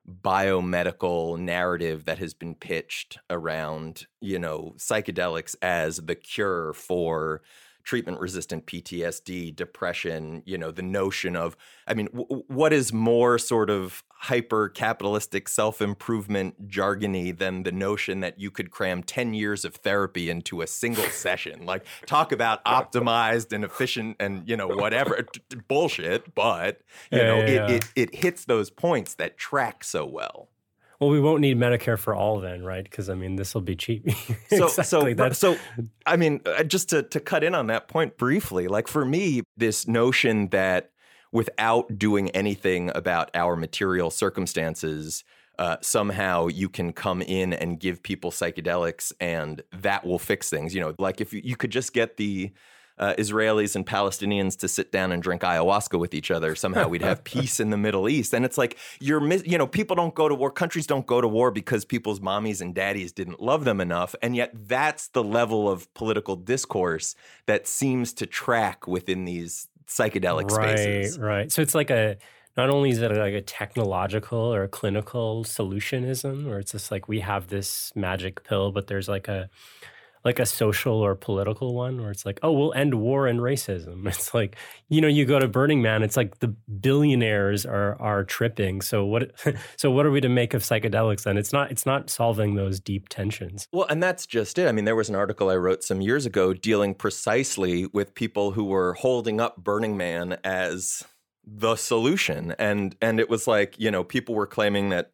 biomedical 0.09 1.37
narrative 1.37 2.05
that 2.05 2.19
has 2.19 2.33
been 2.33 2.55
pitched 2.55 3.19
around, 3.29 4.07
you 4.21 4.39
know, 4.39 4.73
psychedelics 4.77 5.57
as 5.61 5.97
the 5.97 6.15
cure 6.15 6.73
for 6.75 7.43
treatment 7.85 8.21
resistant 8.21 8.67
PTSD, 8.67 9.55
depression, 9.55 10.43
you 10.47 10.59
know, 10.59 10.71
the 10.71 10.83
notion 10.83 11.37
of, 11.37 11.57
I 11.87 11.95
mean, 11.95 12.07
w- 12.07 12.45
what 12.49 12.73
is 12.73 12.93
more 12.93 13.39
sort 13.39 13.71
of 13.71 14.03
hyper 14.11 14.69
capitalistic 14.69 15.49
self 15.49 15.81
improvement 15.81 16.69
jargony 16.69 17.37
than 17.37 17.63
the 17.63 17.73
notion 17.73 18.21
that 18.21 18.39
you 18.39 18.51
could 18.51 18.71
cram 18.71 19.03
10 19.03 19.35
years 19.35 19.65
of 19.65 19.77
therapy 19.77 20.31
into 20.31 20.61
a 20.63 20.67
single 20.67 21.05
session? 21.11 21.65
Like, 21.67 21.85
talk 22.07 22.33
about 22.33 22.65
optimized 22.65 23.53
and 23.53 23.65
efficient 23.65 24.17
and, 24.21 24.49
you 24.49 24.57
know, 24.57 24.69
whatever 24.69 25.27
bullshit, 25.69 26.35
but, 26.35 26.81
you 27.11 27.19
Yeah, 27.19 27.25
know, 27.25 27.43
yeah, 27.43 27.47
it, 27.47 27.63
yeah. 27.69 27.77
it, 27.77 27.85
it 27.97 28.15
hits 28.17 28.45
those 28.45 28.71
points 28.71 29.15
that 29.15 29.39
track 29.39 29.85
so 29.85 30.05
well. 30.05 30.49
Well, 31.01 31.09
we 31.09 31.19
won't 31.19 31.41
need 31.41 31.57
Medicare 31.57 31.99
for 31.99 32.15
all 32.15 32.41
then, 32.41 32.63
right? 32.63 32.85
Because 32.85 33.09
I 33.09 33.15
mean, 33.15 33.37
this 33.37 33.55
will 33.55 33.63
be 33.63 33.77
cheap. 33.77 34.07
So, 34.51 34.67
exactly. 34.67 35.15
so, 35.17 35.33
so, 35.33 35.57
I 36.05 36.17
mean, 36.17 36.41
uh, 36.45 36.65
just 36.65 36.91
to 36.91 37.03
to 37.05 37.21
cut 37.21 37.43
in 37.45 37.55
on 37.55 37.69
that 37.69 37.89
point 37.89 38.19
briefly, 38.19 38.69
like 38.69 38.89
for 38.89 39.05
me, 39.05 39.43
this 39.57 39.87
notion 39.89 40.49
that 40.49 40.91
without 41.33 41.99
doing 41.99 42.31
anything 42.31 42.91
about 42.95 43.31
our 43.35 43.57
material 43.57 44.11
circumstances, 44.11 45.25
uh, 45.59 45.77
somehow 45.81 46.49
you 46.49 46.69
can 46.69 46.93
come 46.93 47.23
in 47.23 47.53
and 47.53 47.79
give 47.79 48.03
people 48.03 48.31
psychedelics 48.31 49.13
and 49.21 49.63
that 49.73 50.05
will 50.05 50.19
fix 50.19 50.51
things. 50.51 50.75
You 50.75 50.81
know, 50.81 50.95
like 50.99 51.21
if 51.21 51.33
you, 51.33 51.41
you 51.45 51.57
could 51.57 51.71
just 51.71 51.93
get 51.93 52.17
the 52.17 52.51
uh, 53.01 53.15
Israelis 53.19 53.75
and 53.75 53.87
Palestinians 53.87 54.57
to 54.59 54.69
sit 54.69 54.93
down 54.93 55.11
and 55.11 55.23
drink 55.23 55.41
ayahuasca 55.41 55.99
with 55.99 56.13
each 56.13 56.31
other. 56.31 56.55
Somehow 56.55 56.87
we'd 56.87 57.03
have 57.03 57.25
peace 57.25 57.59
in 57.59 57.71
the 57.71 57.79
Middle 57.79 58.09
East. 58.09 58.35
And 58.35 58.45
it's 58.45 58.59
like 58.59 58.77
you're, 59.01 59.27
you 59.39 59.57
know, 59.57 59.67
people 59.67 59.97
don't 59.97 60.15
go 60.15 60.29
to 60.29 60.35
war. 60.35 60.51
Countries 60.51 60.87
don't 60.87 61.07
go 61.07 61.21
to 61.23 61.27
war 61.27 61.51
because 61.51 61.87
people's 61.87 62.21
mommies 62.21 62.61
and 62.61 62.75
daddies 62.75 63.11
didn't 63.11 63.41
love 63.41 63.65
them 63.65 63.81
enough. 63.81 64.15
And 64.21 64.37
yet 64.37 64.53
that's 64.55 65.09
the 65.09 65.25
level 65.25 65.69
of 65.69 65.93
political 65.95 66.37
discourse 66.37 67.17
that 67.47 67.67
seems 67.67 68.13
to 68.15 68.27
track 68.27 68.87
within 68.87 69.25
these 69.25 69.67
psychedelic 69.89 70.51
right, 70.51 70.79
spaces. 70.79 71.19
right. 71.19 71.51
So 71.51 71.63
it's 71.63 71.75
like 71.75 71.89
a 71.91 72.19
not 72.57 72.69
only 72.69 72.91
is 72.91 73.01
it 73.01 73.11
like 73.13 73.33
a 73.33 73.41
technological 73.41 74.39
or 74.39 74.63
a 74.65 74.69
clinical 74.69 75.45
solutionism, 75.45 76.47
where 76.47 76.59
it's 76.59 76.73
just 76.73 76.91
like 76.91 77.09
we 77.09 77.21
have 77.21 77.47
this 77.47 77.93
magic 77.95 78.45
pill, 78.45 78.73
but 78.73 78.89
there's 78.89 79.09
like 79.09 79.27
a 79.27 79.49
like 80.25 80.39
a 80.39 80.47
social 80.47 80.95
or 80.95 81.15
political 81.15 81.75
one 81.75 82.01
where 82.01 82.11
it's 82.11 82.27
like, 82.27 82.39
oh, 82.43 82.53
we'll 82.53 82.75
end 82.75 82.95
war 82.95 83.27
and 83.27 83.41
racism. 83.41 84.07
It's 84.21 84.35
like, 84.35 84.57
you 84.89 85.01
know, 85.01 85.09
you 85.09 85.25
go 85.25 85.39
to 85.39 85.47
Burning 85.47 85.83
Man, 85.83 86.03
it's 86.03 86.17
like 86.17 86.41
the 86.41 86.49
billionaires 86.49 87.65
are 87.65 88.01
are 88.01 88.25
tripping. 88.25 88.83
So 88.83 89.05
what 89.05 89.33
so 89.77 89.91
what 89.91 90.05
are 90.05 90.11
we 90.11 90.21
to 90.21 90.29
make 90.29 90.53
of 90.53 90.63
psychedelics 90.63 91.23
then? 91.23 91.39
It's 91.39 91.53
not 91.53 91.71
it's 91.71 91.87
not 91.87 92.11
solving 92.11 92.55
those 92.55 92.81
deep 92.81 93.09
tensions. 93.09 93.67
Well, 93.73 93.87
and 93.89 94.03
that's 94.03 94.27
just 94.27 94.59
it. 94.59 94.69
I 94.69 94.73
mean, 94.73 94.85
there 94.85 94.97
was 94.97 95.09
an 95.09 95.15
article 95.15 95.49
I 95.49 95.57
wrote 95.57 95.85
some 95.85 96.01
years 96.01 96.27
ago 96.27 96.53
dealing 96.53 96.95
precisely 96.95 97.87
with 97.87 98.15
people 98.15 98.53
who 98.53 98.65
were 98.65 98.95
holding 98.95 99.41
up 99.41 99.57
Burning 99.57 99.97
Man 99.97 100.39
as 100.45 101.05
the 101.47 101.77
solution. 101.77 102.55
And 102.59 102.97
and 103.01 103.21
it 103.21 103.29
was 103.29 103.47
like, 103.47 103.79
you 103.79 103.91
know, 103.91 104.05
people 104.05 104.35
were 104.35 104.47
claiming 104.47 104.91
that 104.91 105.13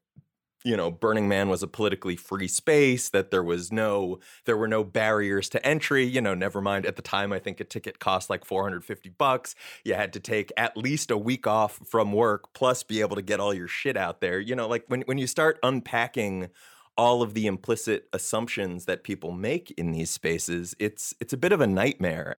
you 0.67 0.77
know, 0.77 0.91
Burning 0.91 1.29
Man 1.29 1.49
was 1.49 1.62
a 1.62 1.69
politically 1.69 2.17
free 2.17 2.49
space, 2.49 3.09
that 3.11 3.31
there 3.31 3.43
was 3.43 3.71
no 3.71 4.19
there 4.47 4.57
were 4.57 4.67
no 4.67 4.83
barriers 4.83 5.49
to 5.51 5.64
entry, 5.64 6.05
you 6.05 6.21
know, 6.21 6.35
never 6.35 6.61
mind 6.61 6.85
at 6.85 6.97
the 6.97 7.03
time 7.03 7.33
I 7.33 7.39
think 7.39 7.61
a 7.61 7.64
ticket 7.64 8.01
cost 8.01 8.29
like 8.29 8.45
450 8.45 9.11
bucks. 9.11 9.55
You 9.85 9.95
had 9.95 10.12
to 10.14 10.21
take 10.21 10.53
at 10.57 10.77
least 10.77 11.12
a 11.12 11.17
week 11.17 11.47
off 11.47 11.79
from 11.87 12.12
work 12.12 12.53
plus 12.53 12.83
be 12.83 13.01
able 13.01 13.14
to 13.14 13.23
get 13.23 13.39
all 13.39 13.55
your 13.55 13.69
shit 13.69 13.97
out 13.97 14.21
there. 14.21 14.41
You 14.41 14.57
know, 14.57 14.67
like 14.67 14.85
when 14.89 15.03
when 15.03 15.19
you 15.19 15.29
start 15.29 15.61
unpacking 15.62 16.49
all 16.99 17.23
of 17.23 17.35
the 17.35 17.47
implicit 17.47 18.09
assumptions 18.12 18.87
that 18.87 19.05
people 19.05 19.31
make 19.31 19.71
in 19.73 19.93
these 19.93 20.11
spaces, 20.11 20.75
it's 20.81 21.14
it's 21.21 21.33
a 21.33 21.37
bit 21.37 21.53
of 21.53 21.61
a 21.61 21.67
nightmare. 21.69 22.35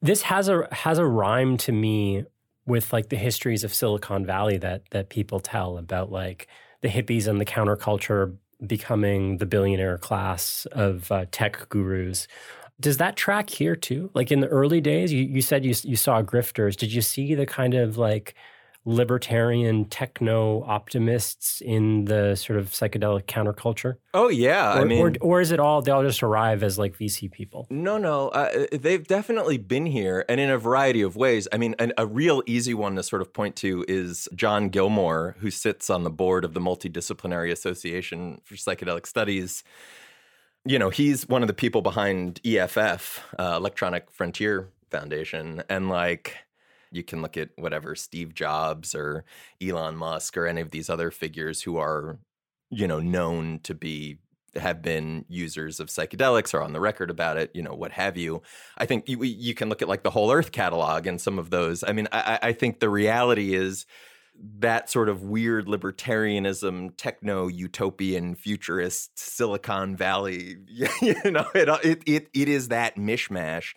This 0.00 0.22
has 0.22 0.48
a 0.48 0.66
has 0.72 0.96
a 0.96 1.04
rhyme 1.04 1.58
to 1.58 1.72
me 1.72 2.24
with 2.64 2.90
like 2.94 3.10
the 3.10 3.16
histories 3.16 3.64
of 3.64 3.74
Silicon 3.74 4.24
Valley 4.24 4.56
that 4.56 4.84
that 4.92 5.10
people 5.10 5.40
tell 5.40 5.76
about 5.76 6.10
like 6.10 6.48
the 6.80 6.88
hippies 6.88 7.26
and 7.26 7.40
the 7.40 7.44
counterculture 7.44 8.36
becoming 8.66 9.38
the 9.38 9.46
billionaire 9.46 9.98
class 9.98 10.66
of 10.72 11.10
uh, 11.12 11.26
tech 11.30 11.68
gurus. 11.68 12.26
Does 12.80 12.98
that 12.98 13.16
track 13.16 13.50
here 13.50 13.76
too? 13.76 14.10
Like 14.14 14.30
in 14.30 14.40
the 14.40 14.48
early 14.48 14.80
days, 14.80 15.12
you, 15.12 15.22
you 15.22 15.42
said 15.42 15.64
you 15.64 15.74
you 15.82 15.96
saw 15.96 16.22
grifters. 16.22 16.76
Did 16.76 16.92
you 16.92 17.02
see 17.02 17.34
the 17.34 17.46
kind 17.46 17.74
of 17.74 17.96
like 17.96 18.34
libertarian 18.86 19.84
techno 19.84 20.62
optimists 20.62 21.60
in 21.60 22.04
the 22.04 22.36
sort 22.36 22.56
of 22.58 22.70
psychedelic 22.70 23.24
counterculture? 23.24 23.96
Oh 24.14 24.28
yeah, 24.28 24.78
or, 24.78 24.80
I 24.80 24.84
mean, 24.84 25.00
or, 25.00 25.12
or 25.20 25.40
is 25.40 25.50
it 25.50 25.60
all 25.60 25.82
they 25.82 25.90
all 25.90 26.04
just 26.04 26.22
arrive 26.22 26.62
as 26.62 26.78
like 26.78 26.96
VC 26.96 27.30
people? 27.30 27.66
No, 27.68 27.98
no, 27.98 28.28
uh, 28.28 28.66
they've 28.72 29.06
definitely 29.06 29.58
been 29.58 29.86
here, 29.86 30.24
and 30.28 30.40
in 30.40 30.48
a 30.48 30.56
variety 30.56 31.02
of 31.02 31.16
ways. 31.16 31.48
I 31.52 31.58
mean, 31.58 31.74
an, 31.78 31.92
a 31.98 32.06
real 32.06 32.42
easy 32.46 32.72
one 32.72 32.96
to 32.96 33.02
sort 33.02 33.20
of 33.20 33.34
point 33.34 33.56
to 33.56 33.84
is 33.88 34.28
John 34.34 34.68
Gilmore, 34.68 35.36
who 35.40 35.50
sits 35.50 35.90
on 35.90 36.04
the 36.04 36.10
board 36.10 36.44
of 36.44 36.54
the 36.54 36.60
Multidisciplinary 36.60 37.50
Association 37.50 38.40
for 38.44 38.54
Psychedelic 38.54 39.06
Studies. 39.06 39.64
You 40.64 40.78
know, 40.78 40.90
he's 40.90 41.28
one 41.28 41.42
of 41.42 41.48
the 41.48 41.54
people 41.54 41.82
behind 41.82 42.40
EFF, 42.44 43.24
uh, 43.38 43.54
Electronic 43.56 44.10
Frontier 44.10 44.70
Foundation, 44.90 45.62
and 45.68 45.88
like 45.88 46.36
you 46.90 47.02
can 47.02 47.22
look 47.22 47.36
at 47.36 47.50
whatever 47.56 47.94
Steve 47.94 48.34
Jobs 48.34 48.94
or 48.94 49.24
Elon 49.62 49.96
Musk 49.96 50.36
or 50.36 50.46
any 50.46 50.60
of 50.60 50.70
these 50.70 50.90
other 50.90 51.10
figures 51.10 51.62
who 51.62 51.76
are, 51.76 52.18
you 52.70 52.86
know, 52.86 53.00
known 53.00 53.60
to 53.64 53.74
be 53.74 54.18
have 54.58 54.82
been 54.82 55.24
users 55.28 55.80
of 55.80 55.88
psychedelics 55.88 56.54
or 56.54 56.62
on 56.62 56.72
the 56.72 56.80
record 56.80 57.10
about 57.10 57.36
it, 57.36 57.50
you 57.54 57.62
know, 57.62 57.74
what 57.74 57.92
have 57.92 58.16
you. 58.16 58.42
I 58.78 58.86
think 58.86 59.08
you, 59.08 59.22
you 59.22 59.54
can 59.54 59.68
look 59.68 59.82
at 59.82 59.88
like 59.88 60.02
the 60.02 60.10
whole 60.10 60.32
Earth 60.32 60.52
catalog 60.52 61.06
and 61.06 61.20
some 61.20 61.38
of 61.38 61.50
those. 61.50 61.84
I 61.86 61.92
mean, 61.92 62.08
I, 62.12 62.38
I 62.42 62.52
think 62.52 62.80
the 62.80 62.88
reality 62.88 63.54
is 63.54 63.86
that 64.58 64.90
sort 64.90 65.08
of 65.08 65.22
weird 65.22 65.66
libertarianism, 65.66 66.96
techno 66.96 67.48
utopian, 67.48 68.34
futurist 68.34 69.18
Silicon 69.18 69.96
Valley, 69.96 70.56
you 71.00 71.30
know, 71.30 71.46
it 71.54 71.68
it 71.84 72.02
it, 72.06 72.28
it 72.34 72.48
is 72.48 72.68
that 72.68 72.96
mishmash. 72.96 73.74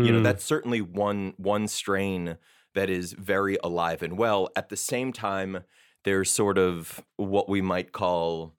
You 0.00 0.12
know, 0.12 0.20
Hmm. 0.20 0.22
that's 0.22 0.44
certainly 0.44 0.80
one 0.80 1.34
one 1.36 1.68
strain 1.68 2.38
that 2.74 2.90
is 2.90 3.12
very 3.12 3.58
alive 3.62 4.02
and 4.02 4.18
well. 4.18 4.48
At 4.56 4.68
the 4.68 4.76
same 4.76 5.12
time, 5.12 5.64
there's 6.04 6.30
sort 6.30 6.58
of 6.58 7.04
what 7.16 7.48
we 7.48 7.60
might 7.62 7.92
call 7.92 8.56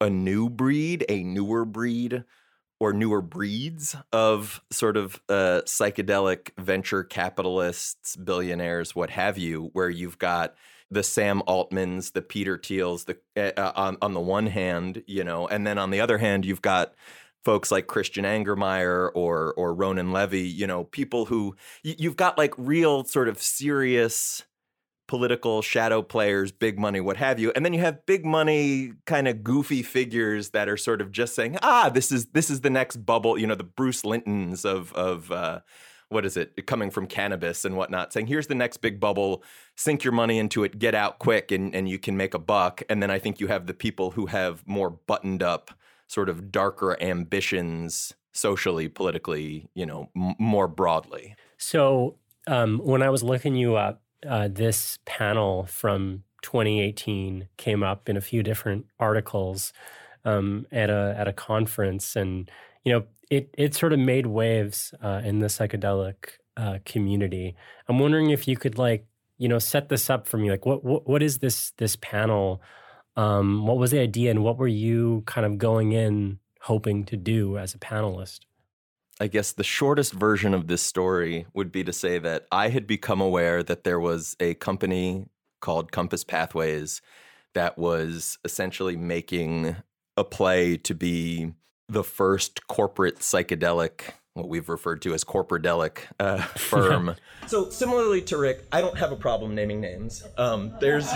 a 0.00 0.08
new 0.10 0.48
breed, 0.48 1.04
a 1.08 1.22
newer 1.22 1.64
breed, 1.64 2.24
or 2.80 2.92
newer 2.92 3.22
breeds 3.22 3.96
of 4.12 4.62
sort 4.70 4.96
of 4.96 5.20
uh, 5.28 5.62
psychedelic 5.66 6.50
venture 6.58 7.04
capitalists, 7.04 8.16
billionaires, 8.16 8.94
what 8.96 9.10
have 9.10 9.38
you, 9.38 9.70
where 9.74 9.90
you've 9.90 10.18
got 10.18 10.56
the 10.90 11.02
Sam 11.02 11.42
Altmans, 11.48 12.12
the 12.12 12.22
Peter 12.22 12.58
Thiels, 12.58 13.06
the 13.06 13.18
uh, 13.58 13.72
on 13.76 13.98
on 14.02 14.14
the 14.14 14.20
one 14.20 14.46
hand, 14.46 15.04
you 15.06 15.24
know, 15.24 15.48
and 15.48 15.66
then 15.66 15.78
on 15.78 15.90
the 15.90 16.00
other 16.00 16.18
hand, 16.18 16.44
you've 16.44 16.62
got 16.62 16.94
folks 17.44 17.70
like 17.70 17.86
Christian 17.86 18.24
Angermayer 18.24 19.10
or 19.14 19.54
or 19.54 19.74
Ronan 19.74 20.12
Levy, 20.12 20.42
you 20.42 20.66
know, 20.66 20.84
people 20.84 21.26
who 21.26 21.56
you've 21.82 22.16
got 22.16 22.38
like 22.38 22.54
real 22.56 23.04
sort 23.04 23.28
of 23.28 23.40
serious 23.40 24.44
political 25.08 25.60
shadow 25.60 26.02
players, 26.02 26.52
big 26.52 26.78
money, 26.78 27.00
what 27.00 27.16
have 27.16 27.40
you. 27.40 27.50
And 27.56 27.64
then 27.64 27.72
you 27.72 27.80
have 27.80 28.06
big 28.06 28.24
money 28.24 28.92
kind 29.06 29.26
of 29.26 29.42
goofy 29.42 29.82
figures 29.82 30.50
that 30.50 30.68
are 30.68 30.76
sort 30.76 31.00
of 31.00 31.10
just 31.10 31.34
saying, 31.34 31.58
"Ah, 31.62 31.88
this 31.88 32.12
is 32.12 32.26
this 32.26 32.48
is 32.48 32.60
the 32.60 32.70
next 32.70 33.04
bubble, 33.04 33.36
you 33.36 33.46
know, 33.46 33.56
the 33.56 33.64
Bruce 33.64 34.04
Lintons 34.04 34.64
of 34.64 34.92
of 34.92 35.32
uh 35.32 35.60
what 36.10 36.26
is 36.26 36.36
it 36.36 36.66
coming 36.66 36.90
from 36.90 37.06
cannabis 37.06 37.64
and 37.64 37.76
whatnot 37.76 38.12
saying 38.12 38.26
here's 38.26 38.48
the 38.48 38.54
next 38.54 38.78
big 38.78 39.00
bubble 39.00 39.42
sink 39.76 40.04
your 40.04 40.12
money 40.12 40.38
into 40.38 40.64
it 40.64 40.78
get 40.78 40.94
out 40.94 41.18
quick 41.20 41.52
and, 41.52 41.74
and 41.74 41.88
you 41.88 41.98
can 41.98 42.16
make 42.16 42.34
a 42.34 42.38
buck 42.38 42.82
and 42.90 43.00
then 43.02 43.10
i 43.10 43.18
think 43.18 43.40
you 43.40 43.46
have 43.46 43.66
the 43.66 43.74
people 43.74 44.10
who 44.10 44.26
have 44.26 44.66
more 44.66 44.90
buttoned 44.90 45.42
up 45.42 45.70
sort 46.10 46.28
of 46.28 46.50
darker 46.50 47.00
ambitions 47.00 48.14
socially 48.32 48.88
politically 48.88 49.68
you 49.74 49.86
know 49.86 50.08
m- 50.16 50.34
more 50.38 50.68
broadly 50.68 51.34
So 51.58 52.16
um, 52.46 52.78
when 52.78 53.02
I 53.02 53.10
was 53.10 53.22
looking 53.22 53.54
you 53.54 53.76
up, 53.76 54.02
uh, 54.26 54.48
this 54.48 54.98
panel 55.04 55.66
from 55.66 56.24
2018 56.42 57.48
came 57.56 57.82
up 57.82 58.08
in 58.08 58.16
a 58.16 58.20
few 58.20 58.42
different 58.42 58.86
articles 58.98 59.72
um, 60.24 60.66
at 60.72 60.90
a 60.90 61.14
at 61.16 61.28
a 61.28 61.32
conference, 61.32 62.16
and 62.16 62.50
you 62.84 62.92
know 62.92 63.04
it 63.30 63.54
it 63.56 63.74
sort 63.74 63.92
of 63.92 63.98
made 63.98 64.26
waves 64.26 64.94
uh, 65.02 65.20
in 65.24 65.38
the 65.38 65.46
psychedelic 65.46 66.38
uh, 66.56 66.78
community. 66.84 67.54
I'm 67.88 67.98
wondering 67.98 68.30
if 68.30 68.48
you 68.48 68.56
could 68.56 68.78
like 68.78 69.06
you 69.38 69.48
know 69.48 69.58
set 69.58 69.88
this 69.88 70.10
up 70.10 70.26
for 70.26 70.38
me. 70.38 70.50
Like 70.50 70.66
what 70.66 70.84
what, 70.84 71.08
what 71.08 71.22
is 71.22 71.38
this 71.38 71.72
this 71.78 71.96
panel? 71.96 72.62
Um, 73.16 73.66
what 73.66 73.78
was 73.78 73.90
the 73.90 74.00
idea, 74.00 74.30
and 74.30 74.44
what 74.44 74.56
were 74.56 74.68
you 74.68 75.22
kind 75.26 75.46
of 75.46 75.58
going 75.58 75.92
in 75.92 76.38
hoping 76.62 77.04
to 77.04 77.16
do 77.16 77.58
as 77.58 77.74
a 77.74 77.78
panelist? 77.78 78.40
I 79.20 79.26
guess 79.26 79.52
the 79.52 79.64
shortest 79.64 80.14
version 80.14 80.54
of 80.54 80.66
this 80.66 80.82
story 80.82 81.46
would 81.52 81.70
be 81.70 81.84
to 81.84 81.92
say 81.92 82.18
that 82.18 82.46
I 82.50 82.68
had 82.68 82.86
become 82.86 83.20
aware 83.20 83.62
that 83.62 83.84
there 83.84 84.00
was 84.00 84.34
a 84.40 84.54
company 84.54 85.26
called 85.60 85.92
Compass 85.92 86.24
Pathways 86.24 87.02
that 87.54 87.76
was 87.76 88.38
essentially 88.44 88.96
making 88.96 89.76
a 90.16 90.24
play 90.24 90.76
to 90.78 90.94
be 90.94 91.52
the 91.88 92.04
first 92.04 92.66
corporate 92.66 93.18
psychedelic 93.18 94.12
what 94.40 94.48
we've 94.48 94.68
referred 94.68 95.02
to 95.02 95.14
as 95.14 95.22
corporadelic 95.24 95.98
uh, 96.18 96.38
firm. 96.56 97.14
so 97.46 97.70
similarly 97.70 98.22
to 98.22 98.36
Rick, 98.36 98.64
I 98.72 98.80
don't 98.80 98.98
have 98.98 99.12
a 99.12 99.16
problem 99.16 99.54
naming 99.54 99.80
names. 99.80 100.24
Um, 100.36 100.72
there's 100.80 101.10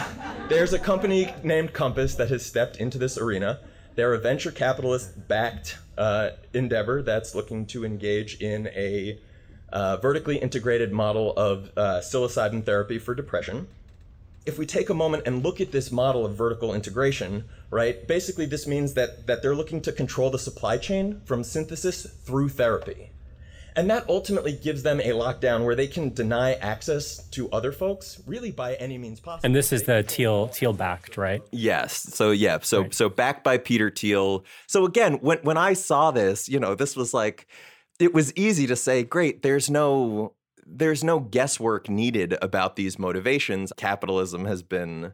there's 0.49 0.73
a 0.73 0.79
company 0.79 1.33
named 1.43 1.73
Compass 1.73 2.15
that 2.15 2.29
has 2.31 2.45
stepped 2.45 2.77
into 2.77 2.99
this 2.99 3.19
arena. 3.19 3.61
They're 3.95 4.15
a 4.15 4.19
venture 4.19 4.51
capitalist 4.51 5.29
backed 5.29 5.79
uh, 5.97 6.31
endeavor 6.53 7.03
that's 7.03 7.35
looking 7.35 7.67
to 7.67 7.85
engage 7.85 8.41
in 8.41 8.69
a 8.69 9.19
uh, 9.73 9.97
vertically 9.97 10.39
integrated 10.39 10.93
model 10.93 11.33
of 11.37 11.71
uh, 11.77 12.01
psilocybin 12.01 12.65
therapy 12.65 12.99
for 12.99 13.15
depression. 13.15 13.69
If 14.47 14.59
we 14.59 14.67
take 14.67 14.91
a 14.91 14.95
moment 14.95 15.23
and 15.27 15.43
look 15.43 15.61
at 15.61 15.73
this 15.73 15.91
model 15.91 16.27
of 16.27 16.35
vertical 16.35 16.75
integration, 16.75 17.45
right, 17.71 18.07
basically 18.07 18.47
this 18.47 18.67
means 18.67 18.95
that, 18.95 19.27
that 19.27 19.43
they're 19.43 19.55
looking 19.55 19.81
to 19.83 19.93
control 19.93 20.31
the 20.31 20.39
supply 20.39 20.77
chain 20.77 21.23
from 21.25 21.43
synthesis 21.43 22.07
through 22.25 22.51
therapy. 22.51 23.11
And 23.77 23.91
that 23.91 24.09
ultimately 24.09 24.53
gives 24.53 24.83
them 24.83 25.01
a 25.01 25.11
lockdown 25.11 25.65
where 25.65 25.75
they 25.75 25.89
can 25.89 26.15
deny 26.15 26.55
access 26.55 27.27
to 27.31 27.51
other 27.51 27.73
folks 27.73 28.23
really 28.27 28.53
by 28.53 28.75
any 28.75 28.99
means 28.99 29.21
possible. 29.21 29.47
And 29.47 29.55
this 29.55 29.73
is 29.73 29.83
the 29.83 30.03
Thiel 30.03 30.49
Thiel 30.49 30.73
backed, 30.73 31.17
right? 31.17 31.43
Yes. 31.51 31.95
So 32.15 32.31
yeah, 32.31 32.59
so 32.63 32.83
right. 32.83 32.95
so 32.95 33.09
backed 33.09 33.43
by 33.43 33.59
Peter 33.59 33.91
Thiel. 33.91 34.45
So 34.67 34.85
again, 34.85 35.15
when 35.15 35.39
when 35.39 35.57
I 35.57 35.73
saw 35.73 36.11
this, 36.11 36.49
you 36.49 36.61
know, 36.61 36.75
this 36.75 36.95
was 36.97 37.13
like 37.13 37.49
it 37.99 38.15
was 38.15 38.33
easy 38.37 38.67
to 38.67 38.77
say, 38.77 39.03
great, 39.03 39.43
there's 39.43 39.69
no 39.69 40.35
there's 40.67 41.05
no 41.05 41.21
guesswork 41.21 41.89
needed 41.89 42.37
about 42.41 42.77
these 42.77 42.99
motivations. 42.99 43.73
Capitalism 43.77 44.45
has 44.45 44.63
been 44.63 45.13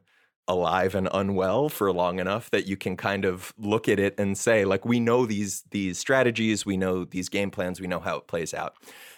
alive 0.50 0.96
and 0.96 1.08
unwell 1.14 1.68
for 1.68 1.92
long 1.92 2.18
enough 2.18 2.50
that 2.50 2.66
you 2.66 2.76
can 2.76 2.96
kind 2.96 3.24
of 3.24 3.54
look 3.56 3.88
at 3.88 4.00
it 4.00 4.18
and 4.18 4.36
say 4.36 4.64
like 4.64 4.84
we 4.84 4.98
know 4.98 5.24
these 5.24 5.62
these 5.70 5.96
strategies 5.96 6.66
we 6.66 6.76
know 6.76 7.04
these 7.04 7.28
game 7.28 7.52
plans 7.52 7.80
we 7.80 7.86
know 7.86 8.00
how 8.00 8.16
it 8.16 8.26
plays 8.26 8.52
out. 8.52 8.74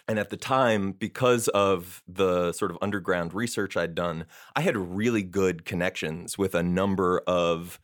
And 0.06 0.18
at 0.18 0.28
the 0.28 0.36
time 0.36 0.92
because 0.92 1.48
of 1.48 2.02
the 2.06 2.52
sort 2.52 2.70
of 2.70 2.76
underground 2.82 3.32
research 3.32 3.78
I'd 3.78 3.94
done 3.94 4.26
I 4.54 4.60
had 4.60 4.76
really 4.76 5.22
good 5.22 5.64
connections 5.64 6.36
with 6.36 6.54
a 6.54 6.62
number 6.62 7.22
of 7.26 7.80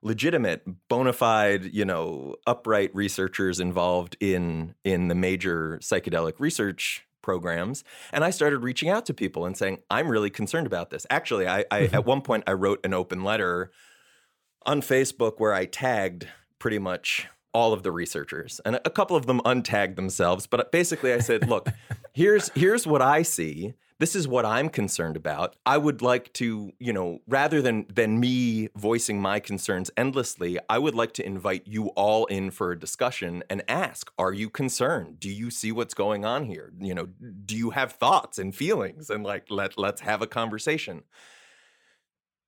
legitimate 0.00 0.62
bona 0.88 1.12
fide 1.12 1.74
you 1.74 1.84
know 1.84 2.36
upright 2.46 2.94
researchers 2.94 3.58
involved 3.58 4.16
in 4.20 4.76
in 4.84 5.08
the 5.08 5.16
major 5.16 5.78
psychedelic 5.82 6.38
research 6.38 7.04
programs 7.22 7.84
and 8.12 8.24
i 8.24 8.30
started 8.30 8.58
reaching 8.58 8.88
out 8.88 9.06
to 9.06 9.14
people 9.14 9.46
and 9.46 9.56
saying 9.56 9.78
i'm 9.90 10.08
really 10.08 10.30
concerned 10.30 10.66
about 10.66 10.90
this. 10.90 11.06
Actually 11.10 11.46
i, 11.46 11.64
I 11.70 11.82
mm-hmm. 11.82 11.94
at 11.94 12.04
one 12.04 12.20
point 12.20 12.44
i 12.46 12.52
wrote 12.52 12.84
an 12.84 12.92
open 12.92 13.24
letter 13.24 13.70
on 14.64 14.82
facebook 14.82 15.34
where 15.38 15.54
i 15.54 15.64
tagged 15.64 16.28
pretty 16.58 16.78
much 16.78 17.28
all 17.54 17.72
of 17.72 17.82
the 17.82 17.92
researchers 17.92 18.60
and 18.64 18.80
a 18.84 18.90
couple 18.90 19.16
of 19.16 19.26
them 19.26 19.40
untagged 19.44 19.96
themselves 19.96 20.46
but 20.46 20.72
basically 20.72 21.12
i 21.12 21.18
said 21.18 21.48
look 21.48 21.68
here's 22.12 22.50
here's 22.54 22.86
what 22.86 23.02
i 23.02 23.22
see 23.22 23.74
this 24.02 24.16
is 24.16 24.26
what 24.26 24.44
I'm 24.44 24.68
concerned 24.68 25.16
about. 25.16 25.54
I 25.64 25.78
would 25.78 26.02
like 26.02 26.32
to, 26.32 26.72
you 26.80 26.92
know, 26.92 27.20
rather 27.28 27.62
than 27.62 27.86
than 27.88 28.18
me 28.18 28.68
voicing 28.76 29.22
my 29.22 29.38
concerns 29.38 29.92
endlessly, 29.96 30.58
I 30.68 30.78
would 30.78 30.96
like 30.96 31.12
to 31.14 31.24
invite 31.24 31.68
you 31.68 31.86
all 31.90 32.26
in 32.26 32.50
for 32.50 32.72
a 32.72 32.78
discussion 32.78 33.44
and 33.48 33.62
ask, 33.68 34.10
are 34.18 34.32
you 34.32 34.50
concerned? 34.50 35.20
Do 35.20 35.30
you 35.30 35.52
see 35.52 35.70
what's 35.70 35.94
going 35.94 36.24
on 36.24 36.46
here? 36.46 36.72
You 36.80 36.94
know, 36.94 37.06
do 37.46 37.56
you 37.56 37.70
have 37.70 37.92
thoughts 37.92 38.38
and 38.38 38.52
feelings 38.52 39.08
and 39.08 39.22
like 39.22 39.46
let 39.50 39.78
let's 39.78 40.00
have 40.00 40.20
a 40.20 40.26
conversation. 40.26 41.04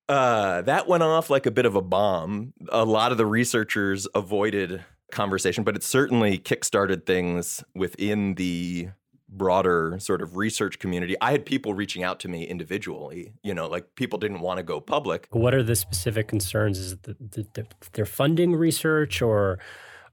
Uh, 0.08 0.60
that 0.62 0.88
went 0.88 1.04
off 1.04 1.30
like 1.30 1.46
a 1.46 1.52
bit 1.52 1.66
of 1.66 1.76
a 1.76 1.82
bomb. 1.82 2.52
A 2.70 2.84
lot 2.84 3.12
of 3.12 3.16
the 3.16 3.26
researchers 3.26 4.08
avoided 4.12 4.84
conversation, 5.12 5.62
but 5.62 5.76
it 5.76 5.84
certainly 5.84 6.36
kickstarted 6.36 7.06
things 7.06 7.62
within 7.76 8.34
the 8.34 8.88
broader 9.36 9.96
sort 9.98 10.22
of 10.22 10.36
research 10.36 10.78
community. 10.78 11.16
I 11.20 11.32
had 11.32 11.44
people 11.44 11.74
reaching 11.74 12.02
out 12.02 12.20
to 12.20 12.28
me 12.28 12.44
individually, 12.44 13.32
you 13.42 13.54
know, 13.54 13.68
like 13.68 13.94
people 13.94 14.18
didn't 14.18 14.40
want 14.40 14.58
to 14.58 14.62
go 14.62 14.80
public. 14.80 15.28
What 15.30 15.54
are 15.54 15.62
the 15.62 15.76
specific 15.76 16.28
concerns? 16.28 16.78
Is 16.78 16.92
it 16.92 17.02
the, 17.02 17.16
the, 17.20 17.46
the, 17.54 17.66
they're 17.92 18.06
funding 18.06 18.54
research 18.54 19.20
or 19.22 19.58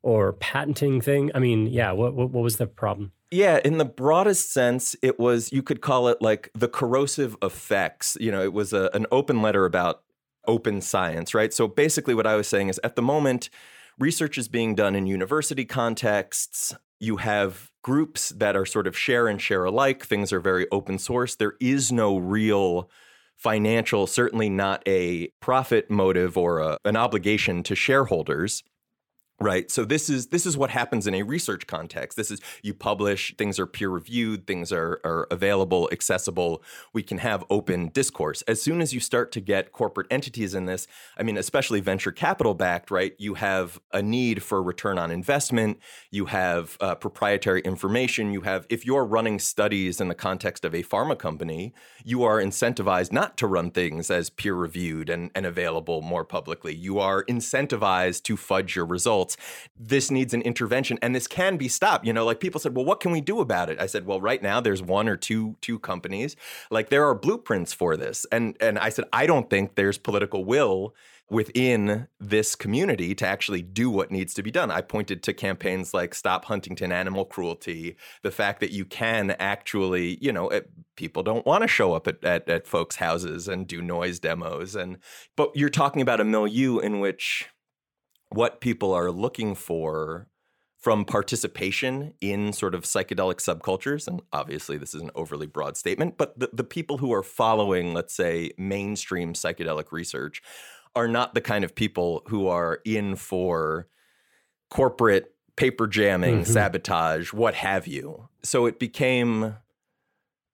or 0.04 0.34
patenting 0.34 1.02
thing? 1.02 1.32
I 1.36 1.40
mean, 1.40 1.68
yeah, 1.68 1.92
what, 1.92 2.14
what, 2.16 2.32
what 2.32 2.42
was 2.44 2.58
the 2.58 2.68
problem? 2.68 3.12
Yeah, 3.30 3.60
in 3.64 3.78
the 3.78 3.86
broadest 3.86 4.52
sense, 4.52 4.96
it 5.02 5.20
was 5.20 5.52
you 5.52 5.64
could 5.64 5.82
call 5.82 6.08
it 6.08 6.22
like 6.22 6.50
the 6.54 6.68
corrosive 6.68 7.38
effects. 7.42 8.18
You 8.20 8.32
know, 8.32 8.42
it 8.42 8.54
was 8.54 8.74
a, 8.74 8.90
an 8.94 9.06
open 9.12 9.42
letter 9.42 9.66
about 9.66 10.04
open 10.48 10.82
science, 10.82 11.34
right? 11.34 11.54
So 11.54 11.68
basically 11.68 12.14
what 12.14 12.28
I 12.28 12.36
was 12.36 12.48
saying 12.48 12.70
is 12.70 12.80
at 12.84 12.96
the 12.96 13.02
moment 13.02 13.50
research 14.00 14.38
is 14.38 14.48
being 14.48 14.76
done 14.76 14.96
in 14.96 15.06
university 15.06 15.66
contexts. 15.66 16.76
You 17.02 17.18
have 17.18 17.72
groups 17.82 18.30
that 18.30 18.56
are 18.56 18.66
sort 18.66 18.86
of 18.86 18.98
share 18.98 19.28
and 19.28 19.42
share 19.42 19.66
alike. 19.66 20.06
Things 20.06 20.32
are 20.32 20.40
very 20.40 20.68
open 20.72 21.00
source. 21.00 21.36
There 21.36 21.56
is 21.60 21.92
no 21.92 22.18
real 22.18 22.90
financial, 23.38 24.06
certainly 24.06 24.50
not 24.50 24.84
a 24.88 25.30
profit 25.40 25.90
motive 25.90 26.38
or 26.38 26.60
a, 26.60 26.78
an 26.86 26.96
obligation 26.96 27.64
to 27.64 27.76
shareholders 27.76 28.64
right? 29.42 29.72
So 29.72 29.84
this 29.84 30.10
is 30.10 30.28
this 30.28 30.46
is 30.46 30.56
what 30.56 30.70
happens 30.70 31.08
in 31.08 31.16
a 31.16 31.24
research 31.24 31.68
context. 31.68 32.16
This 32.16 32.32
is 32.32 32.40
you 32.62 32.74
publish 32.74 33.36
things 33.38 33.60
are 33.60 33.66
peer 33.66 33.90
reviewed 33.90 34.46
things 34.46 34.72
are, 34.72 35.02
are 35.04 35.28
available 35.32 35.90
accessible. 35.92 36.64
We 36.94 37.04
can 37.04 37.18
have 37.18 37.44
open 37.50 37.90
discourse. 37.90 38.44
As 38.44 38.62
soon 38.62 38.82
as 38.82 38.94
you 38.94 39.00
start 39.00 39.32
to 39.34 39.42
get 39.42 39.72
corporate 39.72 40.08
entities 40.12 40.54
in 40.54 40.66
this 40.66 40.88
i 41.18 41.24
mean 41.24 41.38
especially 41.38 41.80
venture 41.80 42.12
capital 42.12 42.54
backed 42.54 42.92
right 42.92 43.16
you 43.18 43.34
have 43.34 43.80
a 43.92 44.02
need 44.02 44.44
for 44.44 44.62
return 44.62 44.98
on 44.98 45.12
investment. 45.12 45.80
You 46.12 46.26
have 46.26 46.78
uh, 46.80 46.96
proprietary 46.96 47.62
information. 47.62 48.32
You 48.32 48.42
have 48.42 48.68
if 48.70 48.86
you're 48.86 49.06
running 49.06 49.40
studies 49.40 50.00
in 50.00 50.08
the 50.08 50.16
context 50.16 50.64
of 50.64 50.76
a 50.76 50.84
pharma 50.84 51.18
company 51.18 51.74
you 52.04 52.24
are 52.24 52.40
incentivized 52.40 53.12
not 53.12 53.38
to 53.38 53.48
run 53.48 53.72
things 53.72 54.10
as 54.10 54.30
peer 54.30 54.54
reviewed 54.54 55.10
and, 55.10 55.32
and 55.36 55.46
available 55.46 56.02
more 56.02 56.26
publicly. 56.26 56.74
You 56.74 57.00
are 57.00 57.24
incentivized 57.26 58.24
to 58.24 58.38
fudge 58.38 58.76
your 58.76 58.86
results 58.86 59.31
this 59.78 60.12
needs 60.12 60.34
an 60.34 60.42
intervention 60.42 60.98
and 61.02 61.16
this 61.16 61.28
can 61.28 61.58
be 61.58 61.68
stopped. 61.68 62.06
You 62.06 62.14
know, 62.14 62.26
like 62.26 62.40
people 62.40 62.60
said, 62.60 62.76
well, 62.76 62.86
what 62.86 63.00
can 63.00 63.12
we 63.12 63.22
do 63.22 63.40
about 63.40 63.70
it? 63.70 63.80
I 63.80 63.86
said, 63.86 64.06
well, 64.06 64.22
right 64.22 64.42
now 64.42 64.60
there's 64.60 64.82
one 64.82 65.08
or 65.08 65.18
two 65.18 65.58
two 65.62 65.80
companies. 65.80 66.36
Like 66.70 66.90
there 66.90 67.06
are 67.06 67.16
blueprints 67.16 67.74
for 67.74 67.98
this. 67.98 68.26
And 68.32 68.56
and 68.62 68.78
I 68.80 68.90
said, 68.90 69.06
I 69.14 69.26
don't 69.26 69.50
think 69.50 69.76
there's 69.76 69.98
political 69.98 70.46
will 70.46 70.96
within 71.32 72.08
this 72.20 72.56
community 72.56 73.16
to 73.16 73.26
actually 73.26 73.62
do 73.62 73.90
what 73.90 74.12
needs 74.12 74.34
to 74.34 74.44
be 74.44 74.52
done. 74.52 74.70
I 74.70 74.82
pointed 74.82 75.24
to 75.24 75.34
campaigns 75.34 75.94
like 75.94 76.14
Stop 76.14 76.44
Huntingdon 76.44 76.92
Animal 76.92 77.24
Cruelty, 77.24 77.96
the 78.22 78.32
fact 78.32 78.60
that 78.60 78.72
you 78.72 78.84
can 78.84 79.32
actually, 79.40 80.18
you 80.20 80.34
know, 80.34 80.50
it, 80.50 80.70
people 80.98 81.24
don't 81.24 81.46
want 81.46 81.62
to 81.62 81.70
show 81.70 81.94
up 81.94 82.06
at, 82.06 82.22
at, 82.26 82.50
at 82.50 82.68
folks' 82.68 82.98
houses 82.98 83.48
and 83.48 83.66
do 83.66 83.82
noise 83.82 84.20
demos. 84.20 84.76
And 84.76 84.98
but 85.38 85.56
you're 85.56 85.70
talking 85.70 86.02
about 86.02 86.20
a 86.20 86.26
milieu 86.26 86.80
in 86.80 87.00
which 87.00 87.48
what 88.32 88.62
people 88.62 88.94
are 88.94 89.12
looking 89.12 89.56
for 89.56 90.28
from 90.78 91.06
participation 91.06 92.14
in 92.22 92.52
sort 92.52 92.74
of 92.74 92.84
psychedelic 92.84 93.36
subcultures, 93.36 94.08
and 94.08 94.22
obviously 94.34 94.78
this 94.78 94.96
is 94.96 95.02
an 95.02 95.12
overly 95.14 95.46
broad 95.46 95.78
statement, 95.78 96.18
but 96.18 96.38
the, 96.40 96.50
the 96.52 96.64
people 96.64 96.98
who 96.98 97.14
are 97.14 97.22
following, 97.22 97.94
let's 97.94 98.16
say, 98.16 98.52
mainstream 98.58 99.34
psychedelic 99.34 99.92
research 99.92 100.42
are 100.96 101.08
not 101.08 101.36
the 101.36 101.42
kind 101.42 101.64
of 101.64 101.76
people 101.76 102.24
who 102.28 102.48
are 102.48 102.80
in 102.84 103.16
for 103.16 103.88
corporate 104.72 105.36
paper 105.56 105.86
jamming, 105.86 106.42
mm-hmm. 106.42 106.52
sabotage, 106.52 107.32
what 107.32 107.54
have 107.54 107.86
you. 107.86 108.28
So 108.42 108.66
it 108.66 108.80
became, 108.80 109.58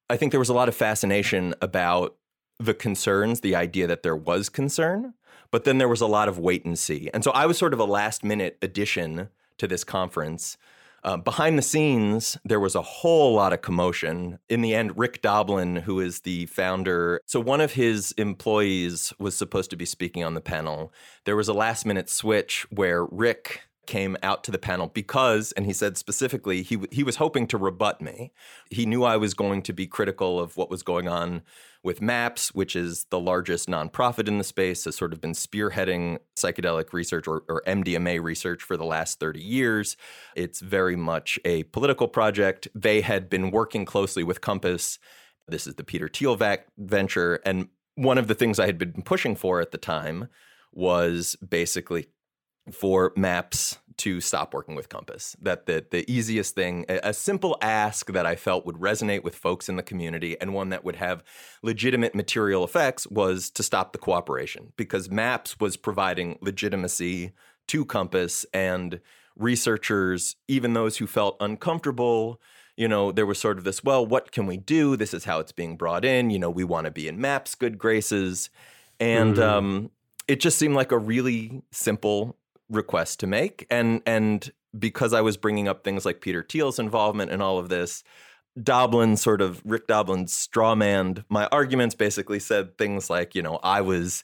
I 0.09 0.17
think 0.17 0.31
there 0.31 0.39
was 0.39 0.49
a 0.49 0.53
lot 0.53 0.67
of 0.67 0.75
fascination 0.75 1.55
about 1.61 2.17
the 2.59 2.73
concerns, 2.73 3.39
the 3.39 3.55
idea 3.55 3.87
that 3.87 4.03
there 4.03 4.15
was 4.15 4.49
concern, 4.49 5.13
but 5.51 5.63
then 5.63 5.77
there 5.77 5.87
was 5.87 6.01
a 6.01 6.07
lot 6.07 6.27
of 6.27 6.39
wait 6.39 6.65
and 6.65 6.77
see. 6.77 7.09
And 7.13 7.23
so 7.23 7.31
I 7.31 7.45
was 7.45 7.57
sort 7.57 7.73
of 7.73 7.79
a 7.79 7.85
last 7.85 8.23
minute 8.23 8.57
addition 8.61 9.29
to 9.57 9.67
this 9.67 9.83
conference. 9.83 10.57
Uh, 11.03 11.15
behind 11.15 11.57
the 11.57 11.63
scenes, 11.63 12.37
there 12.43 12.59
was 12.59 12.75
a 12.75 12.81
whole 12.81 13.33
lot 13.33 13.53
of 13.53 13.61
commotion. 13.61 14.39
In 14.49 14.61
the 14.61 14.75
end, 14.75 14.97
Rick 14.97 15.21
Doblin, 15.21 15.77
who 15.77 15.99
is 15.99 16.21
the 16.21 16.47
founder, 16.47 17.21
so 17.25 17.39
one 17.39 17.61
of 17.61 17.73
his 17.73 18.11
employees 18.13 19.13
was 19.19 19.35
supposed 19.35 19.69
to 19.69 19.77
be 19.77 19.85
speaking 19.85 20.23
on 20.23 20.33
the 20.33 20.41
panel. 20.41 20.91
There 21.23 21.35
was 21.35 21.47
a 21.47 21.53
last 21.53 21.85
minute 21.85 22.09
switch 22.09 22.65
where 22.71 23.05
Rick 23.05 23.61
came 23.87 24.17
out 24.21 24.43
to 24.43 24.51
the 24.51 24.59
panel 24.59 24.87
because, 24.87 25.51
and 25.53 25.65
he 25.65 25.73
said 25.73 25.97
specifically, 25.97 26.61
he 26.61 26.77
he 26.91 27.03
was 27.03 27.15
hoping 27.15 27.47
to 27.47 27.57
rebut 27.57 28.01
me. 28.01 28.31
He 28.69 28.85
knew 28.85 29.03
I 29.03 29.17
was 29.17 29.33
going 29.33 29.63
to 29.63 29.73
be 29.73 29.87
critical 29.87 30.39
of 30.39 30.57
what 30.57 30.69
was 30.69 30.83
going 30.83 31.07
on 31.07 31.41
with 31.83 32.01
MAPS, 32.01 32.53
which 32.53 32.75
is 32.75 33.05
the 33.05 33.19
largest 33.19 33.69
nonprofit 33.69 34.27
in 34.27 34.37
the 34.37 34.43
space, 34.43 34.85
has 34.85 34.95
sort 34.95 35.13
of 35.13 35.21
been 35.21 35.31
spearheading 35.31 36.19
psychedelic 36.35 36.91
research 36.93 37.27
or, 37.27 37.43
or 37.47 37.63
MDMA 37.65 38.21
research 38.21 38.61
for 38.61 38.77
the 38.77 38.85
last 38.85 39.19
30 39.19 39.41
years. 39.41 39.95
It's 40.35 40.59
very 40.59 40.95
much 40.95 41.39
a 41.45 41.63
political 41.63 42.07
project. 42.07 42.67
They 42.75 43.01
had 43.01 43.29
been 43.29 43.51
working 43.51 43.85
closely 43.85 44.23
with 44.23 44.41
Compass. 44.41 44.99
This 45.47 45.65
is 45.65 45.75
the 45.75 45.83
Peter 45.83 46.09
Thiel 46.09 46.37
venture, 46.77 47.39
and 47.45 47.69
one 47.95 48.17
of 48.17 48.27
the 48.27 48.35
things 48.35 48.59
I 48.59 48.67
had 48.67 48.77
been 48.77 49.01
pushing 49.01 49.35
for 49.35 49.59
at 49.59 49.71
the 49.71 49.77
time 49.77 50.27
was 50.71 51.35
basically 51.37 52.07
for 52.71 53.13
maps 53.15 53.77
to 53.97 54.21
stop 54.21 54.53
working 54.53 54.75
with 54.75 54.89
Compass. 54.89 55.35
That 55.41 55.65
the 55.65 55.85
the 55.89 56.09
easiest 56.11 56.55
thing, 56.55 56.85
a, 56.87 57.13
simple 57.13 57.57
ask 57.61 58.11
that 58.11 58.25
I 58.25 58.35
felt 58.35 58.65
would 58.65 58.75
resonate 58.75 59.23
with 59.23 59.35
folks 59.35 59.69
in 59.69 59.75
the 59.75 59.83
community 59.83 60.39
and 60.39 60.53
one 60.53 60.69
that 60.69 60.83
would 60.83 60.97
have 60.97 61.23
legitimate 61.63 62.13
material 62.13 62.63
effects 62.63 63.07
was 63.07 63.49
to 63.51 63.63
stop 63.63 63.93
the 63.93 63.99
cooperation 63.99 64.73
because 64.77 65.09
Maps 65.09 65.59
was 65.59 65.77
providing 65.77 66.37
legitimacy 66.41 67.31
to 67.67 67.85
Compass 67.85 68.45
and 68.53 68.99
researchers, 69.35 70.35
even 70.47 70.73
those 70.73 70.97
who 70.97 71.07
felt 71.07 71.37
uncomfortable. 71.39 72.39
You 72.75 72.87
know, 72.87 73.11
there 73.11 73.25
was 73.25 73.39
sort 73.39 73.57
of 73.57 73.63
this, 73.63 73.83
well, 73.83 74.05
what 74.05 74.31
can 74.31 74.45
we 74.45 74.57
do? 74.57 74.95
This 74.95 75.13
is 75.13 75.25
how 75.25 75.39
it's 75.39 75.51
being 75.51 75.77
brought 75.77 76.05
in. 76.05 76.29
You 76.29 76.37
know, 76.37 76.49
we 76.49 76.63
want 76.63 76.85
to 76.85 76.91
be 76.91 77.07
in 77.07 77.19
Maps' 77.19 77.55
good 77.55 77.79
graces. 77.79 78.51
And 78.99 79.35
mm-hmm. 79.35 79.41
um, 79.41 79.91
it 80.27 80.39
just 80.39 80.59
seemed 80.59 80.75
like 80.75 80.91
a 80.91 80.97
really 80.97 81.63
simple 81.71 82.37
request 82.69 83.19
to 83.21 83.27
make 83.27 83.65
and 83.69 84.01
and 84.05 84.51
because 84.77 85.13
I 85.13 85.21
was 85.21 85.37
bringing 85.37 85.67
up 85.67 85.83
things 85.83 86.05
like 86.05 86.21
Peter 86.21 86.43
Thiel's 86.47 86.79
involvement 86.79 87.31
in 87.31 87.41
all 87.41 87.57
of 87.57 87.69
this 87.69 88.03
Doblin 88.61 89.17
sort 89.17 89.41
of 89.41 89.61
Rick 89.63 89.87
Doblin 89.87 90.25
strawmanned 90.25 91.23
my 91.29 91.47
arguments 91.47 91.95
basically 91.95 92.39
said 92.39 92.77
things 92.77 93.09
like 93.09 93.35
you 93.35 93.41
know 93.41 93.59
I 93.63 93.81
was 93.81 94.23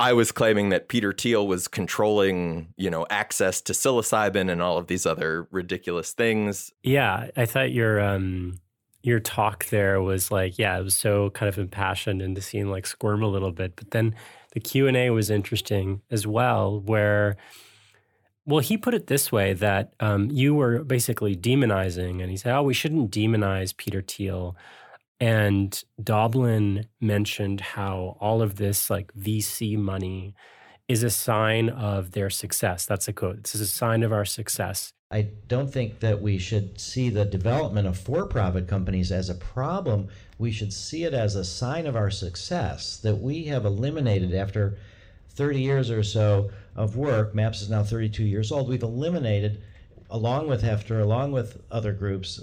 I 0.00 0.14
was 0.14 0.32
claiming 0.32 0.70
that 0.70 0.88
Peter 0.88 1.12
Thiel 1.12 1.46
was 1.46 1.68
controlling, 1.68 2.72
you 2.78 2.88
know, 2.88 3.06
access 3.10 3.60
to 3.60 3.74
psilocybin 3.74 4.50
and 4.50 4.62
all 4.62 4.78
of 4.78 4.86
these 4.86 5.04
other 5.04 5.46
ridiculous 5.50 6.14
things. 6.14 6.72
Yeah, 6.82 7.28
I 7.36 7.44
thought 7.44 7.70
your 7.70 8.00
um 8.00 8.60
your 9.02 9.20
talk 9.20 9.66
there 9.66 10.00
was 10.00 10.30
like, 10.30 10.58
yeah, 10.58 10.78
it 10.78 10.82
was 10.82 10.96
so 10.96 11.28
kind 11.30 11.50
of 11.50 11.58
impassioned 11.58 12.22
and 12.22 12.34
the 12.34 12.40
scene 12.40 12.70
like 12.70 12.86
squirm 12.86 13.22
a 13.22 13.28
little 13.28 13.52
bit. 13.52 13.76
But 13.76 13.90
then 13.90 14.14
the 14.52 14.60
Q 14.60 14.86
and 14.88 14.96
A 14.96 15.10
was 15.10 15.28
interesting 15.28 16.00
as 16.10 16.26
well, 16.26 16.80
where 16.80 17.36
well, 18.50 18.60
he 18.60 18.76
put 18.76 18.94
it 18.94 19.06
this 19.06 19.30
way 19.30 19.52
that 19.54 19.92
um, 20.00 20.30
you 20.30 20.54
were 20.54 20.82
basically 20.82 21.36
demonizing, 21.36 22.20
and 22.20 22.30
he 22.30 22.36
said, 22.36 22.54
"Oh, 22.54 22.62
we 22.62 22.74
shouldn't 22.74 23.10
demonize 23.10 23.76
Peter 23.76 24.02
Thiel." 24.02 24.56
And 25.20 25.82
Doblin 26.02 26.86
mentioned 27.00 27.60
how 27.60 28.16
all 28.20 28.42
of 28.42 28.56
this 28.56 28.90
like 28.90 29.12
VC 29.12 29.76
money 29.76 30.34
is 30.88 31.02
a 31.02 31.10
sign 31.10 31.68
of 31.68 32.12
their 32.12 32.30
success. 32.30 32.86
That's 32.86 33.06
a 33.06 33.12
quote. 33.12 33.44
This 33.44 33.54
is 33.54 33.60
a 33.60 33.66
sign 33.66 34.02
of 34.02 34.12
our 34.12 34.24
success. 34.24 34.92
I 35.12 35.28
don't 35.46 35.72
think 35.72 36.00
that 36.00 36.22
we 36.22 36.38
should 36.38 36.80
see 36.80 37.10
the 37.10 37.24
development 37.24 37.86
of 37.86 37.98
for 37.98 38.26
profit 38.26 38.66
companies 38.66 39.12
as 39.12 39.28
a 39.28 39.34
problem. 39.34 40.08
We 40.38 40.50
should 40.52 40.72
see 40.72 41.04
it 41.04 41.14
as 41.14 41.36
a 41.36 41.44
sign 41.44 41.86
of 41.86 41.96
our 41.96 42.10
success 42.10 42.96
that 42.98 43.16
we 43.16 43.44
have 43.44 43.64
eliminated 43.64 44.34
after 44.34 44.78
30 45.30 45.60
years 45.60 45.90
or 45.90 46.02
so 46.02 46.50
of 46.76 46.96
work, 46.96 47.34
MAPS 47.34 47.62
is 47.62 47.70
now 47.70 47.82
32 47.82 48.24
years 48.24 48.52
old, 48.52 48.68
we've 48.68 48.82
eliminated, 48.82 49.62
along 50.10 50.48
with 50.48 50.62
Heffter, 50.62 51.00
along 51.00 51.32
with 51.32 51.62
other 51.70 51.92
groups, 51.92 52.40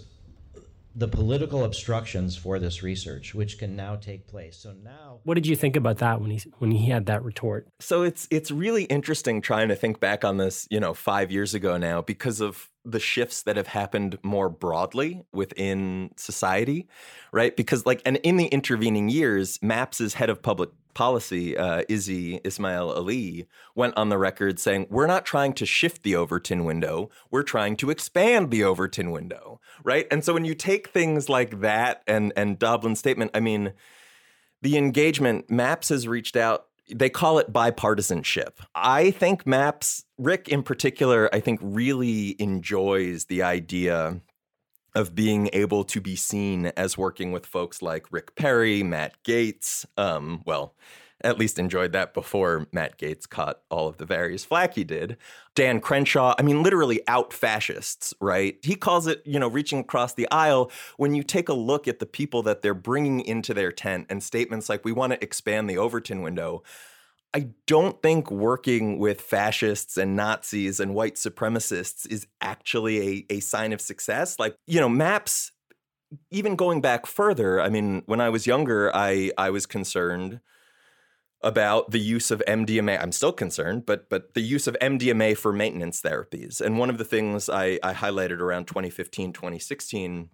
the 0.97 1.07
political 1.07 1.63
obstructions 1.63 2.35
for 2.35 2.57
this 2.57 2.81
research, 2.81 3.35
which 3.35 3.59
can 3.59 3.75
now 3.75 3.95
take 3.95 4.25
place. 4.25 4.57
So 4.57 4.73
now, 4.83 5.19
what 5.23 5.35
did 5.35 5.45
you 5.45 5.55
think 5.55 5.75
about 5.75 5.99
that 5.99 6.19
when 6.19 6.31
he 6.31 6.41
when 6.57 6.71
he 6.71 6.89
had 6.89 7.05
that 7.05 7.23
retort? 7.23 7.67
So 7.79 8.01
it's 8.01 8.27
it's 8.31 8.49
really 8.49 8.85
interesting 8.85 9.39
trying 9.39 9.67
to 9.67 9.75
think 9.75 9.99
back 9.99 10.25
on 10.25 10.37
this, 10.37 10.67
you 10.71 10.79
know, 10.79 10.95
five 10.95 11.31
years 11.31 11.53
ago 11.53 11.77
now, 11.77 12.01
because 12.01 12.41
of 12.41 12.71
the 12.83 12.99
shifts 12.99 13.43
that 13.43 13.57
have 13.57 13.67
happened 13.67 14.17
more 14.23 14.49
broadly 14.49 15.21
within 15.31 16.09
society, 16.15 16.87
right? 17.31 17.55
Because 17.55 17.85
like, 17.85 18.01
and 18.03 18.17
in 18.17 18.37
the 18.37 18.47
intervening 18.47 19.07
years, 19.07 19.59
Maps' 19.61 20.01
is 20.01 20.15
head 20.15 20.31
of 20.31 20.41
public 20.41 20.69
policy, 20.97 21.55
uh, 21.55 21.83
Izzy 21.87 22.41
Ismail 22.43 22.89
Ali, 22.89 23.47
went 23.75 23.95
on 23.95 24.09
the 24.09 24.17
record 24.17 24.57
saying, 24.59 24.87
We're 24.89 25.05
not 25.05 25.27
trying 25.27 25.53
to 25.53 25.65
shift 25.65 26.01
the 26.01 26.15
Overton 26.15 26.65
window, 26.65 27.11
we're 27.29 27.43
trying 27.43 27.77
to 27.77 27.91
expand 27.91 28.49
the 28.49 28.63
Overton 28.63 29.11
window, 29.11 29.61
right? 29.83 30.07
And 30.09 30.25
so 30.25 30.33
when 30.33 30.43
you 30.43 30.55
take 30.55 30.87
things 30.87 31.29
like 31.29 31.61
that 31.61 32.01
and, 32.07 32.33
and 32.35 32.57
Doblin's 32.57 32.97
statement, 32.97 33.29
I 33.35 33.41
mean, 33.41 33.73
the 34.63 34.75
engagement, 34.75 35.51
MAPS 35.51 35.89
has 35.89 36.07
reached 36.07 36.35
out 36.35 36.65
they 36.89 37.09
call 37.09 37.37
it 37.37 37.51
bipartisanship. 37.51 38.53
I 38.73 39.11
think 39.11 39.45
Maps, 39.45 40.05
Rick 40.17 40.47
in 40.47 40.63
particular, 40.63 41.29
I 41.35 41.41
think 41.41 41.59
really 41.61 42.41
enjoys 42.41 43.25
the 43.25 43.43
idea 43.43 44.21
of 44.97 45.13
being 45.13 45.47
able 45.53 45.83
to 45.83 46.01
be 46.01 46.15
seen 46.15 46.65
as 46.75 46.97
working 46.97 47.31
with 47.31 47.45
folks 47.45 47.83
like 47.83 48.11
Rick 48.11 48.35
Perry, 48.35 48.81
Matt 48.81 49.23
Gaetz. 49.23 49.85
Um, 49.95 50.41
well, 50.43 50.73
at 51.21 51.37
least 51.37 51.59
enjoyed 51.59 51.91
that 51.91 52.15
before 52.15 52.65
Matt 52.71 52.97
Gaetz 52.97 53.29
caught 53.29 53.59
all 53.69 53.87
of 53.87 53.97
the 53.97 54.05
various 54.05 54.43
flack 54.43 54.73
he 54.73 54.83
did. 54.83 55.15
Dan 55.53 55.81
Crenshaw, 55.81 56.33
I 56.39 56.41
mean, 56.41 56.63
literally 56.63 57.01
out 57.07 57.31
fascists, 57.31 58.11
right? 58.19 58.57
He 58.63 58.73
calls 58.73 59.05
it, 59.05 59.21
you 59.23 59.37
know, 59.37 59.47
reaching 59.47 59.79
across 59.79 60.15
the 60.15 60.27
aisle. 60.31 60.71
When 60.97 61.13
you 61.13 61.21
take 61.21 61.47
a 61.47 61.53
look 61.53 61.87
at 61.87 61.99
the 61.99 62.07
people 62.07 62.41
that 62.43 62.63
they're 62.63 62.73
bringing 62.73 63.19
into 63.19 63.53
their 63.53 63.71
tent 63.71 64.07
and 64.09 64.23
statements 64.23 64.67
like, 64.67 64.83
we 64.83 64.91
want 64.91 65.13
to 65.13 65.23
expand 65.23 65.69
the 65.69 65.77
Overton 65.77 66.23
window. 66.23 66.63
I 67.33 67.49
don't 67.65 68.01
think 68.01 68.31
working 68.31 68.99
with 68.99 69.21
fascists 69.21 69.97
and 69.97 70.15
Nazis 70.15 70.79
and 70.79 70.95
white 70.95 71.15
supremacists 71.15 72.09
is 72.09 72.25
actually 72.41 73.25
a, 73.29 73.35
a 73.35 73.39
sign 73.41 73.73
of 73.73 73.81
success. 73.81 74.39
Like, 74.39 74.55
you 74.65 74.79
know, 74.79 74.89
maps, 74.89 75.51
even 76.31 76.55
going 76.55 76.81
back 76.81 77.05
further, 77.05 77.61
I 77.61 77.69
mean, 77.69 78.03
when 78.05 78.21
I 78.21 78.29
was 78.29 78.47
younger, 78.47 78.95
I, 78.95 79.31
I 79.37 79.49
was 79.49 79.65
concerned 79.65 80.39
about 81.41 81.91
the 81.91 81.99
use 81.99 82.31
of 82.31 82.41
MDMA. 82.47 82.99
I'm 83.01 83.11
still 83.11 83.33
concerned, 83.33 83.85
but 83.85 84.09
but 84.09 84.33
the 84.33 84.41
use 84.41 84.67
of 84.67 84.75
MDMA 84.81 85.37
for 85.37 85.53
maintenance 85.53 86.01
therapies. 86.01 86.59
And 86.61 86.79
one 86.79 86.89
of 86.89 86.97
the 86.97 87.05
things 87.05 87.49
I, 87.49 87.79
I 87.83 87.93
highlighted 87.93 88.39
around 88.39 88.65
2015, 88.65 89.33
2016 89.33 90.29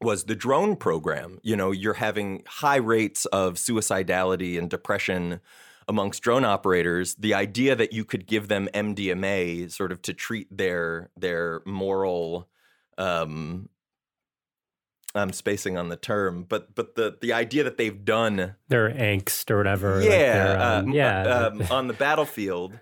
was 0.00 0.24
the 0.24 0.36
drone 0.36 0.76
program. 0.76 1.38
You 1.42 1.56
know, 1.56 1.72
you're 1.72 1.94
having 1.94 2.44
high 2.46 2.76
rates 2.76 3.24
of 3.26 3.54
suicidality 3.54 4.58
and 4.58 4.70
depression 4.70 5.40
amongst 5.88 6.22
drone 6.22 6.44
operators, 6.44 7.14
the 7.14 7.34
idea 7.34 7.76
that 7.76 7.92
you 7.92 8.04
could 8.04 8.26
give 8.26 8.48
them 8.48 8.68
MDMA 8.74 9.70
sort 9.70 9.92
of 9.92 10.02
to 10.02 10.14
treat 10.14 10.54
their 10.56 11.10
their 11.16 11.62
moral 11.64 12.48
um 12.98 13.68
I'm 15.16 15.32
spacing 15.32 15.78
on 15.78 15.88
the 15.88 15.96
term, 15.96 16.44
but 16.48 16.74
but 16.74 16.94
the 16.94 17.16
the 17.20 17.32
idea 17.32 17.64
that 17.64 17.78
they've 17.78 18.04
done 18.04 18.54
their 18.68 18.90
angst 18.90 19.50
or 19.50 19.56
whatever, 19.56 20.02
yeah, 20.02 20.50
like 20.50 20.60
um, 20.60 20.90
uh, 20.90 20.94
yeah, 20.94 21.22
um, 21.22 21.62
on 21.70 21.86
the 21.86 21.94
battlefield, 21.94 22.78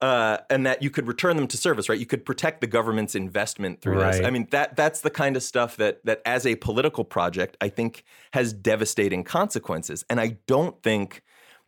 uh, 0.00 0.38
and 0.50 0.66
that 0.66 0.82
you 0.82 0.90
could 0.90 1.06
return 1.06 1.36
them 1.36 1.46
to 1.48 1.56
service, 1.56 1.88
right? 1.88 1.98
You 1.98 2.06
could 2.06 2.24
protect 2.24 2.60
the 2.60 2.66
government's 2.66 3.14
investment 3.14 3.80
through 3.80 4.00
right. 4.00 4.12
this. 4.12 4.26
I 4.26 4.30
mean, 4.30 4.46
that 4.50 4.76
that's 4.76 5.00
the 5.00 5.10
kind 5.10 5.36
of 5.36 5.42
stuff 5.42 5.76
that 5.78 6.04
that 6.04 6.20
as 6.26 6.46
a 6.46 6.56
political 6.56 7.04
project, 7.04 7.56
I 7.60 7.68
think 7.68 8.04
has 8.32 8.52
devastating 8.52 9.24
consequences, 9.24 10.04
and 10.10 10.20
I 10.20 10.38
don't 10.46 10.82
think 10.82 11.22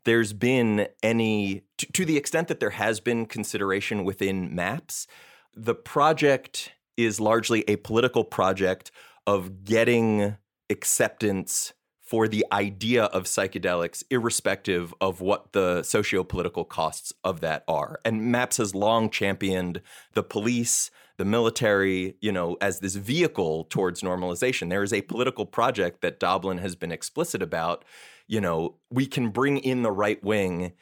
there's 0.05 0.33
been 0.33 0.89
any, 1.03 1.63
to, 1.79 1.87
to 1.93 2.05
the 2.05 2.17
extent 2.17 2.49
that 2.49 2.61
there 2.61 2.71
has 2.71 3.01
been 3.01 3.27
consideration 3.27 4.05
within 4.05 4.55
MAPS, 4.55 5.07
the 5.55 5.75
project 5.75 6.73
is 6.97 7.21
largely 7.21 7.65
a 7.69 7.77
political 7.77 8.25
project 8.25 8.91
of 9.27 9.65
getting 9.65 10.37
acceptance 10.71 11.73
for 12.13 12.29
the 12.29 12.45
idea 12.53 13.05
of 13.05 13.25
psychedelics, 13.25 14.03
irrespective 14.11 14.93
of 15.01 15.23
what 15.23 15.53
the 15.53 15.83
socio-political 15.83 16.65
costs 16.65 17.11
of 17.25 17.41
that 17.41 17.65
are. 17.67 18.01
And 18.05 18.31
MAPS 18.31 18.59
has 18.59 18.75
long 18.75 19.09
championed 19.09 19.81
the 20.13 20.23
police, 20.23 20.91
the 21.17 21.25
military, 21.25 22.17
you 22.21 22.31
know, 22.31 22.59
as 22.61 22.81
this 22.81 22.97
vehicle 22.97 23.65
towards 23.65 24.03
normalization. 24.03 24.69
There 24.69 24.83
is 24.83 24.93
a 24.93 25.01
political 25.03 25.47
project 25.47 26.03
that 26.03 26.21
Doblin 26.21 26.59
has 26.59 26.77
been 26.77 26.93
explicit 26.93 27.43
about 27.43 27.83
you 28.27 28.41
know, 28.41 28.77
we 28.91 29.07
can 29.07 29.31
bring 29.31 29.59
in 29.59 29.83
the 29.83 29.93
right 29.93 30.23
wing. 30.23 30.73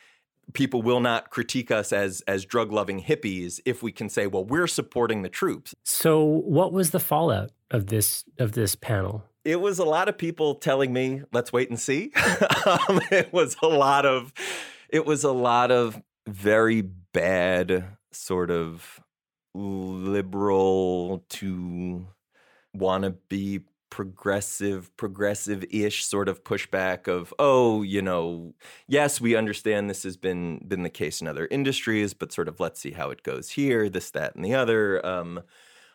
People 0.53 0.83
will 0.83 1.01
not 1.01 1.31
critique 1.31 1.71
us 1.71 1.93
as 1.93 2.23
as 2.23 2.45
drug 2.45 2.73
loving 2.73 3.03
hippies 3.03 3.61
if 3.65 3.83
we 3.83 3.93
can 3.93 4.09
say, 4.09 4.27
well, 4.27 4.45
we're 4.45 4.67
supporting 4.67 5.23
the 5.23 5.29
troops. 5.29 5.75
So, 5.85 6.25
what 6.25 6.73
was 6.73 6.91
the 6.91 7.01
fallout 7.01 7.51
of 7.71 7.87
this 7.87 8.25
of 8.39 8.53
this 8.53 8.75
panel? 8.75 9.25
It 9.45 9.61
was 9.61 9.79
a 9.79 9.85
lot 9.85 10.09
of 10.09 10.19
people 10.19 10.57
telling 10.57 10.93
me, 10.93 11.23
"Let's 11.33 11.53
wait 11.53 11.71
and 11.71 11.79
see." 11.79 12.13
um, 12.67 13.01
it 13.11 13.33
was 13.33 13.57
a 13.63 13.69
lot 13.69 14.05
of, 14.05 14.33
it 14.89 15.07
was 15.07 15.25
a 15.25 15.33
lot 15.33 15.71
of 15.71 16.03
very 16.27 16.83
bad 16.83 17.97
sort 18.13 18.51
of 18.51 19.01
liberal 19.55 21.25
to 21.29 22.07
want 22.73 23.05
to 23.05 23.11
be 23.29 23.61
progressive, 23.91 24.97
progressive 24.97 25.65
ish 25.71 26.05
sort 26.05 26.29
of 26.29 26.45
pushback 26.45 27.09
of, 27.09 27.35
oh, 27.39 27.83
you 27.83 28.01
know, 28.01 28.55
yes, 28.87 29.21
we 29.21 29.37
understand 29.37 29.91
this 29.91 30.05
has 30.05 30.17
been 30.17 30.65
been 30.67 30.83
the 30.83 30.91
case 30.91 31.21
in 31.21 31.27
other 31.27 31.47
industries, 31.51 32.15
but 32.15 32.33
sort 32.33 32.49
of 32.49 32.61
let's 32.61 32.81
see 32.81 32.93
how 32.93 33.11
it 33.11 33.23
goes 33.23 33.51
here, 33.51 33.89
this, 33.89 34.11
that, 34.13 34.35
and 34.35 34.45
the 34.45 34.55
other. 34.55 35.05
Um, 35.05 35.43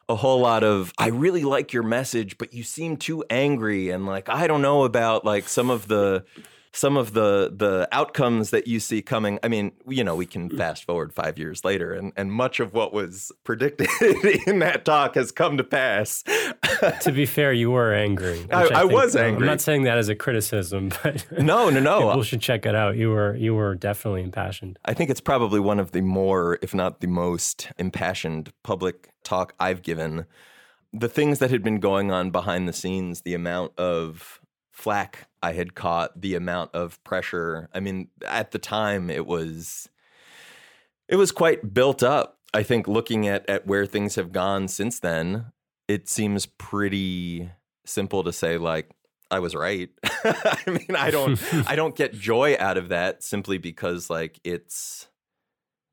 a 0.08 0.16
whole 0.16 0.40
lot 0.40 0.64
of 0.64 0.94
I 0.98 1.08
really 1.08 1.44
like 1.44 1.74
your 1.74 1.84
message, 1.84 2.38
but 2.38 2.54
you 2.54 2.64
seem 2.64 2.98
too 2.98 3.24
angry 3.30 3.90
and 3.90 4.06
like 4.06 4.30
I 4.30 4.46
don't 4.46 4.62
know 4.62 4.84
about 4.84 5.26
like 5.26 5.50
some 5.50 5.70
of 5.70 5.88
the 5.88 6.26
some 6.76 6.98
of 6.98 7.14
the 7.14 7.54
the 7.56 7.88
outcomes 7.92 8.50
that 8.50 8.68
you 8.68 8.80
see 8.80 9.02
coming. 9.02 9.40
I 9.42 9.48
mean, 9.48 9.72
you 9.88 10.04
know, 10.04 10.16
we 10.16 10.26
can 10.26 10.50
mm. 10.50 10.58
fast 10.58 10.84
forward 10.84 11.14
five 11.14 11.40
years 11.40 11.64
later, 11.64 11.94
and 11.94 12.12
and 12.18 12.32
much 12.32 12.60
of 12.60 12.74
what 12.74 12.94
was 12.94 13.32
predicted 13.44 13.88
in 14.48 14.60
that 14.60 14.84
talk 14.84 15.16
has 15.16 15.32
come 15.32 15.58
to 15.58 15.64
pass. 15.64 16.24
to 17.02 17.12
be 17.14 17.26
fair, 17.26 17.54
you 17.54 17.72
were 17.72 17.94
angry. 17.94 18.46
I, 18.52 18.64
I, 18.64 18.82
I 18.82 18.84
was 18.84 19.16
um, 19.16 19.24
angry. 19.24 19.44
I'm 19.44 19.48
not 19.48 19.62
saying 19.62 19.84
that 19.84 19.98
as 19.98 20.10
a 20.10 20.16
criticism, 20.16 20.90
but 21.04 21.26
no, 21.32 21.70
no, 21.70 21.80
no. 21.80 22.00
people 22.10 22.24
should 22.24 22.42
check 22.42 22.66
it 22.66 22.76
out. 22.76 22.98
You 22.98 23.10
were 23.10 23.36
you 23.36 23.56
were 23.56 23.76
definitely 23.76 24.24
impassioned. 24.24 24.78
I 24.84 24.94
think 24.94 25.10
it's 25.10 25.22
probably 25.22 25.62
one 25.62 25.80
of 25.80 25.92
the 25.92 26.02
more, 26.02 26.60
if 26.62 26.74
not 26.74 27.00
the 27.00 27.08
most, 27.08 27.70
impassioned 27.78 28.52
public 28.64 29.10
talk 29.24 29.54
I've 29.60 29.82
given. 29.82 30.26
The 30.92 31.10
things 31.10 31.40
that 31.40 31.52
had 31.52 31.62
been 31.62 31.80
going 31.80 32.12
on 32.12 32.32
behind 32.32 32.70
the 32.70 32.74
scenes, 32.74 33.22
the 33.22 33.34
amount 33.34 33.78
of 33.78 34.40
flack 34.72 35.28
I 35.46 35.54
had 35.54 35.76
caught, 35.76 36.20
the 36.20 36.34
amount 36.34 36.74
of 36.74 37.04
pressure. 37.04 37.70
I 37.72 37.80
mean, 37.80 38.08
at 38.26 38.50
the 38.50 38.58
time 38.58 39.12
it 39.12 39.28
was 39.28 39.88
it 41.08 41.18
was 41.18 41.32
quite 41.32 41.72
built 41.72 42.02
up. 42.02 42.40
I 42.52 42.64
think 42.64 42.88
looking 42.88 43.28
at 43.28 43.48
at 43.48 43.68
where 43.68 43.86
things 43.86 44.16
have 44.16 44.32
gone 44.32 44.68
since 44.68 45.00
then, 45.00 45.52
it 45.88 46.10
seems 46.10 46.48
pretty 46.48 47.52
simple 47.86 48.24
to 48.24 48.34
say 48.34 48.58
like 48.58 48.90
I 49.30 49.38
was 49.38 49.54
right. 49.54 49.90
I 50.24 50.64
mean, 50.66 50.96
I 50.98 51.12
don't 51.12 51.40
I 51.68 51.76
don't 51.76 51.96
get 51.96 52.16
joy 52.16 52.56
out 52.60 52.78
of 52.78 52.90
that 52.90 53.22
simply 53.22 53.60
because 53.60 54.10
like 54.10 54.40
it's 54.44 55.08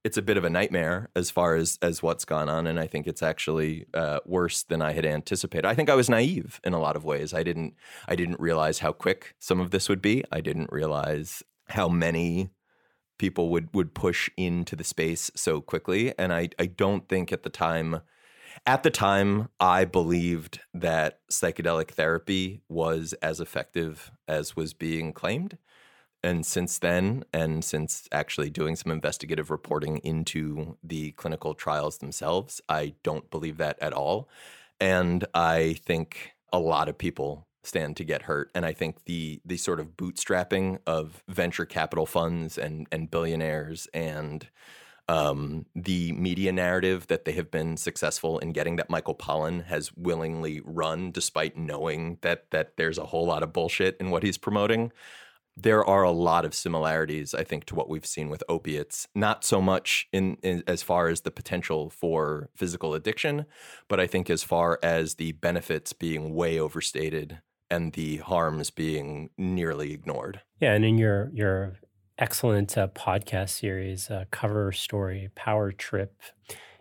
it's 0.04 0.16
a 0.16 0.22
bit 0.22 0.36
of 0.36 0.44
a 0.44 0.50
nightmare 0.50 1.08
as 1.14 1.30
far 1.30 1.54
as 1.54 1.78
as 1.80 2.02
what's 2.02 2.24
gone 2.24 2.48
on, 2.48 2.66
and 2.66 2.78
I 2.78 2.86
think 2.86 3.06
it's 3.06 3.22
actually 3.22 3.86
uh, 3.94 4.20
worse 4.26 4.62
than 4.62 4.82
I 4.82 4.92
had 4.92 5.06
anticipated. 5.06 5.66
I 5.66 5.74
think 5.74 5.88
I 5.88 5.94
was 5.94 6.10
naive 6.10 6.60
in 6.64 6.72
a 6.72 6.80
lot 6.80 6.96
of 6.96 7.04
ways. 7.04 7.32
I 7.32 7.42
didn't 7.42 7.74
I 8.08 8.16
didn't 8.16 8.40
realize 8.40 8.80
how 8.80 8.92
quick 8.92 9.34
some 9.38 9.60
of 9.60 9.70
this 9.70 9.88
would 9.88 10.02
be. 10.02 10.24
I 10.32 10.40
didn't 10.40 10.72
realize 10.72 11.42
how 11.68 11.88
many 11.88 12.50
people 13.18 13.50
would 13.50 13.68
would 13.72 13.94
push 13.94 14.28
into 14.36 14.74
the 14.74 14.84
space 14.84 15.30
so 15.36 15.60
quickly, 15.60 16.12
and 16.18 16.32
I 16.32 16.48
I 16.58 16.66
don't 16.66 17.08
think 17.08 17.32
at 17.32 17.42
the 17.42 17.50
time. 17.50 18.00
At 18.66 18.82
the 18.82 18.90
time, 18.90 19.48
I 19.58 19.86
believed 19.86 20.60
that 20.74 21.20
psychedelic 21.32 21.92
therapy 21.92 22.60
was 22.68 23.14
as 23.14 23.40
effective 23.40 24.12
as 24.28 24.54
was 24.54 24.74
being 24.74 25.14
claimed 25.14 25.56
and 26.22 26.46
since 26.46 26.78
then, 26.78 27.24
and 27.32 27.64
since 27.64 28.08
actually 28.12 28.50
doing 28.50 28.76
some 28.76 28.92
investigative 28.92 29.50
reporting 29.50 29.98
into 29.98 30.76
the 30.82 31.12
clinical 31.12 31.54
trials 31.54 31.98
themselves, 31.98 32.60
I 32.68 32.94
don't 33.02 33.30
believe 33.30 33.56
that 33.58 33.78
at 33.80 33.92
all. 33.92 34.28
And 34.80 35.24
I 35.34 35.74
think 35.84 36.32
a 36.52 36.58
lot 36.58 36.88
of 36.88 36.96
people 36.96 37.48
stand 37.64 37.96
to 37.96 38.04
get 38.04 38.22
hurt. 38.22 38.50
And 38.54 38.64
I 38.64 38.72
think 38.72 39.04
the 39.04 39.40
the 39.44 39.56
sort 39.56 39.80
of 39.80 39.96
bootstrapping 39.96 40.78
of 40.86 41.22
venture 41.28 41.64
capital 41.64 42.06
funds 42.06 42.58
and 42.58 42.86
and 42.92 43.10
billionaires 43.10 43.88
and 43.92 44.48
um, 45.08 45.66
the 45.74 46.12
media 46.12 46.52
narrative 46.52 47.08
that 47.08 47.24
they 47.24 47.32
have 47.32 47.50
been 47.50 47.76
successful 47.76 48.38
in 48.38 48.52
getting 48.52 48.76
that 48.76 48.88
Michael 48.88 49.16
Pollan 49.16 49.64
has 49.64 49.92
willingly 49.96 50.60
run, 50.64 51.10
despite 51.10 51.56
knowing 51.56 52.18
that 52.22 52.50
that 52.50 52.76
there's 52.76 52.98
a 52.98 53.06
whole 53.06 53.26
lot 53.26 53.42
of 53.42 53.52
bullshit 53.52 53.96
in 53.98 54.10
what 54.10 54.22
he's 54.22 54.38
promoting 54.38 54.92
there 55.56 55.84
are 55.84 56.02
a 56.02 56.10
lot 56.10 56.44
of 56.44 56.54
similarities, 56.54 57.34
I 57.34 57.44
think, 57.44 57.64
to 57.66 57.74
what 57.74 57.88
we've 57.88 58.06
seen 58.06 58.28
with 58.30 58.42
opiates. 58.48 59.06
Not 59.14 59.44
so 59.44 59.60
much 59.60 60.08
in, 60.12 60.36
in, 60.42 60.62
as 60.66 60.82
far 60.82 61.08
as 61.08 61.22
the 61.22 61.30
potential 61.30 61.90
for 61.90 62.48
physical 62.56 62.94
addiction, 62.94 63.46
but 63.88 64.00
I 64.00 64.06
think 64.06 64.30
as 64.30 64.42
far 64.42 64.78
as 64.82 65.16
the 65.16 65.32
benefits 65.32 65.92
being 65.92 66.34
way 66.34 66.58
overstated 66.58 67.40
and 67.70 67.92
the 67.92 68.18
harms 68.18 68.70
being 68.70 69.30
nearly 69.36 69.92
ignored. 69.92 70.40
Yeah, 70.60 70.74
and 70.74 70.84
in 70.84 70.98
your 70.98 71.30
your 71.32 71.78
excellent 72.18 72.76
uh, 72.76 72.88
podcast 72.88 73.50
series, 73.50 74.10
uh, 74.10 74.24
cover 74.30 74.72
story, 74.72 75.30
Power 75.34 75.72
Trip, 75.72 76.14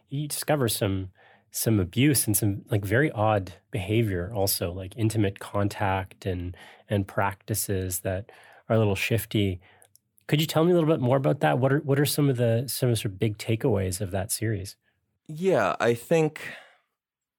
you 0.09 0.27
discover 0.27 0.67
some 0.67 1.11
some 1.51 1.79
abuse 1.79 2.27
and 2.27 2.35
some 2.35 2.63
like 2.69 2.85
very 2.85 3.11
odd 3.11 3.53
behavior, 3.71 4.31
also 4.33 4.71
like 4.71 4.93
intimate 4.97 5.39
contact 5.39 6.25
and 6.25 6.55
and 6.89 7.07
practices 7.07 7.99
that 7.99 8.31
are 8.71 8.75
a 8.75 8.79
little 8.79 8.95
shifty. 8.95 9.59
Could 10.27 10.39
you 10.39 10.47
tell 10.47 10.63
me 10.63 10.71
a 10.71 10.73
little 10.73 10.89
bit 10.89 11.01
more 11.01 11.17
about 11.17 11.41
that? 11.41 11.59
What 11.59 11.73
are 11.73 11.79
what 11.79 11.99
are 11.99 12.05
some 12.05 12.29
of 12.29 12.37
the 12.37 12.63
some 12.67 12.95
sort 12.95 13.13
of 13.13 13.19
big 13.19 13.37
takeaways 13.37 13.99
of 13.99 14.11
that 14.11 14.31
series? 14.31 14.77
Yeah, 15.27 15.75
I 15.79 15.93
think 15.93 16.41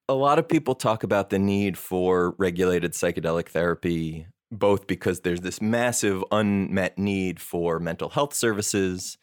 a 0.07 0.13
lot 0.13 0.37
of 0.37 0.47
people 0.47 0.75
talk 0.75 1.03
about 1.03 1.29
the 1.29 1.39
need 1.39 1.77
for 1.77 2.35
regulated 2.37 2.93
psychedelic 2.93 3.49
therapy, 3.49 4.27
both 4.51 4.85
because 4.85 5.21
there's 5.21 5.41
this 5.41 5.61
massive 5.61 6.23
unmet 6.31 6.97
need 6.97 7.39
for 7.39 7.79
mental 7.79 8.09
health 8.09 8.33
services, 8.33 9.17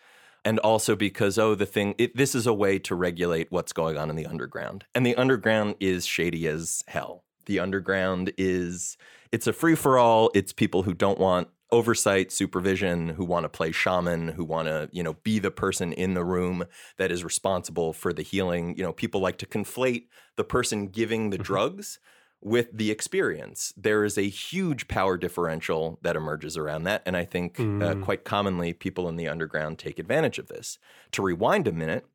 and 0.45 0.59
also 0.59 0.97
because 0.97 1.39
oh, 1.39 1.55
the 1.55 1.67
thing 1.67 1.95
it, 1.97 2.17
this 2.17 2.35
is 2.35 2.47
a 2.49 2.55
way 2.55 2.79
to 2.81 2.97
regulate 2.97 3.53
what's 3.53 3.73
going 3.73 3.97
on 3.97 4.11
in 4.11 4.17
the 4.17 4.27
underground, 4.27 4.85
and 4.97 5.07
the 5.07 5.15
underground 5.15 5.77
is 5.79 6.07
shady 6.07 6.49
as 6.49 6.83
hell. 6.89 7.23
The 7.47 7.61
underground 7.61 8.33
is 8.37 8.97
it's 9.31 9.47
a 9.47 9.53
free 9.53 9.77
for 9.77 9.97
all. 9.97 10.31
It's 10.35 10.53
people 10.53 10.83
who 10.83 10.93
don't 10.93 11.19
want 11.19 11.49
oversight, 11.73 12.33
supervision, 12.33 13.11
who 13.11 13.25
want 13.25 13.45
to 13.45 13.49
play 13.49 13.73
shaman, 13.73 14.29
who 14.29 14.45
want 14.45 14.68
to, 14.68 14.89
you 14.93 15.03
know, 15.03 15.14
be 15.23 15.39
the 15.39 15.51
person 15.51 15.93
in 15.93 16.14
the 16.14 16.25
room 16.25 16.64
that 16.97 17.11
is 17.11 17.25
responsible 17.25 17.93
for 17.93 18.12
the 18.12 18.23
healing. 18.23 18.77
You 18.77 18.83
know, 18.83 18.93
people 18.93 19.21
like 19.21 19.39
to 19.39 19.47
conflate 19.47 20.07
the 20.37 20.45
person 20.45 20.89
giving 20.89 21.31
the 21.31 21.37
mm-hmm. 21.37 21.45
drugs 21.45 21.99
with 22.43 22.68
the 22.73 22.91
experience. 22.91 23.75
There 23.77 24.05
is 24.05 24.16
a 24.16 24.23
huge 24.23 24.89
power 24.89 25.16
differential 25.16 25.99
that 26.03 26.16
emerges 26.16 26.57
around 26.57 26.85
that. 26.85 27.03
And 27.05 27.16
I 27.16 27.25
think 27.25 27.57
mm. 27.57 27.83
uh, 27.83 28.03
quite 28.03 28.25
commonly 28.25 28.73
people 28.73 29.09
in 29.09 29.16
the 29.16 29.29
underground 29.29 29.79
take 29.79 29.99
advantage 29.99 30.39
of 30.39 30.49
this. 30.49 30.79
To 31.12 31.23
rewind 31.23 31.68
a 31.68 31.73
minute, 31.73 32.07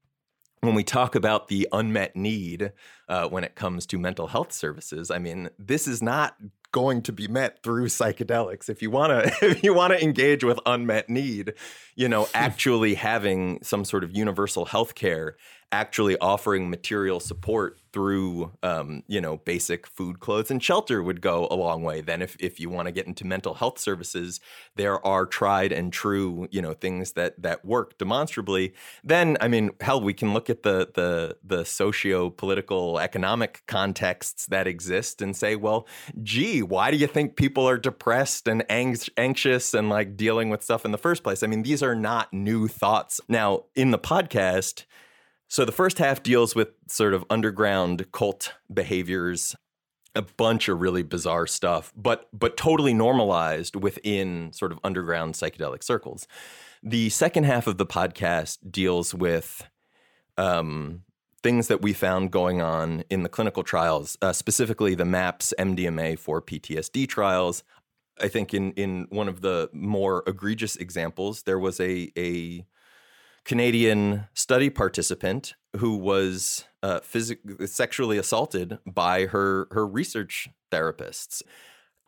when 0.62 0.74
we 0.74 0.84
talk 0.84 1.14
about 1.14 1.48
the 1.48 1.68
unmet 1.72 2.16
need 2.16 2.72
uh, 3.08 3.28
when 3.28 3.44
it 3.44 3.54
comes 3.54 3.86
to 3.86 4.00
mental 4.00 4.28
health 4.28 4.52
services, 4.52 5.12
I 5.12 5.20
mean, 5.20 5.50
this 5.60 5.88
is 5.88 6.02
not 6.02 6.38
going 6.76 7.02
to 7.02 7.14
be 7.14 7.26
met 7.26 7.64
through 7.64 7.86
psychedelics. 7.86 8.68
If 8.68 8.82
you 8.82 8.92
want 8.92 9.12
to 9.14 9.34
if 9.50 9.64
you 9.64 9.74
want 9.74 9.94
to 9.94 10.04
engage 10.04 10.44
with 10.44 10.60
unmet 10.66 11.10
need, 11.10 11.54
you 11.96 12.10
know, 12.10 12.24
hmm. 12.26 12.32
actually 12.34 12.96
having 12.96 13.60
some 13.64 13.86
sort 13.86 14.04
of 14.04 14.16
universal 14.16 14.66
health 14.66 14.94
care 14.94 15.38
actually 15.72 16.18
offering 16.20 16.70
material 16.70 17.22
support 17.22 17.80
through 17.96 18.52
um, 18.62 19.04
you 19.08 19.22
know 19.22 19.38
basic 19.38 19.88
food 19.88 20.20
clothes 20.20 20.52
and 20.52 20.62
shelter 20.62 21.02
would 21.02 21.22
go 21.22 21.48
a 21.50 21.56
long 21.56 21.82
way 21.82 22.02
then 22.02 22.22
if, 22.22 22.36
if 22.42 22.60
you 22.60 22.70
want 22.70 22.88
to 22.88 22.92
get 22.92 23.08
into 23.08 23.26
mental 23.26 23.54
health 23.54 23.80
services. 23.80 24.42
There 24.76 25.04
are 25.08 25.26
tried 25.26 25.72
and 25.72 25.94
true 25.94 26.50
you 26.52 26.62
know 26.62 26.74
things 26.74 27.14
that 27.14 27.42
that 27.42 27.64
work 27.64 27.98
demonstrably. 27.98 28.74
Then 29.02 29.38
i 29.40 29.48
mean 29.48 29.72
hell 29.80 30.02
we 30.02 30.14
can 30.14 30.34
look 30.34 30.50
at 30.50 30.64
the 30.64 30.90
the 30.94 31.38
the 31.42 31.64
socio-political 31.64 33.00
economic 33.00 33.64
contexts 33.66 34.48
that 34.48 34.68
exist 34.68 35.22
and 35.22 35.34
say 35.34 35.56
well 35.56 35.88
gee 36.22 36.62
why 36.62 36.92
do 36.92 36.98
you 36.98 37.08
think 37.08 37.38
people 37.38 37.66
are 37.66 37.78
depressed 37.78 38.46
and 38.50 38.70
ang- 38.70 38.98
anxious 39.16 39.74
and 39.74 39.88
like 39.90 40.18
dealing 40.18 40.50
with 40.50 40.62
stuff 40.62 40.84
in 40.84 40.92
the 40.92 40.98
first 40.98 41.24
place? 41.24 41.44
I 41.44 41.48
mean 41.48 41.64
these 41.64 41.82
are 41.82 41.96
not 41.96 42.34
new 42.34 42.68
thoughts. 42.68 43.22
Now 43.30 43.64
in 43.74 43.92
the 43.92 44.00
podcast 44.00 44.84
so 45.48 45.66
the 45.66 45.72
first 45.72 46.00
half 46.00 46.24
deals 46.24 46.56
with 46.56 46.70
sort 46.88 47.14
of 47.14 47.24
underground 47.30 48.12
cult 48.12 48.54
behaviors, 48.74 49.56
a 50.16 50.22
bunch 50.22 50.68
of 50.70 50.82
really 50.82 51.04
bizarre 51.04 51.48
stuff, 51.48 51.94
but 51.96 52.28
but 52.34 52.58
totally 52.58 52.94
normalized 52.94 53.76
within 53.76 54.52
sort 54.54 54.72
of 54.72 54.80
underground 54.84 55.36
psychedelic 55.36 55.84
circles. 55.84 56.28
The 56.82 57.10
second 57.10 57.46
half 57.46 57.68
of 57.68 57.78
the 57.78 57.86
podcast 57.86 58.72
deals 58.72 59.14
with 59.14 59.68
um, 60.38 61.04
things 61.44 61.68
that 61.68 61.82
we 61.82 61.94
found 61.94 62.32
going 62.32 62.62
on 62.62 63.04
in 63.10 63.24
the 63.24 63.30
clinical 63.30 63.64
trials, 63.64 64.18
uh, 64.22 64.34
specifically 64.34 64.96
the 64.96 65.06
MAPS 65.06 65.54
MDMA 65.60 66.18
for 66.18 66.42
PTSD 66.42 67.08
trials. 67.08 67.64
I 68.20 68.30
think 68.30 68.54
in 68.54 68.72
in 68.74 69.08
one 69.10 69.28
of 69.28 69.42
the 69.42 69.70
more 69.74 70.24
egregious 70.26 70.76
examples, 70.76 71.44
there 71.44 71.60
was 71.60 71.80
a 71.80 72.12
a 72.18 72.66
Canadian 73.46 74.28
study 74.34 74.70
participant 74.70 75.54
who 75.78 75.96
was 75.96 76.66
uh, 76.84 77.00
phys- 77.00 77.70
sexually 77.70 78.18
assaulted 78.18 78.80
by 78.86 79.28
her 79.28 79.68
her 79.72 79.88
research 79.88 80.50
therapists. 80.72 81.42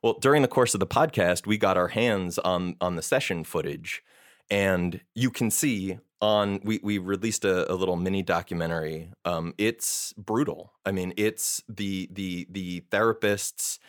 Well, 0.03 0.17
during 0.19 0.41
the 0.41 0.47
course 0.47 0.73
of 0.73 0.79
the 0.79 0.87
podcast, 0.87 1.47
we 1.47 1.57
got 1.57 1.77
our 1.77 1.89
hands 1.89 2.37
on 2.39 2.75
on 2.81 2.95
the 2.95 3.01
session 3.01 3.43
footage, 3.43 4.03
and 4.49 5.01
you 5.15 5.29
can 5.29 5.51
see 5.51 5.99
on 6.21 6.59
we 6.63 6.79
we 6.83 6.97
released 6.97 7.45
a, 7.45 7.71
a 7.71 7.75
little 7.75 7.95
mini 7.95 8.23
documentary. 8.23 9.11
Um, 9.23 9.53
it's 9.57 10.13
brutal. 10.13 10.73
I 10.85 10.91
mean, 10.91 11.13
it's 11.17 11.63
the 11.69 12.09
the 12.11 12.47
the 12.49 12.81
therapists 12.91 13.79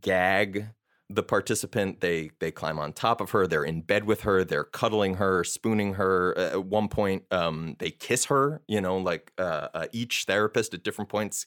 gag 0.00 0.68
the 1.08 1.22
participant 1.22 2.00
they 2.00 2.30
they 2.40 2.50
climb 2.50 2.78
on 2.78 2.92
top 2.92 3.20
of 3.20 3.30
her 3.30 3.46
they're 3.46 3.64
in 3.64 3.80
bed 3.80 4.04
with 4.04 4.22
her 4.22 4.42
they're 4.42 4.64
cuddling 4.64 5.14
her 5.14 5.44
spooning 5.44 5.94
her 5.94 6.36
at 6.36 6.64
one 6.64 6.88
point 6.88 7.22
um, 7.30 7.76
they 7.78 7.90
kiss 7.90 8.24
her 8.24 8.60
you 8.66 8.80
know 8.80 8.98
like 8.98 9.32
uh, 9.38 9.68
uh, 9.72 9.86
each 9.92 10.24
therapist 10.24 10.74
at 10.74 10.82
different 10.82 11.08
points 11.08 11.46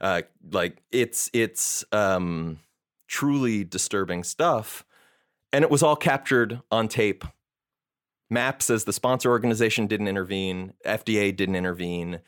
uh, 0.00 0.22
like 0.52 0.82
it's 0.90 1.28
it's 1.34 1.84
um, 1.92 2.58
truly 3.08 3.62
disturbing 3.62 4.24
stuff 4.24 4.84
and 5.54 5.62
it 5.62 5.70
was 5.70 5.84
all 5.84 5.94
captured 5.94 6.60
on 6.72 6.88
tape. 6.88 7.24
MAPS, 8.28 8.70
as 8.70 8.84
the 8.84 8.92
sponsor 8.92 9.30
organization, 9.30 9.86
didn't 9.86 10.08
intervene. 10.08 10.72
FDA 10.84 11.34
didn't 11.34 11.54
intervene. 11.54 12.20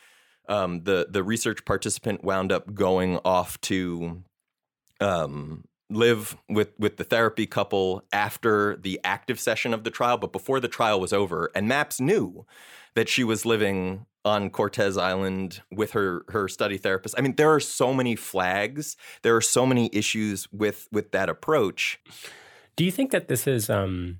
Um, 0.48 0.84
the 0.84 1.08
the 1.10 1.24
research 1.24 1.64
participant 1.64 2.22
wound 2.22 2.52
up 2.52 2.72
going 2.72 3.16
off 3.24 3.60
to 3.62 4.22
um, 5.00 5.64
live 5.90 6.36
with 6.48 6.70
with 6.78 6.96
the 6.96 7.04
therapy 7.04 7.46
couple 7.46 8.02
after 8.12 8.76
the 8.76 9.00
active 9.04 9.38
session 9.38 9.72
of 9.72 9.84
the 9.84 9.90
trial, 9.90 10.16
but 10.16 10.32
before 10.32 10.60
the 10.60 10.68
trial 10.68 11.00
was 11.00 11.12
over. 11.12 11.50
And 11.54 11.68
Maps 11.68 12.00
knew 12.00 12.46
that 12.94 13.08
she 13.08 13.24
was 13.24 13.44
living 13.44 14.06
on 14.24 14.50
Cortes 14.50 14.96
Island 14.96 15.62
with 15.70 15.92
her 15.92 16.24
her 16.28 16.48
study 16.48 16.78
therapist. 16.78 17.14
I 17.16 17.20
mean, 17.20 17.36
there 17.36 17.52
are 17.52 17.60
so 17.60 17.94
many 17.94 18.16
flags. 18.16 18.96
There 19.22 19.36
are 19.36 19.40
so 19.40 19.64
many 19.64 19.88
issues 19.92 20.50
with 20.52 20.88
with 20.90 21.12
that 21.12 21.28
approach. 21.28 22.00
Do 22.74 22.84
you 22.84 22.90
think 22.90 23.10
that 23.12 23.28
this 23.28 23.46
is 23.46 23.70
um, 23.70 24.18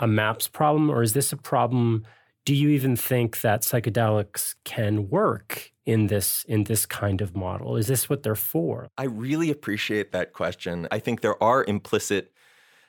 a 0.00 0.06
MAPS 0.06 0.48
problem, 0.48 0.90
or 0.90 1.02
is 1.02 1.12
this 1.12 1.32
a 1.32 1.36
problem? 1.36 2.04
Do 2.44 2.54
you 2.54 2.70
even 2.70 2.96
think 2.96 3.42
that 3.42 3.62
psychedelics 3.62 4.56
can 4.64 5.08
work 5.08 5.71
in 5.84 6.06
this 6.06 6.44
in 6.48 6.64
this 6.64 6.86
kind 6.86 7.20
of 7.20 7.36
model? 7.36 7.76
Is 7.76 7.86
this 7.86 8.08
what 8.08 8.22
they're 8.22 8.34
for? 8.34 8.88
I 8.96 9.04
really 9.04 9.50
appreciate 9.50 10.12
that 10.12 10.32
question. 10.32 10.86
I 10.90 10.98
think 10.98 11.20
there 11.20 11.42
are 11.42 11.64
implicit 11.64 12.32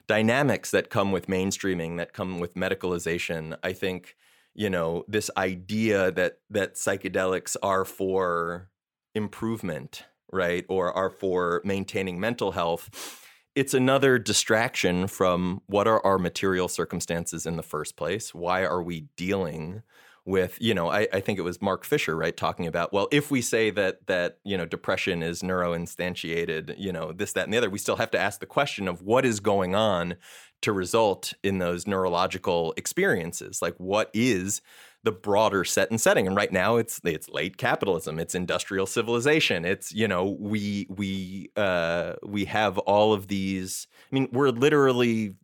dynamics 0.07 0.71
that 0.71 0.89
come 0.89 1.11
with 1.11 1.27
mainstreaming, 1.27 1.97
that 1.97 2.13
come 2.13 2.39
with 2.39 2.55
medicalization. 2.55 3.57
I 3.63 3.73
think, 3.73 4.15
you 4.53 4.69
know, 4.69 5.05
this 5.07 5.29
idea 5.37 6.11
that 6.11 6.39
that 6.49 6.75
psychedelics 6.75 7.55
are 7.63 7.85
for 7.85 8.69
improvement, 9.15 10.03
right? 10.31 10.65
Or 10.69 10.91
are 10.93 11.09
for 11.09 11.61
maintaining 11.63 12.19
mental 12.19 12.51
health. 12.51 13.19
It's 13.55 13.75
another 13.75 14.17
distraction 14.17 15.05
from 15.05 15.61
what 15.67 15.87
are 15.87 16.03
our 16.03 16.17
material 16.17 16.67
circumstances 16.67 17.45
in 17.45 17.55
the 17.55 17.61
first 17.61 17.95
place? 17.95 18.33
Why 18.33 18.65
are 18.65 18.81
we 18.81 19.09
dealing 19.15 19.83
with 20.25 20.57
you 20.61 20.73
know 20.73 20.89
I, 20.89 21.07
I 21.11 21.19
think 21.19 21.37
it 21.37 21.43
was 21.43 21.61
mark 21.61 21.83
fisher 21.83 22.15
right 22.15 22.35
talking 22.35 22.65
about 22.65 22.93
well 22.93 23.09
if 23.11 23.29
we 23.29 23.41
say 23.41 23.69
that 23.71 24.07
that 24.07 24.37
you 24.45 24.57
know 24.57 24.65
depression 24.65 25.21
is 25.21 25.41
neuroinstantiated 25.41 26.75
you 26.77 26.93
know 26.93 27.11
this 27.11 27.33
that 27.33 27.43
and 27.43 27.53
the 27.53 27.57
other 27.57 27.69
we 27.69 27.77
still 27.77 27.97
have 27.97 28.11
to 28.11 28.19
ask 28.19 28.39
the 28.39 28.45
question 28.45 28.87
of 28.87 29.01
what 29.01 29.25
is 29.25 29.41
going 29.41 29.75
on 29.75 30.15
to 30.63 30.71
result 30.71 31.33
in 31.43 31.59
those 31.59 31.85
neurological 31.85 32.73
experiences? 32.77 33.61
Like 33.61 33.75
what 33.77 34.09
is 34.13 34.61
the 35.03 35.11
broader 35.11 35.65
set 35.65 35.91
and 35.91 35.99
setting? 35.99 36.25
And 36.25 36.35
right 36.35 36.51
now 36.51 36.77
it's 36.77 36.99
it's 37.03 37.29
late 37.29 37.57
capitalism. 37.57 38.17
It's 38.17 38.33
industrial 38.33 38.85
civilization. 38.85 39.65
It's 39.65 39.93
you 39.93 40.07
know 40.07 40.37
we 40.39 40.87
we 40.89 41.51
uh 41.55 42.13
we 42.25 42.45
have 42.45 42.77
all 42.79 43.13
of 43.13 43.27
these 43.27 43.87
i 44.11 44.15
mean 44.15 44.29
we're 44.31 44.49
literally 44.49 45.35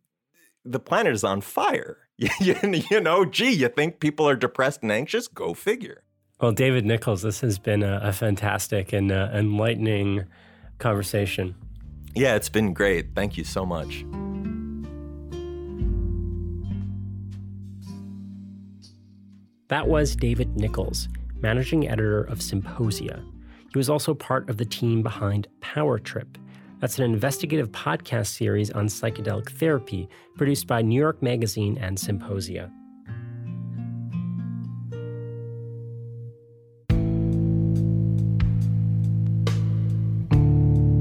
the 0.64 0.80
planet 0.80 1.12
is 1.12 1.24
on 1.24 1.40
fire 1.40 1.98
you 2.40 3.00
know, 3.00 3.24
gee, 3.24 3.50
you 3.50 3.68
think 3.68 3.98
people 3.98 4.28
are 4.28 4.36
depressed 4.36 4.82
and 4.82 4.92
anxious? 4.92 5.26
Go 5.26 5.54
figure. 5.54 6.02
Well, 6.40 6.52
David 6.52 6.84
Nickles, 6.84 7.22
this 7.22 7.40
has 7.40 7.58
been 7.58 7.82
a, 7.82 8.00
a 8.02 8.12
fantastic 8.12 8.92
and 8.92 9.10
uh, 9.10 9.30
enlightening 9.32 10.24
conversation. 10.78 11.54
Yeah, 12.14 12.34
it's 12.34 12.48
been 12.48 12.74
great. 12.74 13.14
Thank 13.14 13.36
you 13.36 13.44
so 13.44 13.64
much. 13.64 14.04
That 19.68 19.86
was 19.86 20.16
David 20.16 20.56
Nickles, 20.56 21.08
managing 21.40 21.88
editor 21.88 22.24
of 22.24 22.40
Psymposia. 22.40 23.24
He 23.72 23.78
was 23.78 23.88
also 23.88 24.14
part 24.14 24.50
of 24.50 24.56
the 24.56 24.64
team 24.64 25.02
behind 25.02 25.46
Power 25.60 25.98
Trip, 25.98 26.36
that's 26.80 26.98
an 26.98 27.04
investigative 27.04 27.70
podcast 27.72 28.28
series 28.28 28.70
on 28.70 28.86
psychedelic 28.86 29.50
therapy 29.50 30.08
produced 30.36 30.66
by 30.66 30.80
New 30.80 30.98
York 30.98 31.22
Magazine 31.22 31.76
and 31.78 31.96
Psymposia. 31.96 32.70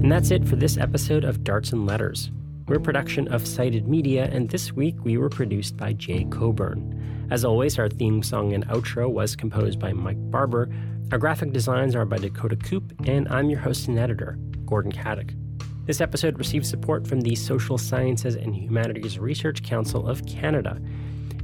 And 0.02 0.12
that's 0.12 0.32
it 0.32 0.48
for 0.48 0.56
this 0.58 0.78
episode 0.78 1.24
of 1.24 1.44
Darts 1.44 1.72
and 1.72 1.86
Letters. 1.86 2.32
We're 2.68 2.78
a 2.78 2.82
production 2.82 3.28
of 3.30 3.48
Cited 3.48 3.88
Media, 3.88 4.30
and 4.32 4.50
this 4.50 4.74
week 4.74 4.96
we 5.04 5.18
were 5.18 5.30
produced 5.30 5.78
by 5.78 5.94
Jay 5.94 6.26
Coburn. 6.30 7.28
As 7.32 7.46
always, 7.46 7.80
our 7.80 7.90
theme 7.90 8.22
song 8.22 8.54
and 8.54 8.68
outro 8.68 9.10
was 9.10 9.36
composed 9.36 9.80
by 9.80 9.94
Mike 9.94 10.18
Barber. 10.30 10.70
Our 11.12 11.18
graphic 11.18 11.52
designs 11.52 11.96
are 11.96 12.06
by 12.06 12.18
Dakota 12.18 12.58
Coop, 12.58 12.94
and 13.06 13.28
I'm 13.30 13.50
your 13.50 13.60
host 13.60 13.88
and 13.88 13.98
editor, 13.98 14.38
Gordon 14.66 14.92
Katic. 14.92 15.36
This 15.90 16.02
episode 16.02 16.38
received 16.38 16.68
support 16.68 17.08
from 17.08 17.22
the 17.22 17.34
Social 17.34 17.76
Sciences 17.76 18.36
and 18.36 18.56
Humanities 18.56 19.18
Research 19.18 19.64
Council 19.64 20.08
of 20.08 20.24
Canada. 20.28 20.80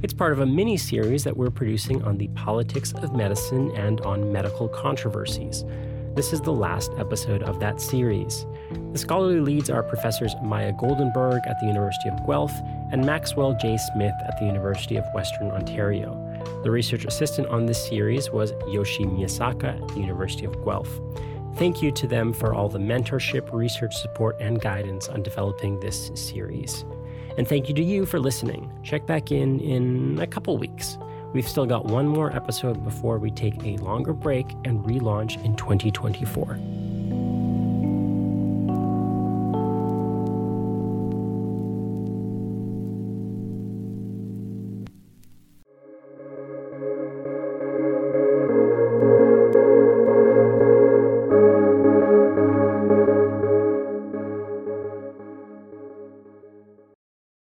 It's 0.04 0.14
part 0.14 0.30
of 0.30 0.38
a 0.38 0.46
mini 0.46 0.76
series 0.76 1.24
that 1.24 1.36
we're 1.36 1.50
producing 1.50 2.00
on 2.04 2.16
the 2.16 2.28
politics 2.28 2.92
of 2.92 3.12
medicine 3.12 3.72
and 3.72 4.00
on 4.02 4.30
medical 4.30 4.68
controversies. 4.68 5.64
This 6.14 6.32
is 6.32 6.40
the 6.40 6.52
last 6.52 6.92
episode 6.96 7.42
of 7.42 7.58
that 7.58 7.80
series. 7.80 8.46
The 8.92 8.98
scholarly 8.98 9.40
leads 9.40 9.68
are 9.68 9.82
professors 9.82 10.36
Maya 10.44 10.72
Goldenberg 10.74 11.44
at 11.48 11.58
the 11.58 11.66
University 11.66 12.08
of 12.08 12.24
Guelph 12.24 12.54
and 12.92 13.04
Maxwell 13.04 13.58
J. 13.60 13.76
Smith 13.94 14.14
at 14.28 14.38
the 14.38 14.46
University 14.46 14.94
of 14.94 15.04
Western 15.12 15.50
Ontario. 15.50 16.14
The 16.62 16.70
research 16.70 17.04
assistant 17.04 17.48
on 17.48 17.66
this 17.66 17.84
series 17.84 18.30
was 18.30 18.52
Yoshi 18.68 19.06
Miyasaka 19.06 19.82
at 19.82 19.88
the 19.88 19.98
University 19.98 20.44
of 20.46 20.54
Guelph. 20.64 21.00
Thank 21.56 21.80
you 21.80 21.90
to 21.92 22.06
them 22.06 22.34
for 22.34 22.52
all 22.52 22.68
the 22.68 22.78
mentorship, 22.78 23.50
research 23.50 23.96
support, 23.96 24.36
and 24.40 24.60
guidance 24.60 25.08
on 25.08 25.22
developing 25.22 25.80
this 25.80 26.10
series. 26.14 26.84
And 27.38 27.48
thank 27.48 27.68
you 27.68 27.74
to 27.74 27.82
you 27.82 28.04
for 28.04 28.20
listening. 28.20 28.70
Check 28.82 29.06
back 29.06 29.32
in 29.32 29.60
in 29.60 30.18
a 30.20 30.26
couple 30.26 30.58
weeks. 30.58 30.98
We've 31.32 31.48
still 31.48 31.64
got 31.64 31.86
one 31.86 32.06
more 32.06 32.30
episode 32.30 32.84
before 32.84 33.18
we 33.18 33.30
take 33.30 33.64
a 33.64 33.78
longer 33.78 34.12
break 34.12 34.50
and 34.64 34.84
relaunch 34.84 35.42
in 35.44 35.56
2024. 35.56 36.85